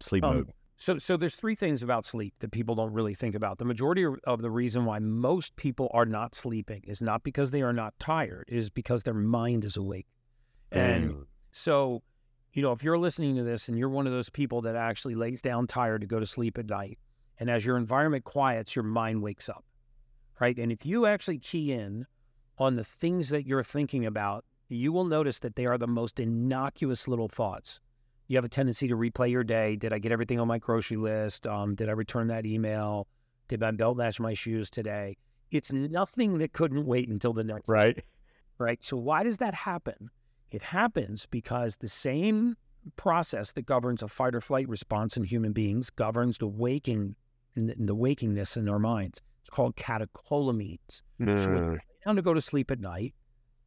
sleep 0.01 0.25
Um, 0.25 0.37
mode? 0.37 0.53
So, 0.83 0.99
so 0.99 1.17
there's 1.17 1.37
three 1.37 1.55
things 1.55 1.85
about 1.85 2.07
sleep 2.07 2.35
that 2.41 2.51
people 2.51 2.75
don't 2.75 2.93
really 2.93 3.15
think 3.15 3.37
about. 3.37 3.59
The 3.59 3.65
majority 3.65 4.05
of 4.25 4.43
the 4.43 4.51
reason 4.51 4.85
why 4.85 4.99
most 4.99 5.55
people 5.55 5.89
are 5.95 6.05
not 6.05 6.35
sleeping 6.35 6.83
is 6.89 7.01
not 7.01 7.23
because 7.23 7.53
they 7.53 7.63
are 7.63 7.73
not 7.73 7.97
tired, 8.01 8.47
it 8.49 8.57
is 8.57 8.69
because 8.69 9.05
their 9.05 9.15
mind 9.15 9.65
is 9.65 9.77
awake. 9.77 10.09
And 10.73 11.11
Mm. 11.13 11.27
so, 11.53 12.03
you 12.53 12.63
know, 12.63 12.73
if 12.73 12.83
you're 12.83 12.99
listening 12.99 13.37
to 13.37 13.45
this 13.45 13.69
and 13.69 13.79
you're 13.79 13.89
one 13.89 14.09
of 14.09 14.13
those 14.13 14.29
people 14.29 14.61
that 14.63 14.75
actually 14.75 15.15
lays 15.15 15.41
down 15.41 15.69
tired 15.69 16.01
to 16.01 16.07
go 16.09 16.19
to 16.19 16.27
sleep 16.27 16.59
at 16.59 16.67
night, 16.67 16.99
and 17.39 17.49
as 17.49 17.65
your 17.65 17.77
environment 17.77 18.25
quiets, 18.25 18.75
your 18.75 18.83
mind 18.83 19.23
wakes 19.23 19.49
up, 19.49 19.65
right? 20.41 20.59
And 20.59 20.73
if 20.73 20.85
you 20.85 21.07
actually 21.07 21.39
key 21.39 21.71
in 21.71 22.09
on 22.59 22.75
the 22.75 22.83
things 22.83 23.29
that 23.29 23.47
you're 23.47 23.63
thinking 23.63 24.05
about, 24.05 24.45
you 24.69 24.91
will 24.91 25.05
notice 25.05 25.39
that 25.39 25.55
they 25.55 25.65
are 25.65 25.79
the 25.79 25.87
most 25.87 26.19
innocuous 26.19 27.07
little 27.07 27.29
thoughts. 27.29 27.79
You 28.33 28.39
have 28.39 28.47
a 28.47 28.49
tendency 28.49 28.89
to 28.89 28.97
replay 28.97 29.31
your 29.31 29.45
day. 29.45 29.77
Did 29.77 29.93
I 29.93 29.99
get 29.99 30.11
everything 30.11 30.41
on 30.41 30.49
my 30.49 30.57
grocery 30.57 30.97
list? 30.97 31.47
Um, 31.47 31.75
did 31.75 31.91
I 31.91 31.93
return 31.93 32.29
that 32.29 32.47
email? 32.47 33.07
Did 33.47 33.61
my 33.61 33.73
belt 33.73 33.99
match 33.99 34.19
my 34.21 34.33
shoes 34.33 34.71
today? 34.71 35.19
It's 35.51 35.71
nothing 35.71 36.39
that 36.39 36.55
couldn't 36.55 36.87
wait 36.87 37.11
until 37.11 37.35
the 37.35 37.45
next 37.45 37.69
right? 37.69 38.03
right? 38.57 38.83
So 38.83 38.97
why 38.97 39.23
does 39.23 39.37
that 39.37 39.53
happen? 39.53 40.09
It 40.51 40.63
happens 40.63 41.27
because 41.27 41.77
the 41.77 41.91
same 41.91 42.57
process 42.97 43.53
that 43.53 43.67
governs 43.67 44.03
a 44.03 44.09
fight 44.09 44.35
or 44.35 44.41
flight 44.41 44.67
response 44.67 45.15
in 45.19 45.25
human 45.25 45.53
beings 45.53 45.91
governs 45.91 46.39
the 46.39 46.47
waking, 46.47 47.17
the 47.55 47.95
wakingness 47.95 48.57
in 48.57 48.67
our 48.67 48.79
minds. 48.79 49.21
It's 49.43 49.51
called 49.51 49.77
catecholamines. 49.77 51.03
So 51.19 51.51
when 51.51 51.65
you 51.65 51.73
Mm. 51.73 51.73
lay 51.73 51.81
down 52.07 52.17
to 52.17 52.23
go 52.23 52.33
to 52.33 52.41
sleep 52.41 52.71
at 52.71 52.81
night, 52.81 53.15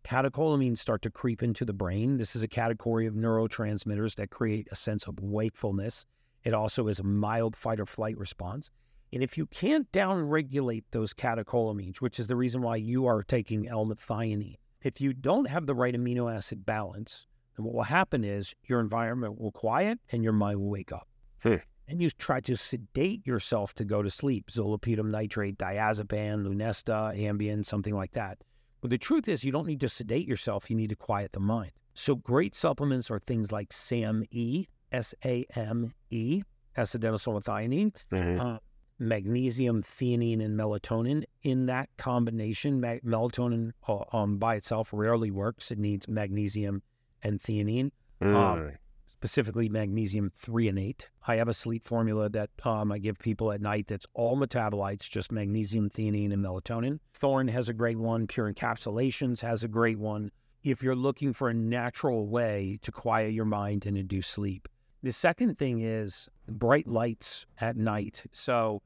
catecholamines 0.06 0.78
start 0.78 1.02
to 1.02 1.10
creep 1.10 1.42
into 1.42 1.66
the 1.66 1.74
brain. 1.74 2.18
This 2.18 2.36
is 2.36 2.44
a 2.44 2.48
category 2.48 3.08
of 3.08 3.16
neurotransmitters 3.16 4.16
that 4.16 4.30
create 4.30 4.68
a 4.72 4.76
sense 4.76 5.06
of 5.08 5.20
wakefulness. 5.20 6.06
It 6.44 6.54
also 6.54 6.88
is 6.88 7.00
a 7.00 7.04
mild 7.04 7.56
fight 7.56 7.80
or 7.80 7.88
flight 7.88 8.16
response. 8.18 8.70
And 9.12 9.24
if 9.24 9.36
you 9.36 9.48
can't 9.48 9.92
downregulate 9.92 10.84
those 10.92 11.14
catecholamines, 11.14 12.02
which 12.02 12.20
is 12.20 12.28
the 12.28 12.36
reason 12.36 12.62
why 12.62 12.76
you 12.76 13.08
are 13.08 13.24
taking 13.24 13.68
L-methionine, 13.68 14.58
if 14.84 15.02
you 15.02 15.12
don't 15.12 15.50
have 15.50 15.66
the 15.66 15.74
right 15.74 15.96
amino 15.96 16.32
acid 16.32 16.66
balance, 16.66 17.26
then 17.58 17.66
what 17.66 17.74
will 17.74 17.84
happen 17.84 18.24
is 18.24 18.54
your 18.66 18.80
environment 18.80 19.40
will 19.40 19.52
quiet 19.52 20.00
and 20.12 20.24
your 20.24 20.34
mind 20.34 20.60
will 20.60 20.70
wake 20.70 20.92
up. 20.92 21.08
Hmm. 21.42 21.56
And 21.88 22.02
you 22.02 22.12
try 22.12 22.42
to 22.42 22.56
sedate 22.56 23.26
yourself 23.26 23.74
to 23.76 23.86
go 23.86 24.04
to 24.04 24.10
sleep. 24.12 24.52
Zolpidem 24.52 25.10
nitrate, 25.10 25.58
diazepam, 25.58 26.46
Lunesta, 26.46 27.18
Ambien, 27.18 27.66
something 27.66 27.96
like 27.96 28.12
that. 28.12 28.38
But 28.86 28.92
the 28.92 28.98
truth 29.00 29.28
is, 29.28 29.44
you 29.44 29.52
don't 29.52 29.66
need 29.66 29.80
to 29.80 29.90
sedate 29.90 30.28
yourself. 30.28 30.70
You 30.70 30.76
need 30.76 30.90
to 30.92 30.96
quiet 30.96 31.32
the 31.32 31.40
mind. 31.40 31.72
So 31.96 32.14
great 32.14 32.54
supplements 32.54 33.10
are 33.10 33.18
things 33.20 33.52
like 33.52 33.74
SAMe, 33.74 34.68
S-A-M-E, 34.92 36.44
adenosylmethionine, 36.78 37.94
Mhm. 38.12 38.40
uh, 38.40 38.60
magnesium, 39.00 39.82
theanine, 39.82 40.40
and 40.40 40.56
melatonin. 40.56 41.24
In 41.42 41.66
that 41.66 41.90
combination, 41.98 42.80
melatonin 42.80 43.72
uh, 43.88 44.04
um, 44.14 44.38
by 44.38 44.54
itself 44.54 44.92
rarely 44.94 45.32
works. 45.32 45.72
It 45.72 45.80
needs 45.80 46.08
magnesium 46.08 46.84
and 47.24 47.40
theanine, 47.40 47.90
um, 48.22 48.28
Mm. 48.30 48.78
Specifically 49.16 49.70
magnesium 49.70 50.30
threonate. 50.38 51.06
I 51.26 51.38
have 51.38 51.48
a 51.48 51.54
sleep 51.54 51.84
formula 51.84 52.30
that 52.30 52.50
um, 52.64 52.92
I 52.92 52.98
give 53.00 53.18
people 53.18 53.52
at 53.52 53.62
night 53.62 53.88
that's 53.88 54.06
all 54.14 54.38
metabolites, 54.38 55.10
just 55.10 55.32
magnesium, 55.32 55.90
theanine, 55.90 56.34
and 56.34 56.44
melatonin. 56.44 57.00
Thorne 57.14 57.48
has 57.48 57.70
a 57.70 57.74
great 57.74 57.98
one. 57.98 58.28
Pure 58.28 58.54
Encapsulations 58.54 59.40
has 59.40 59.64
a 59.64 59.70
great 59.70 59.98
one. 59.98 60.32
If 60.64 60.84
you're 60.84 60.96
looking 60.96 61.32
for 61.32 61.50
a 61.50 61.54
natural 61.54 62.28
way 62.28 62.78
to 62.82 62.92
quiet 62.92 63.34
your 63.34 63.46
mind 63.46 63.86
and 63.86 63.98
induce 63.98 64.28
sleep. 64.28 64.68
The 65.02 65.14
second 65.14 65.58
thing 65.58 65.82
is 65.82 66.28
bright 66.50 66.88
lights 66.88 67.46
at 67.62 67.78
night. 67.78 68.26
So 68.34 68.82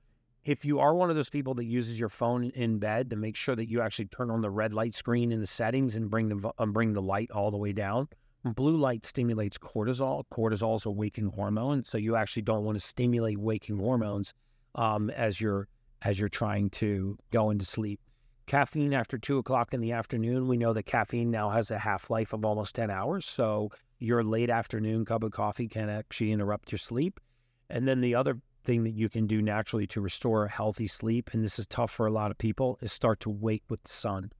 if 0.46 0.64
you 0.64 0.80
are 0.80 0.94
one 0.94 1.10
of 1.10 1.16
those 1.16 1.30
people 1.30 1.54
that 1.56 1.66
uses 1.66 2.00
your 2.00 2.10
phone 2.10 2.52
in 2.52 2.78
bed, 2.78 3.10
to 3.10 3.16
make 3.16 3.36
sure 3.36 3.56
that 3.56 3.70
you 3.70 3.82
actually 3.82 4.06
turn 4.06 4.30
on 4.30 4.42
the 4.42 4.50
red 4.50 4.74
light 4.74 4.94
screen 4.94 5.32
in 5.32 5.40
the 5.40 5.48
settings 5.48 5.96
and 5.96 6.10
bring 6.10 6.30
the 6.30 6.52
uh, 6.58 6.66
bring 6.68 6.94
the 6.94 7.02
light 7.02 7.32
all 7.32 7.52
the 7.52 7.58
way 7.58 7.74
down. 7.74 8.08
Blue 8.46 8.78
light 8.78 9.06
stimulates 9.06 9.58
cortisol. 9.58 10.24
Cortisol 10.32 10.76
is 10.76 10.86
a 10.86 10.92
waking 10.92 11.28
hormone, 11.28 11.84
so 11.84 11.98
you 11.98 12.16
actually 12.16 12.44
don't 12.44 12.64
want 12.64 12.80
to 12.80 12.86
stimulate 12.86 13.38
waking 13.38 13.78
hormones 13.78 14.34
um, 14.76 15.10
as 15.10 15.42
you're 15.42 15.68
as 16.02 16.18
you're 16.18 16.30
trying 16.30 16.70
to 16.70 17.18
go 17.32 17.50
into 17.50 17.66
sleep. 17.66 18.00
Caffeine 18.48 18.94
after 18.94 19.18
two 19.18 19.38
o'clock 19.38 19.74
in 19.74 19.82
the 19.82 19.92
afternoon, 19.92 20.48
we 20.48 20.56
know 20.56 20.72
that 20.72 20.84
caffeine 20.84 21.30
now 21.30 21.50
has 21.50 21.70
a 21.70 21.78
half 21.78 22.10
life 22.10 22.32
of 22.32 22.46
almost 22.46 22.76
ten 22.76 22.90
hours. 22.90 23.26
So 23.26 23.70
your 24.00 24.24
late 24.24 24.50
afternoon 24.50 25.04
cup 25.04 25.24
of 25.24 25.32
coffee 25.32 25.68
can 25.68 25.90
actually 25.90 26.32
interrupt 26.32 26.72
your 26.72 26.80
sleep. 26.80 27.20
And 27.70 27.88
then 27.88 28.00
the 28.00 28.16
other 28.16 28.40
thing 28.64 28.84
that 28.86 28.94
you 28.94 29.10
can 29.10 29.28
do 29.28 29.42
naturally 29.42 29.86
to 29.88 30.02
restore 30.02 30.48
healthy 30.48 30.88
sleep, 30.88 31.32
and 31.34 31.44
this 31.44 31.60
is 31.60 31.68
tough 31.68 31.92
for 31.92 32.08
a 32.08 32.12
lot 32.12 32.32
of 32.32 32.38
people, 32.38 32.80
is 32.82 32.94
start 32.94 33.20
to 33.22 33.30
wake 33.30 33.64
with 33.70 33.84
the 33.84 33.90
sun. 33.90 34.32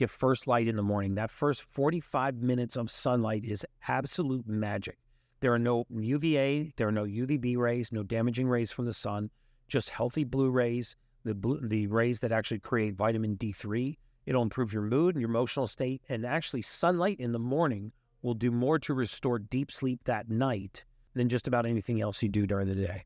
Get 0.00 0.08
first 0.08 0.46
light 0.46 0.66
in 0.66 0.76
the 0.76 0.82
morning. 0.82 1.16
That 1.16 1.30
first 1.30 1.60
45 1.60 2.36
minutes 2.36 2.74
of 2.74 2.90
sunlight 2.90 3.44
is 3.44 3.66
absolute 3.86 4.48
magic. 4.48 4.96
There 5.40 5.52
are 5.52 5.58
no 5.58 5.84
UVA, 5.90 6.72
there 6.78 6.88
are 6.88 6.92
no 6.92 7.04
UVB 7.04 7.58
rays, 7.58 7.92
no 7.92 8.02
damaging 8.02 8.48
rays 8.48 8.70
from 8.70 8.86
the 8.86 8.94
sun, 8.94 9.28
just 9.68 9.90
healthy 9.90 10.24
blue 10.24 10.48
rays, 10.48 10.96
the 11.24 11.34
blue, 11.34 11.60
the 11.62 11.86
rays 11.88 12.20
that 12.20 12.32
actually 12.32 12.60
create 12.60 12.94
vitamin 12.94 13.36
D3. 13.36 13.98
It'll 14.24 14.40
improve 14.40 14.72
your 14.72 14.84
mood 14.84 15.16
and 15.16 15.20
your 15.20 15.28
emotional 15.28 15.66
state. 15.66 16.00
And 16.08 16.24
actually, 16.24 16.62
sunlight 16.62 17.20
in 17.20 17.32
the 17.32 17.38
morning 17.38 17.92
will 18.22 18.32
do 18.32 18.50
more 18.50 18.78
to 18.78 18.94
restore 18.94 19.38
deep 19.38 19.70
sleep 19.70 20.00
that 20.04 20.30
night 20.30 20.82
than 21.12 21.28
just 21.28 21.46
about 21.46 21.66
anything 21.66 22.00
else 22.00 22.22
you 22.22 22.30
do 22.30 22.46
during 22.46 22.68
the 22.68 22.74
day. 22.74 23.04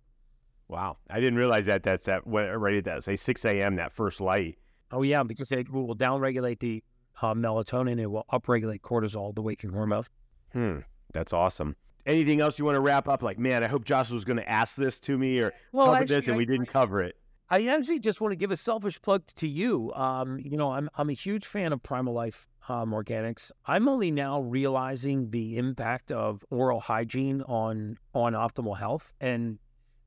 Wow, 0.68 0.99
I 1.11 1.18
didn't 1.18 1.40
realize 1.40 1.66
that. 1.66 1.82
That's 1.82 2.07
that 2.07 2.22
right 2.24 2.76
at 2.76 2.84
that 2.84 3.03
say 3.03 3.16
six 3.16 3.45
a.m. 3.45 3.74
That 3.74 3.92
first 3.92 4.20
light. 4.20 4.59
Oh 4.91 5.03
yeah, 5.03 5.22
because 5.22 5.51
it 5.53 5.70
will 5.70 5.97
downregulate 5.97 6.61
the 6.61 6.82
uh, 7.22 7.35
melatonin. 7.35 7.99
It 8.01 8.07
will 8.07 8.26
upregulate 8.32 8.80
cortisol, 8.80 9.35
the 9.35 9.43
waking 9.43 9.70
hormone. 9.70 10.05
Hmm, 10.53 10.78
that's 11.12 11.32
awesome. 11.32 11.76
Anything 12.07 12.41
else 12.41 12.59
you 12.59 12.64
want 12.64 12.76
to 12.76 12.80
wrap 12.80 13.09
up? 13.09 13.22
Like, 13.22 13.39
man, 13.39 13.64
I 13.64 13.66
hope 13.66 13.85
Josh 13.85 14.11
was 14.11 14.24
going 14.24 14.37
to 14.37 14.49
ask 14.49 14.76
this 14.76 15.01
to 15.01 15.16
me 15.16 15.41
or 15.41 15.53
well, 15.72 15.87
cover 15.87 16.03
actually, 16.03 16.16
this, 16.16 16.28
and 16.28 16.35
I, 16.35 16.39
we 16.39 16.45
didn't 16.45 16.66
cover 16.66 17.03
it. 17.03 17.16
I 17.51 17.66
actually 17.66 17.99
just 17.99 18.20
want 18.20 18.32
to 18.32 18.37
give 18.37 18.51
a 18.51 18.57
selfish 18.57 19.01
plug 19.01 19.26
to 19.37 19.49
you. 19.49 19.93
Um, 19.95 20.39
you 20.39 20.57
know, 20.57 20.72
I'm 20.72 20.89
I'm 20.97 21.11
a 21.11 21.14
huge 21.14 21.47
fan 21.47 21.72
of 21.72 21.82
Primal 21.82 22.14
Life 22.14 22.47
um, 22.68 22.91
Organics. 22.91 23.53
I'm 23.66 23.89
only 23.89 24.11
now 24.11 24.41
realizing 24.41 25.30
the 25.30 25.57
impact 25.57 26.11
of 26.11 26.45
oral 26.51 26.80
hygiene 26.80 27.43
on 27.43 27.99
on 28.14 28.32
optimal 28.32 28.78
health 28.78 29.12
and 29.20 29.59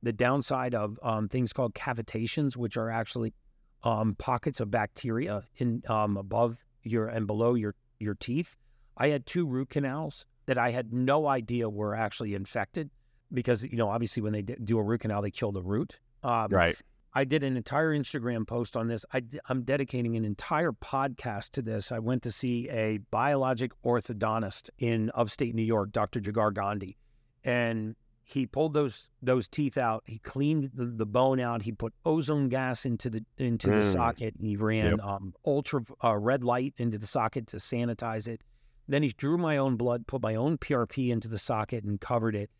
the 0.02 0.12
downside 0.12 0.74
of 0.74 0.98
um, 1.02 1.28
things 1.28 1.52
called 1.52 1.74
cavitations, 1.74 2.56
which 2.56 2.76
are 2.76 2.90
actually 2.90 3.34
um, 3.82 4.14
pockets 4.16 4.60
of 4.60 4.70
bacteria 4.70 5.44
in 5.56 5.82
um, 5.88 6.16
above 6.16 6.58
your 6.82 7.08
and 7.08 7.26
below 7.26 7.54
your 7.54 7.74
your 7.98 8.14
teeth. 8.14 8.56
I 8.96 9.08
had 9.08 9.26
two 9.26 9.46
root 9.46 9.70
canals 9.70 10.26
that 10.46 10.58
I 10.58 10.70
had 10.70 10.92
no 10.92 11.28
idea 11.28 11.68
were 11.68 11.94
actually 11.94 12.34
infected 12.34 12.90
because 13.32 13.62
you 13.64 13.76
know 13.76 13.88
obviously 13.88 14.22
when 14.22 14.32
they 14.32 14.42
do 14.42 14.78
a 14.78 14.82
root 14.82 15.00
canal 15.02 15.22
they 15.22 15.30
kill 15.30 15.52
the 15.52 15.62
root. 15.62 15.98
Um, 16.22 16.48
right. 16.50 16.76
I 17.14 17.24
did 17.24 17.42
an 17.42 17.56
entire 17.56 17.96
Instagram 17.96 18.46
post 18.46 18.76
on 18.76 18.86
this. 18.86 19.04
I, 19.12 19.22
am 19.48 19.62
dedicating 19.62 20.16
an 20.16 20.24
entire 20.24 20.72
podcast 20.72 21.50
to 21.52 21.62
this. 21.62 21.90
I 21.90 21.98
went 21.98 22.22
to 22.24 22.30
see 22.30 22.68
a 22.70 22.98
biologic 23.10 23.72
orthodontist 23.82 24.70
in 24.78 25.10
upstate 25.14 25.54
New 25.54 25.62
York, 25.62 25.90
Dr. 25.90 26.20
Jagar 26.20 26.52
Gandhi, 26.52 26.96
and 27.44 27.96
he 28.30 28.44
pulled 28.44 28.74
those 28.74 29.08
those 29.22 29.48
teeth 29.48 29.78
out. 29.78 30.02
He 30.06 30.18
cleaned 30.18 30.70
the, 30.74 30.84
the 30.84 31.06
bone 31.06 31.40
out. 31.40 31.62
He 31.62 31.72
put 31.72 31.94
ozone 32.04 32.50
gas 32.50 32.84
into 32.84 33.08
the 33.08 33.24
into 33.38 33.68
mm. 33.68 33.80
the 33.80 33.90
socket. 33.90 34.34
He 34.38 34.54
ran 34.54 34.90
yep. 34.90 35.02
um, 35.02 35.34
ultra 35.46 35.80
uh, 36.04 36.18
red 36.18 36.44
light 36.44 36.74
into 36.76 36.98
the 36.98 37.06
socket 37.06 37.46
to 37.48 37.56
sanitize 37.56 38.28
it. 38.28 38.42
Then 38.86 39.02
he 39.02 39.08
drew 39.08 39.38
my 39.38 39.56
own 39.56 39.76
blood, 39.76 40.06
put 40.06 40.20
my 40.20 40.34
own 40.34 40.58
PRP 40.58 41.08
into 41.08 41.26
the 41.26 41.38
socket, 41.38 41.84
and 41.84 41.98
covered 41.98 42.36
it. 42.36 42.50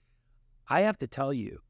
I 0.68 0.80
have 0.82 0.96
to 0.98 1.06
tell 1.06 1.34
you, 1.34 1.60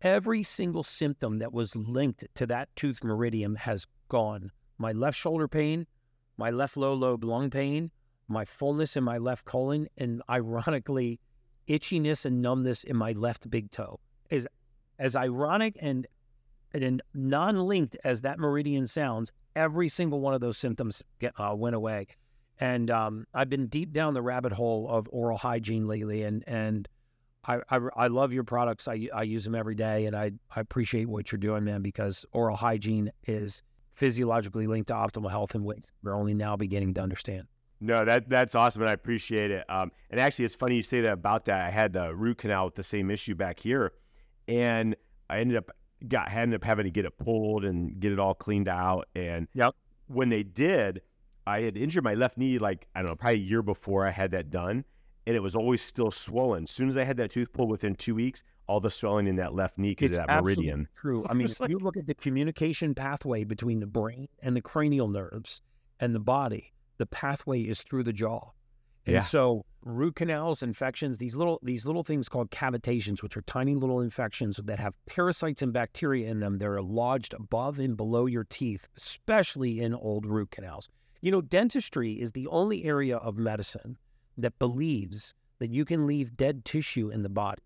every 0.00 0.44
single 0.44 0.84
symptom 0.84 1.40
that 1.40 1.52
was 1.52 1.74
linked 1.74 2.24
to 2.36 2.46
that 2.46 2.68
tooth 2.76 3.02
meridian 3.02 3.56
has 3.56 3.84
gone. 4.08 4.52
My 4.78 4.92
left 4.92 5.18
shoulder 5.18 5.48
pain, 5.48 5.88
my 6.36 6.50
left 6.50 6.76
low 6.76 6.94
lobe 6.94 7.24
lung 7.24 7.50
pain, 7.50 7.90
my 8.28 8.44
fullness 8.44 8.96
in 8.96 9.02
my 9.02 9.18
left 9.18 9.44
colon, 9.44 9.88
and 9.98 10.22
ironically 10.30 11.18
itchiness 11.68 12.24
and 12.24 12.42
numbness 12.42 12.84
in 12.84 12.96
my 12.96 13.12
left 13.12 13.50
big 13.50 13.70
toe. 13.70 13.98
Is 14.30 14.46
as 14.98 15.16
ironic 15.16 15.76
and 15.80 16.06
and 16.72 17.02
non-linked 17.14 17.96
as 18.04 18.22
that 18.22 18.38
meridian 18.38 18.86
sounds, 18.86 19.32
every 19.54 19.88
single 19.88 20.20
one 20.20 20.34
of 20.34 20.40
those 20.40 20.58
symptoms 20.58 21.04
get, 21.20 21.32
uh, 21.38 21.54
went 21.54 21.76
away. 21.76 22.06
And 22.58 22.90
um, 22.90 23.26
I've 23.32 23.48
been 23.48 23.66
deep 23.66 23.92
down 23.92 24.14
the 24.14 24.22
rabbit 24.22 24.52
hole 24.52 24.88
of 24.88 25.08
oral 25.12 25.38
hygiene 25.38 25.86
lately, 25.88 26.22
and 26.22 26.44
and 26.46 26.88
I, 27.46 27.60
I, 27.68 27.80
I 27.96 28.06
love 28.06 28.32
your 28.32 28.44
products. 28.44 28.86
I, 28.88 29.08
I 29.12 29.24
use 29.24 29.44
them 29.44 29.54
every 29.54 29.74
day, 29.74 30.06
and 30.06 30.16
I, 30.16 30.32
I 30.54 30.60
appreciate 30.60 31.08
what 31.08 31.30
you're 31.32 31.38
doing, 31.38 31.64
man. 31.64 31.82
Because 31.82 32.24
oral 32.32 32.56
hygiene 32.56 33.10
is 33.26 33.62
physiologically 33.94 34.66
linked 34.66 34.88
to 34.88 34.94
optimal 34.94 35.30
health, 35.30 35.54
and 35.54 35.64
weight. 35.64 35.84
we're 36.02 36.14
only 36.14 36.34
now 36.34 36.56
beginning 36.56 36.94
to 36.94 37.00
understand. 37.00 37.46
No, 37.80 38.04
that 38.04 38.28
that's 38.28 38.54
awesome, 38.54 38.82
and 38.82 38.88
I 38.88 38.92
appreciate 38.94 39.50
it. 39.50 39.68
Um, 39.68 39.90
and 40.10 40.20
actually, 40.20 40.44
it's 40.44 40.54
funny 40.54 40.76
you 40.76 40.82
say 40.82 41.00
that 41.02 41.12
about 41.12 41.44
that. 41.46 41.66
I 41.66 41.70
had 41.70 41.92
the 41.92 42.14
root 42.14 42.38
canal 42.38 42.64
with 42.64 42.74
the 42.74 42.82
same 42.82 43.10
issue 43.10 43.34
back 43.34 43.58
here, 43.58 43.92
and 44.48 44.96
I 45.28 45.40
ended 45.40 45.56
up 45.56 45.70
got 46.08 46.32
ended 46.32 46.60
up 46.60 46.64
having 46.64 46.84
to 46.84 46.90
get 46.90 47.04
it 47.04 47.16
pulled 47.18 47.64
and 47.64 47.98
get 48.00 48.12
it 48.12 48.18
all 48.18 48.34
cleaned 48.34 48.68
out. 48.68 49.08
And 49.14 49.48
yep. 49.54 49.74
when 50.06 50.28
they 50.28 50.42
did, 50.42 51.02
I 51.46 51.62
had 51.62 51.76
injured 51.76 52.04
my 52.04 52.14
left 52.14 52.38
knee 52.38 52.58
like 52.58 52.86
I 52.94 53.00
don't 53.00 53.10
know, 53.10 53.16
probably 53.16 53.40
a 53.40 53.42
year 53.42 53.62
before 53.62 54.06
I 54.06 54.10
had 54.10 54.30
that 54.32 54.50
done, 54.50 54.84
and 55.26 55.36
it 55.36 55.40
was 55.40 55.54
always 55.54 55.82
still 55.82 56.10
swollen. 56.10 56.64
As 56.64 56.70
soon 56.70 56.88
as 56.88 56.96
I 56.96 57.04
had 57.04 57.16
that 57.18 57.30
tooth 57.30 57.52
pulled, 57.52 57.70
within 57.70 57.94
two 57.94 58.14
weeks, 58.14 58.44
all 58.66 58.80
the 58.80 58.90
swelling 58.90 59.26
in 59.26 59.36
that 59.36 59.54
left 59.54 59.78
knee 59.78 59.90
because 59.90 60.16
of 60.16 60.26
that 60.26 60.42
meridian. 60.42 60.88
True. 60.94 61.24
I 61.28 61.34
mean, 61.34 61.46
if 61.46 61.60
like... 61.60 61.70
you 61.70 61.78
look 61.78 61.96
at 61.96 62.06
the 62.06 62.14
communication 62.14 62.94
pathway 62.94 63.44
between 63.44 63.78
the 63.78 63.86
brain 63.86 64.28
and 64.40 64.56
the 64.56 64.62
cranial 64.62 65.08
nerves 65.08 65.60
and 66.00 66.14
the 66.14 66.20
body 66.20 66.72
the 66.98 67.06
pathway 67.06 67.62
is 67.62 67.82
through 67.82 68.04
the 68.04 68.12
jaw. 68.12 68.50
And 69.06 69.14
yeah. 69.14 69.20
so 69.20 69.64
root 69.82 70.16
canals, 70.16 70.62
infections, 70.62 71.18
these 71.18 71.36
little 71.36 71.60
these 71.62 71.86
little 71.86 72.02
things 72.02 72.28
called 72.28 72.50
cavitations, 72.50 73.22
which 73.22 73.36
are 73.36 73.42
tiny 73.42 73.74
little 73.74 74.00
infections 74.00 74.58
that 74.64 74.78
have 74.78 74.94
parasites 75.06 75.62
and 75.62 75.72
bacteria 75.72 76.28
in 76.28 76.40
them. 76.40 76.58
They're 76.58 76.80
lodged 76.80 77.34
above 77.34 77.78
and 77.78 77.96
below 77.96 78.26
your 78.26 78.44
teeth, 78.44 78.88
especially 78.96 79.80
in 79.80 79.94
old 79.94 80.24
root 80.24 80.50
canals. 80.50 80.88
You 81.20 81.32
know, 81.32 81.42
dentistry 81.42 82.14
is 82.14 82.32
the 82.32 82.46
only 82.48 82.84
area 82.84 83.16
of 83.16 83.36
medicine 83.36 83.98
that 84.38 84.58
believes 84.58 85.34
that 85.58 85.70
you 85.70 85.84
can 85.84 86.06
leave 86.06 86.36
dead 86.36 86.64
tissue 86.64 87.10
in 87.10 87.22
the 87.22 87.28
body. 87.28 87.62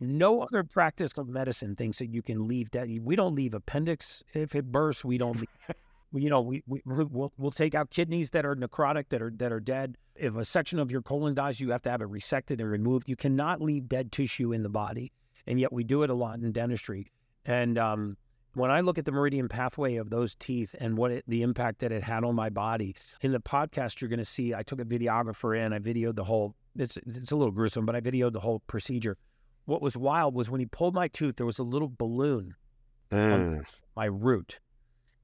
No 0.00 0.42
other 0.42 0.64
practice 0.64 1.16
of 1.16 1.28
medicine 1.28 1.76
thinks 1.76 1.98
that 1.98 2.12
you 2.12 2.20
can 2.20 2.48
leave 2.48 2.70
dead. 2.70 2.90
We 3.02 3.16
don't 3.16 3.34
leave 3.34 3.54
appendix 3.54 4.22
if 4.34 4.54
it 4.54 4.72
bursts. 4.72 5.04
We 5.04 5.18
don't 5.18 5.36
leave 5.36 5.76
you 6.22 6.30
know, 6.30 6.40
we, 6.40 6.62
we 6.66 6.80
we'll, 6.84 7.32
we'll 7.36 7.50
take 7.50 7.74
out 7.74 7.90
kidneys 7.90 8.30
that 8.30 8.46
are 8.46 8.54
necrotic, 8.54 9.08
that 9.08 9.20
are 9.20 9.32
that 9.36 9.52
are 9.52 9.60
dead. 9.60 9.96
If 10.14 10.36
a 10.36 10.44
section 10.44 10.78
of 10.78 10.90
your 10.90 11.02
colon 11.02 11.34
dies, 11.34 11.58
you 11.58 11.70
have 11.70 11.82
to 11.82 11.90
have 11.90 12.00
it 12.00 12.08
resected 12.08 12.60
and 12.60 12.70
removed. 12.70 13.08
You 13.08 13.16
cannot 13.16 13.60
leave 13.60 13.88
dead 13.88 14.12
tissue 14.12 14.52
in 14.52 14.62
the 14.62 14.68
body, 14.68 15.12
and 15.46 15.58
yet 15.58 15.72
we 15.72 15.82
do 15.82 16.02
it 16.02 16.10
a 16.10 16.14
lot 16.14 16.38
in 16.38 16.52
dentistry. 16.52 17.10
And 17.44 17.78
um, 17.78 18.16
when 18.54 18.70
I 18.70 18.80
look 18.80 18.96
at 18.96 19.04
the 19.04 19.12
meridian 19.12 19.48
pathway 19.48 19.96
of 19.96 20.10
those 20.10 20.36
teeth 20.36 20.74
and 20.78 20.96
what 20.96 21.10
it, 21.10 21.24
the 21.26 21.42
impact 21.42 21.80
that 21.80 21.90
it 21.90 22.02
had 22.02 22.22
on 22.22 22.36
my 22.36 22.48
body, 22.48 22.94
in 23.20 23.32
the 23.32 23.40
podcast 23.40 24.00
you're 24.00 24.08
going 24.08 24.18
to 24.18 24.24
see, 24.24 24.54
I 24.54 24.62
took 24.62 24.80
a 24.80 24.84
videographer 24.84 25.58
in. 25.58 25.72
I 25.72 25.80
videoed 25.80 26.14
the 26.14 26.24
whole. 26.24 26.54
It's 26.76 26.96
it's 26.98 27.32
a 27.32 27.36
little 27.36 27.52
gruesome, 27.52 27.84
but 27.86 27.96
I 27.96 28.00
videoed 28.00 28.32
the 28.32 28.40
whole 28.40 28.60
procedure. 28.68 29.16
What 29.64 29.82
was 29.82 29.96
wild 29.96 30.34
was 30.34 30.50
when 30.50 30.60
he 30.60 30.66
pulled 30.66 30.94
my 30.94 31.08
tooth, 31.08 31.36
there 31.36 31.46
was 31.46 31.58
a 31.58 31.64
little 31.64 31.90
balloon 31.96 32.54
mm. 33.10 33.32
on 33.32 33.64
my 33.96 34.04
root 34.04 34.60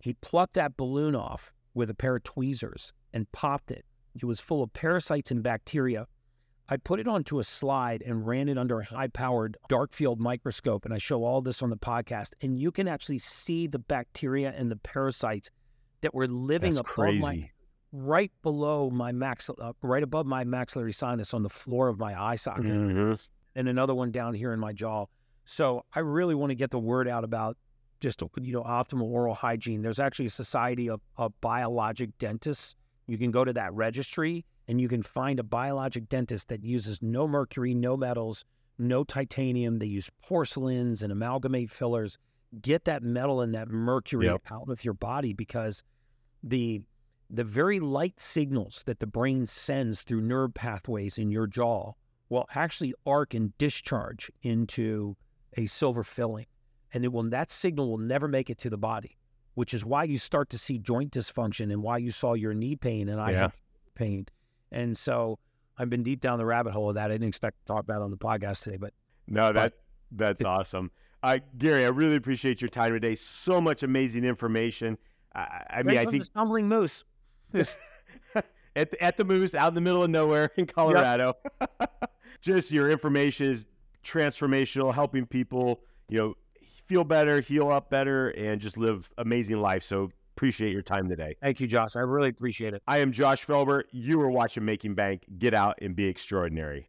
he 0.00 0.14
plucked 0.14 0.54
that 0.54 0.76
balloon 0.76 1.14
off 1.14 1.52
with 1.74 1.90
a 1.90 1.94
pair 1.94 2.16
of 2.16 2.24
tweezers 2.24 2.92
and 3.12 3.30
popped 3.32 3.70
it. 3.70 3.84
It 4.14 4.24
was 4.24 4.40
full 4.40 4.62
of 4.62 4.72
parasites 4.72 5.30
and 5.30 5.42
bacteria. 5.42 6.06
I 6.68 6.76
put 6.76 7.00
it 7.00 7.08
onto 7.08 7.38
a 7.38 7.44
slide 7.44 8.02
and 8.02 8.26
ran 8.26 8.48
it 8.48 8.56
under 8.56 8.80
a 8.80 8.84
high 8.84 9.08
powered 9.08 9.56
dark 9.68 9.92
field 9.92 10.20
microscope. 10.20 10.84
And 10.84 10.94
I 10.94 10.98
show 10.98 11.24
all 11.24 11.42
this 11.42 11.62
on 11.62 11.70
the 11.70 11.76
podcast. 11.76 12.32
And 12.40 12.58
you 12.58 12.70
can 12.70 12.86
actually 12.86 13.18
see 13.18 13.66
the 13.66 13.78
bacteria 13.78 14.54
and 14.56 14.70
the 14.70 14.76
parasites 14.76 15.50
that 16.00 16.14
were 16.14 16.28
living 16.28 16.74
That's 16.74 16.88
crazy. 16.88 17.20
my 17.20 17.50
right 17.92 18.30
below 18.42 18.88
my 18.88 19.10
max, 19.10 19.50
uh, 19.50 19.72
right 19.82 20.02
above 20.02 20.26
my 20.26 20.44
maxillary 20.44 20.92
sinus 20.92 21.34
on 21.34 21.42
the 21.42 21.48
floor 21.48 21.88
of 21.88 21.98
my 21.98 22.20
eye 22.20 22.36
socket, 22.36 22.66
mm-hmm. 22.66 23.14
and 23.56 23.68
another 23.68 23.94
one 23.94 24.12
down 24.12 24.32
here 24.32 24.52
in 24.52 24.60
my 24.60 24.72
jaw. 24.72 25.06
So 25.44 25.84
I 25.92 26.00
really 26.00 26.36
want 26.36 26.50
to 26.50 26.54
get 26.54 26.70
the 26.70 26.78
word 26.78 27.08
out 27.08 27.24
about 27.24 27.56
just 28.00 28.22
you 28.40 28.52
know 28.52 28.62
optimal 28.62 29.02
oral 29.02 29.34
hygiene. 29.34 29.82
There's 29.82 30.00
actually 30.00 30.26
a 30.26 30.30
society 30.30 30.88
of, 30.88 31.00
of 31.16 31.32
biologic 31.40 32.16
dentists. 32.18 32.74
You 33.06 33.18
can 33.18 33.30
go 33.30 33.44
to 33.44 33.52
that 33.52 33.72
registry 33.74 34.44
and 34.68 34.80
you 34.80 34.88
can 34.88 35.02
find 35.02 35.38
a 35.40 35.42
biologic 35.42 36.08
dentist 36.08 36.48
that 36.48 36.62
uses 36.64 37.00
no 37.02 37.26
mercury, 37.28 37.74
no 37.74 37.96
metals, 37.96 38.44
no 38.78 39.04
titanium. 39.04 39.78
They 39.78 39.86
use 39.86 40.08
porcelains 40.22 41.02
and 41.02 41.12
amalgamate 41.12 41.70
fillers. 41.70 42.18
get 42.62 42.84
that 42.84 43.02
metal 43.04 43.40
and 43.40 43.54
that 43.54 43.68
mercury 43.68 44.26
Yep. 44.26 44.42
out 44.50 44.68
of 44.68 44.84
your 44.84 44.94
body 44.94 45.32
because 45.32 45.82
the 46.42 46.82
the 47.32 47.44
very 47.44 47.78
light 47.78 48.18
signals 48.18 48.82
that 48.86 48.98
the 48.98 49.06
brain 49.06 49.46
sends 49.46 50.02
through 50.02 50.20
nerve 50.20 50.52
pathways 50.52 51.16
in 51.16 51.30
your 51.30 51.46
jaw 51.46 51.92
will 52.28 52.46
actually 52.56 52.92
arc 53.06 53.34
and 53.34 53.56
discharge 53.58 54.32
into 54.42 55.16
a 55.56 55.66
silver 55.66 56.02
filling 56.02 56.46
and 56.92 57.04
it 57.04 57.12
will 57.12 57.22
that 57.30 57.50
signal 57.50 57.88
will 57.90 57.98
never 57.98 58.28
make 58.28 58.50
it 58.50 58.58
to 58.58 58.70
the 58.70 58.78
body 58.78 59.16
which 59.54 59.74
is 59.74 59.84
why 59.84 60.04
you 60.04 60.16
start 60.16 60.48
to 60.50 60.56
see 60.58 60.78
joint 60.78 61.12
dysfunction 61.12 61.72
and 61.72 61.82
why 61.82 61.98
you 61.98 62.10
saw 62.10 62.34
your 62.34 62.54
knee 62.54 62.76
pain 62.76 63.08
and 63.08 63.20
I 63.20 63.32
Yeah. 63.32 63.50
pain 63.94 64.26
and 64.72 64.96
so 64.96 65.38
I've 65.78 65.90
been 65.90 66.02
deep 66.02 66.20
down 66.20 66.38
the 66.38 66.46
rabbit 66.46 66.72
hole 66.72 66.88
of 66.90 66.94
that 66.94 67.10
I 67.10 67.14
didn't 67.14 67.28
expect 67.28 67.58
to 67.60 67.64
talk 67.72 67.82
about 67.84 68.00
it 68.00 68.04
on 68.04 68.10
the 68.10 68.16
podcast 68.16 68.62
today 68.62 68.76
but 68.76 68.92
No, 69.26 69.52
But- 69.52 69.54
that 69.54 69.72
that's 70.12 70.44
awesome. 70.44 70.90
Uh, 71.22 71.38
Gary, 71.58 71.84
I 71.84 71.88
really 71.88 72.16
appreciate 72.16 72.62
your 72.62 72.70
time 72.70 72.92
today. 72.92 73.14
So 73.14 73.60
much 73.60 73.82
amazing 73.82 74.24
information. 74.24 74.96
I, 75.34 75.64
I 75.70 75.82
mean, 75.82 75.98
I 75.98 76.04
think 76.06 76.22
the 76.22 76.24
stumbling 76.24 76.66
moose 76.66 77.04
at 77.54 78.90
the, 78.90 79.02
at 79.02 79.16
the 79.16 79.24
moose 79.24 79.54
out 79.54 79.68
in 79.68 79.74
the 79.74 79.80
middle 79.80 80.02
of 80.02 80.10
nowhere 80.10 80.50
in 80.56 80.66
Colorado. 80.66 81.34
Just 82.40 82.72
your 82.72 82.90
information 82.90 83.48
is 83.50 83.66
transformational, 84.02 84.94
helping 84.94 85.26
people, 85.26 85.80
you 86.08 86.18
know, 86.18 86.34
feel 86.90 87.04
better, 87.04 87.40
heal 87.40 87.70
up 87.70 87.88
better, 87.88 88.30
and 88.30 88.60
just 88.60 88.76
live 88.76 89.08
amazing 89.16 89.60
life. 89.60 89.84
So 89.84 90.10
appreciate 90.36 90.72
your 90.72 90.82
time 90.82 91.08
today. 91.08 91.36
Thank 91.40 91.60
you, 91.60 91.68
Josh. 91.68 91.94
I 91.94 92.00
really 92.00 92.30
appreciate 92.30 92.74
it. 92.74 92.82
I 92.88 92.98
am 92.98 93.12
Josh 93.12 93.46
Felber. 93.46 93.84
You 93.92 94.20
are 94.22 94.30
watching 94.30 94.64
Making 94.64 94.96
Bank. 94.96 95.22
Get 95.38 95.54
out 95.54 95.78
and 95.80 95.94
be 95.94 96.08
extraordinary. 96.08 96.88